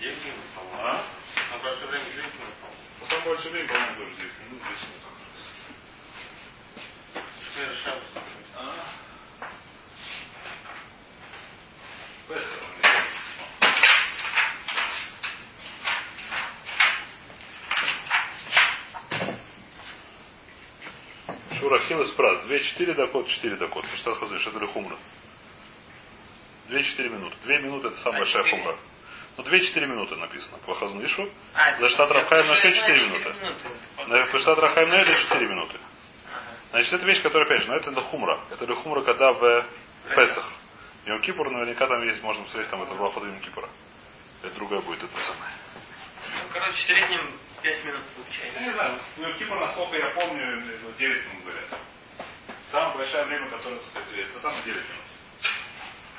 Девять 0.00 0.24
минут, 0.24 0.44
по-моему. 0.54 0.82
А? 0.82 1.04
На 1.52 1.58
большое 1.62 1.86
время 1.88 2.04
минут, 2.04 2.32
по-моему. 2.32 3.08
Самое 3.08 3.28
большое 3.28 3.52
время, 3.52 3.68
по-моему, 3.68 3.94
тоже 3.94 4.16
10 4.16 4.22
минут, 4.22 4.62
10 4.62 4.88
минут. 4.88 5.04
Шер 7.54 7.74
Шабас. 7.84 8.24
Шура 21.64 21.78
Хилес 21.80 22.10
Прас. 22.10 22.44
2-4 22.46 22.94
докот, 22.94 23.26
4 23.26 23.56
докот. 23.56 23.84
Ты 23.86 23.96
что 23.96 24.14
сказать, 24.16 24.46
это 24.46 24.58
ли 24.58 24.66
хумра? 24.66 24.96
2-4 26.68 27.08
минуты. 27.08 27.36
2 27.44 27.56
минуты 27.58 27.88
это 27.88 27.96
самая 27.98 28.18
А, 28.18 28.20
большая 28.20 28.42
хумра. 28.50 28.76
Ну, 29.38 29.44
2-4 29.44 29.86
минуты 29.86 30.16
написано. 30.16 30.58
По 30.66 30.74
Хазну 30.74 31.02
Ишу. 31.06 31.26
А, 31.54 31.78
За 31.78 31.88
штат 31.88 32.10
Рафхайм 32.10 32.46
на 32.46 32.52
я 32.52 32.60
4 32.60 32.74
знаю, 32.74 33.08
минуты. 33.08 33.34
минуты. 33.40 34.08
На 34.08 34.26
по 34.26 34.38
штат 34.38 34.58
Рахайм 34.58 34.88
на 34.90 34.94
это 34.96 35.14
4 35.14 35.48
минуты. 35.48 35.78
Значит, 36.70 36.92
это 36.92 37.06
вещь, 37.06 37.22
которая, 37.22 37.46
опять 37.46 37.62
же, 37.62 37.68
ну, 37.70 37.76
это 37.76 37.90
на 37.92 38.00
хумра. 38.02 38.40
Это 38.50 38.66
ли 38.66 38.74
хумра, 38.74 39.00
когда 39.02 39.32
в 39.32 39.66
Песах. 40.14 40.52
Йом 41.06 41.20
Кипур 41.22 41.50
наверняка 41.50 41.86
там 41.86 42.02
есть, 42.02 42.22
можно 42.22 42.42
посмотреть, 42.44 42.70
там 42.70 42.82
это 42.82 42.92
в 42.92 43.00
Лаходу 43.00 43.26
Йом 43.26 43.40
Кипура. 43.40 43.70
Это 44.42 44.54
другая 44.56 44.80
будет, 44.82 45.02
это 45.02 45.18
самое. 45.18 45.52
Ну, 45.74 46.52
короче, 46.52 46.72
в 46.72 46.84
среднем 46.86 47.30
5 47.64 47.84
минут 47.86 48.02
получается. 48.14 48.60
не 48.60 48.72
знаю, 48.72 48.98
Йом 49.16 49.38
Кипур, 49.38 49.58
насколько 49.58 49.96
я 49.96 50.10
помню, 50.20 50.62
9 50.98 51.26
минут 51.26 51.44
говорят. 51.44 51.64
Самое 52.70 52.98
большое 52.98 53.24
время, 53.24 53.48
которое, 53.48 53.76
так 53.76 53.86
сказать, 53.86 54.26
это 54.30 54.40
самое 54.40 54.62
9 54.64 54.76
минут. 54.76 55.04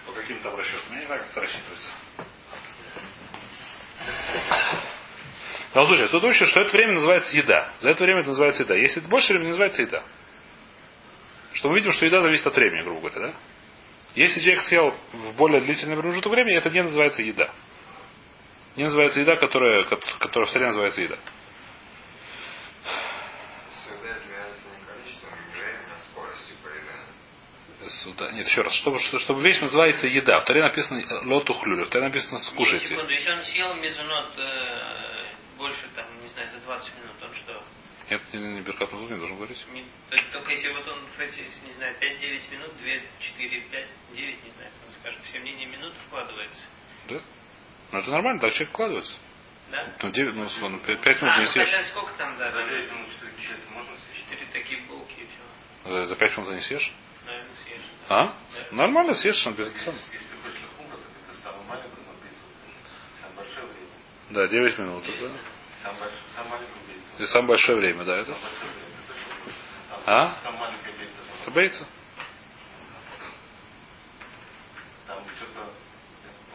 По 0.07 0.11
каким 0.13 0.39
там 0.39 0.55
расчетам. 0.55 0.93
Я 0.93 0.99
не 1.01 1.05
знаю, 1.05 1.21
как 1.21 1.31
это 1.31 1.41
рассчитывается. 1.41 1.89
Но 5.75 5.85
слушай, 5.85 6.07
тут 6.07 6.23
учат, 6.23 6.47
что 6.47 6.61
это 6.61 6.71
время 6.71 6.93
называется 6.93 7.35
еда. 7.35 7.73
За 7.79 7.89
это 7.91 8.03
время 8.03 8.21
это 8.21 8.29
называется 8.29 8.63
еда. 8.63 8.75
Если 8.75 9.01
это 9.01 9.09
больше 9.09 9.33
времени, 9.33 9.49
называется 9.49 9.81
еда. 9.83 10.03
Что 11.53 11.69
мы 11.69 11.75
видим, 11.75 11.91
что 11.91 12.05
еда 12.05 12.21
зависит 12.21 12.47
от 12.47 12.55
времени, 12.55 12.81
грубо 12.81 13.09
говоря, 13.09 13.27
да? 13.27 13.37
Если 14.15 14.39
человек 14.39 14.61
съел 14.63 14.95
в 15.11 15.33
более 15.35 15.61
длительный 15.61 15.97
промежуток 15.97 16.31
времени, 16.31 16.55
это 16.57 16.69
не 16.69 16.81
называется 16.81 17.21
еда. 17.21 17.51
Не 18.75 18.83
называется 18.83 19.19
еда, 19.21 19.37
которая, 19.37 19.83
кот- 19.85 20.15
которая 20.19 20.47
в 20.47 20.49
стране 20.49 20.67
называется 20.67 21.01
еда. 21.01 21.17
Всегда 23.73 24.17
измеряется 24.17 24.67
не 24.67 24.85
количеством, 24.85 25.39
не 25.47 25.61
временем, 25.61 25.91
а 25.95 26.11
скоростью 26.11 26.55
Сюда. 27.87 28.31
Нет, 28.31 28.47
еще 28.47 28.61
раз. 28.61 28.73
Чтобы, 28.75 28.99
что- 28.99 29.19
чтобы 29.19 29.41
вещь 29.41 29.59
называется 29.61 30.07
еда. 30.07 30.39
В 30.41 30.45
Таре 30.45 30.61
написано 30.63 31.03
лоту 31.23 31.53
хлюлю. 31.53 31.85
В 31.85 31.89
Таре 31.89 32.05
написано 32.05 32.39
скушайте. 32.39 32.87
Секунду, 32.87 33.11
если 33.11 33.31
он 33.31 33.43
съел 33.43 33.73
мезонот 33.75 34.33
э, 34.37 35.25
больше, 35.57 35.87
там, 35.95 36.05
не 36.23 36.29
знаю, 36.29 36.49
за 36.49 36.59
20 36.61 36.93
минут, 36.97 37.15
он 37.21 37.35
что? 37.35 37.63
Нет, 38.09 38.21
не, 38.33 38.39
не 38.39 38.61
Беркат 38.61 38.91
Мазур 38.91 39.09
не 39.11 39.17
должен 39.17 39.35
говорить. 39.37 39.57
Не- 39.73 39.85
то- 40.09 40.31
только 40.31 40.51
если 40.51 40.69
вот 40.73 40.87
он, 40.87 40.99
в 41.05 41.19
эти, 41.19 41.41
не 41.67 41.73
знаю, 41.73 41.95
5-9 41.99 42.51
минут, 42.51 42.71
2, 42.77 42.91
4, 43.19 43.61
5, 43.71 43.87
9, 44.15 44.43
не 44.45 44.51
знаю, 44.51 44.71
он 44.87 44.93
скажет, 44.99 45.19
все 45.23 45.39
мнения 45.39 45.65
минут 45.65 45.93
вкладывается. 46.07 46.61
Да? 47.09 47.19
Ну 47.91 47.99
это 47.99 48.09
нормально, 48.11 48.39
так 48.41 48.51
человек 48.53 48.69
вкладывается. 48.73 49.11
Да? 49.71 49.91
Ну, 50.03 50.09
9, 50.11 50.35
ну, 50.35 50.47
ладно, 50.61 50.77
5 50.79 51.21
минут 51.21 51.35
а, 51.35 51.39
не 51.39 51.45
ну 51.45 51.51
съешь. 51.51 51.65
хотя 51.69 51.83
сколько 51.85 52.13
там, 52.13 52.37
да, 52.37 52.51
За 52.51 52.57
да, 52.57 52.69
девять 52.69 52.91
минут 52.91 53.09
четыре 53.11 53.47
часа 53.47 53.71
можно 53.71 53.91
съесть? 53.97 54.29
4 54.29 54.45
такие 54.53 54.81
булки 54.87 55.13
и 55.19 55.25
все. 55.25 55.89
За, 55.91 56.05
за 56.05 56.15
5 56.15 56.37
минут 56.37 56.53
не 56.53 56.61
съешь? 56.61 56.91
А? 58.07 58.33
Нормально 58.71 59.15
съешь, 59.15 59.45
он 59.47 59.53
без 59.53 59.67
Если 59.67 59.89
если 59.89 59.95
ты 59.95 60.35
хочешь 60.43 60.59
лохумра, 60.77 60.97
то 60.97 61.31
это 61.31 61.41
самое 61.41 61.67
маленькое 61.67 62.03
на 62.05 62.13
пиццу. 62.21 62.45
Самое 63.21 63.37
большое 63.37 63.65
время. 63.67 63.89
Да, 64.29 64.47
9 64.47 64.77
минут. 64.79 65.03
Это. 65.09 65.31
И 67.17 67.25
самое 67.25 67.47
большое 67.47 67.77
время, 67.77 68.03
да, 68.03 68.17
это. 68.17 68.37
А? 70.05 70.35
Это 71.41 71.51
бейца. 71.51 71.85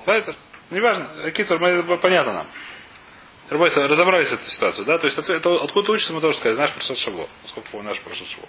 Да, 0.06 0.16
это. 0.16 0.36
Неважно. 0.70 1.30
Китер, 1.32 1.58
понятно 2.00 2.32
нам. 2.32 2.46
Рабойся, 3.48 3.86
разобрались 3.88 4.30
эту 4.30 4.44
ситуацию, 4.44 4.84
да? 4.84 4.98
То 4.98 5.06
есть 5.06 5.18
это, 5.18 5.64
откуда 5.64 5.92
учится, 5.92 6.12
мы 6.12 6.20
тоже 6.20 6.38
сказали, 6.38 6.54
знаешь 6.54 6.72
про 6.72 6.94
Шаво. 6.94 7.28
Сколько 7.46 7.68
помню 7.70 7.88
наш 7.88 8.00
про 8.00 8.14
Шаво. 8.14 8.48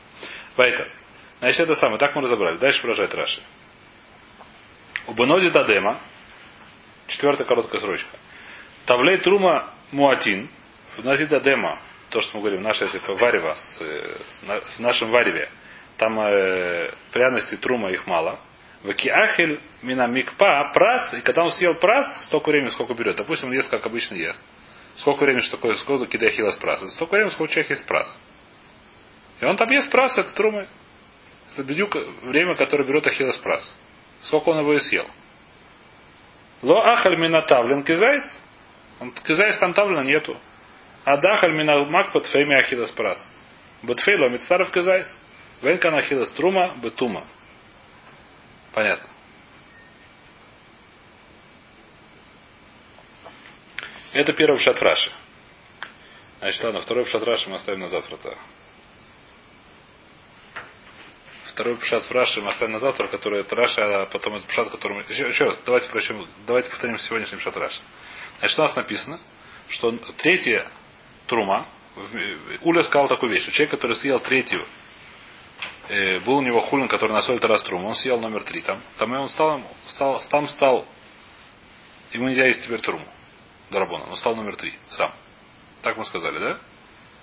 Вайтер. 0.55 0.91
Значит, 1.41 1.61
это 1.61 1.75
самое. 1.75 1.97
Так 1.97 2.15
мы 2.15 2.21
разобрали. 2.21 2.57
Дальше 2.57 2.81
продолжает 2.81 3.15
Раши. 3.15 3.41
У 5.07 5.13
Баноди 5.13 5.49
Дадема, 5.49 5.99
четвертая 7.07 7.47
короткая 7.47 7.81
строчка. 7.81 8.15
Тавлей 8.85 9.17
Трума 9.17 9.73
Муатин, 9.91 10.49
в 10.97 11.03
Нази 11.03 11.25
Дадема, 11.25 11.79
то, 12.09 12.21
что 12.21 12.37
мы 12.37 12.43
говорим, 12.43 12.61
наше 12.61 12.85
это 12.85 13.13
варево, 13.13 13.55
э, 13.79 14.17
в 14.77 14.79
нашем 14.79 15.09
вареве, 15.09 15.49
там 15.97 16.19
э, 16.19 16.91
пряности 17.11 17.57
Трума 17.57 17.89
их 17.89 18.05
мало. 18.05 18.39
В 18.83 18.93
Киахель 18.93 19.59
Мина 19.81 20.05
Микпа 20.05 20.71
прас, 20.75 21.15
и 21.15 21.21
когда 21.21 21.43
он 21.43 21.51
съел 21.53 21.73
прас, 21.73 22.25
столько 22.25 22.49
времени, 22.49 22.69
сколько 22.69 22.93
берет. 22.93 23.15
Допустим, 23.15 23.49
он 23.49 23.55
ест, 23.55 23.69
как 23.69 23.83
обычно 23.83 24.13
ест. 24.13 24.39
Сколько 24.97 25.23
времени, 25.23 25.41
что 25.41 25.57
такое, 25.57 25.73
сколько 25.77 26.05
кидахила 26.05 26.51
с 26.51 26.57
прас? 26.57 26.83
Это 26.83 26.91
столько 26.91 27.13
времени, 27.13 27.31
сколько 27.31 27.51
человек 27.51 27.71
ест 27.71 27.87
прас. 27.87 28.19
И 29.39 29.45
он 29.45 29.57
там 29.57 29.69
ест 29.71 29.89
прас, 29.89 30.15
это 30.19 30.31
трумы. 30.33 30.67
Это 31.53 31.63
бедюк 31.63 31.95
время, 32.23 32.55
которое 32.55 32.85
берет 32.85 33.05
ахиллес 33.07 33.37
прас. 33.37 33.77
Сколько 34.21 34.49
он 34.49 34.59
его 34.59 34.73
и 34.73 34.79
съел. 34.79 35.07
Ло 36.61 36.81
ахаль 36.93 37.17
минатавлен 37.17 37.83
кизайс. 37.83 38.23
Кизайс 39.25 39.57
там 39.57 39.73
тавлена 39.73 40.03
нету. 40.03 40.37
Адахаль 41.03 41.53
мина 41.53 41.83
макпот 41.85 42.27
фейми 42.27 42.55
ахидас 42.57 42.91
прас. 42.91 43.19
Бутфейло 43.81 44.29
мицтаров 44.29 44.71
кизайс. 44.71 45.07
Венкан 45.61 45.95
ахидас 45.95 46.31
трума 46.33 46.73
бетума. 46.81 47.23
Понятно. 48.73 49.09
Это 54.13 54.33
первый 54.33 54.57
пшат 54.57 54.81
Раши. 54.81 55.11
Значит, 56.39 56.63
ладно, 56.63 56.81
второй 56.81 57.05
пшат 57.05 57.23
Раши 57.23 57.49
мы 57.49 57.55
оставим 57.55 57.81
на 57.81 57.87
завтра-то. 57.87 58.37
Второй 61.53 61.75
пшат 61.77 62.05
в 62.05 62.11
Раши 62.11 62.41
мы 62.41 62.49
оставим 62.49 62.73
на 62.73 62.79
завтра, 62.79 63.07
который 63.07 63.41
это 63.41 63.55
Раша, 63.55 64.03
а 64.03 64.05
потом 64.05 64.35
это 64.35 64.47
пшат, 64.47 64.69
который. 64.69 65.03
Еще, 65.09 65.27
еще 65.27 65.45
раз, 65.45 65.61
давайте, 65.65 65.89
прочим, 65.89 66.25
давайте 66.47 66.69
повторим 66.69 66.97
сегодняшний 66.99 67.37
пшат 67.39 67.57
Раши. 67.57 67.81
Значит, 68.39 68.57
у 68.57 68.61
нас 68.61 68.75
написано, 68.75 69.19
что 69.69 69.91
третья 70.17 70.69
трума, 71.27 71.67
Уля 72.61 72.83
сказал 72.83 73.07
такую 73.09 73.31
вещь, 73.31 73.43
что 73.43 73.51
человек, 73.51 73.71
который 73.71 73.97
съел 73.97 74.19
третью, 74.21 74.65
э, 75.89 76.19
был 76.21 76.37
у 76.37 76.41
него 76.41 76.61
хулин, 76.61 76.87
который 76.87 77.11
на 77.11 77.21
соль 77.21 77.39
раз 77.39 77.63
труму, 77.63 77.89
он 77.89 77.95
съел 77.95 78.19
номер 78.19 78.43
три 78.43 78.61
там, 78.61 78.81
там 78.97 79.13
и 79.13 79.17
он 79.17 79.27
стал, 79.29 79.61
стал, 79.87 80.21
там 80.29 80.47
стал, 80.47 80.85
ему 82.11 82.29
нельзя 82.29 82.45
есть 82.45 82.63
теперь 82.63 82.79
труму. 82.79 83.05
Дарабона. 83.71 84.05
Он 84.05 84.17
стал 84.17 84.35
номер 84.35 84.55
три 84.55 84.73
сам. 84.89 85.11
Так 85.81 85.97
мы 85.97 86.05
сказали, 86.05 86.37
да? 86.39 86.59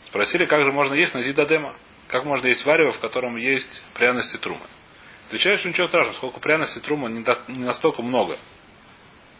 Спросили, 0.06 0.46
как 0.46 0.62
же 0.62 0.72
можно 0.72 0.94
есть 0.94 1.14
на 1.14 1.22
зидадема? 1.22 1.74
Как 2.08 2.24
можно 2.24 2.46
есть 2.46 2.64
варево, 2.64 2.92
в 2.92 3.00
котором 3.00 3.36
есть 3.36 3.82
пряности 3.94 4.36
трумы? 4.38 4.64
Отвечаешь, 5.26 5.60
что 5.60 5.68
ничего 5.68 5.88
страшного, 5.88 6.16
сколько 6.16 6.40
пряности 6.40 6.78
трумы 6.80 7.10
не, 7.10 7.24
не 7.52 7.64
настолько 7.64 8.02
много, 8.02 8.38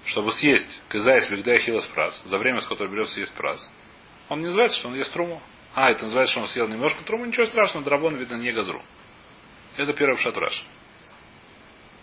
чтобы 0.05 0.33
съесть 0.33 0.81
кызайс 0.89 1.31
вигдая 1.31 1.59
хилас 1.59 1.87
прас, 1.87 2.23
за 2.27 2.37
время, 2.37 2.61
с 2.61 2.67
которого 2.67 2.93
берется 2.93 3.15
съесть 3.15 3.35
прас. 3.35 3.71
Он 4.29 4.41
не 4.41 4.47
называется, 4.47 4.79
что 4.79 4.89
он 4.89 4.97
ест 4.97 5.11
труму. 5.13 5.41
А, 5.75 5.91
это 5.91 6.05
называется, 6.05 6.33
что 6.33 6.43
он 6.43 6.49
съел 6.49 6.69
немножко 6.69 7.03
труму, 7.05 7.25
ничего 7.25 7.47
страшного, 7.47 7.85
драбон, 7.85 8.17
видно, 8.17 8.35
не 8.35 8.53
газру. 8.53 8.83
Это 9.77 9.95
первый 9.95 10.19
шатраш. 10.19 10.65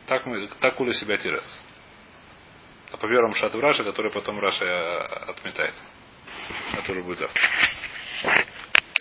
Так 0.08 0.26
мы, 0.26 0.48
так 0.60 0.80
ули 0.80 0.94
себя 0.94 1.18
теряться. 1.18 1.56
А 2.92 2.98
по 2.98 3.08
первому 3.08 3.36
шату 3.36 3.60
Раша, 3.60 3.84
который 3.84 4.12
потом 4.12 4.40
Раша 4.40 5.02
отметает. 5.28 5.74
Который 6.76 7.04
будет 7.04 7.20
завтра. 7.20 8.46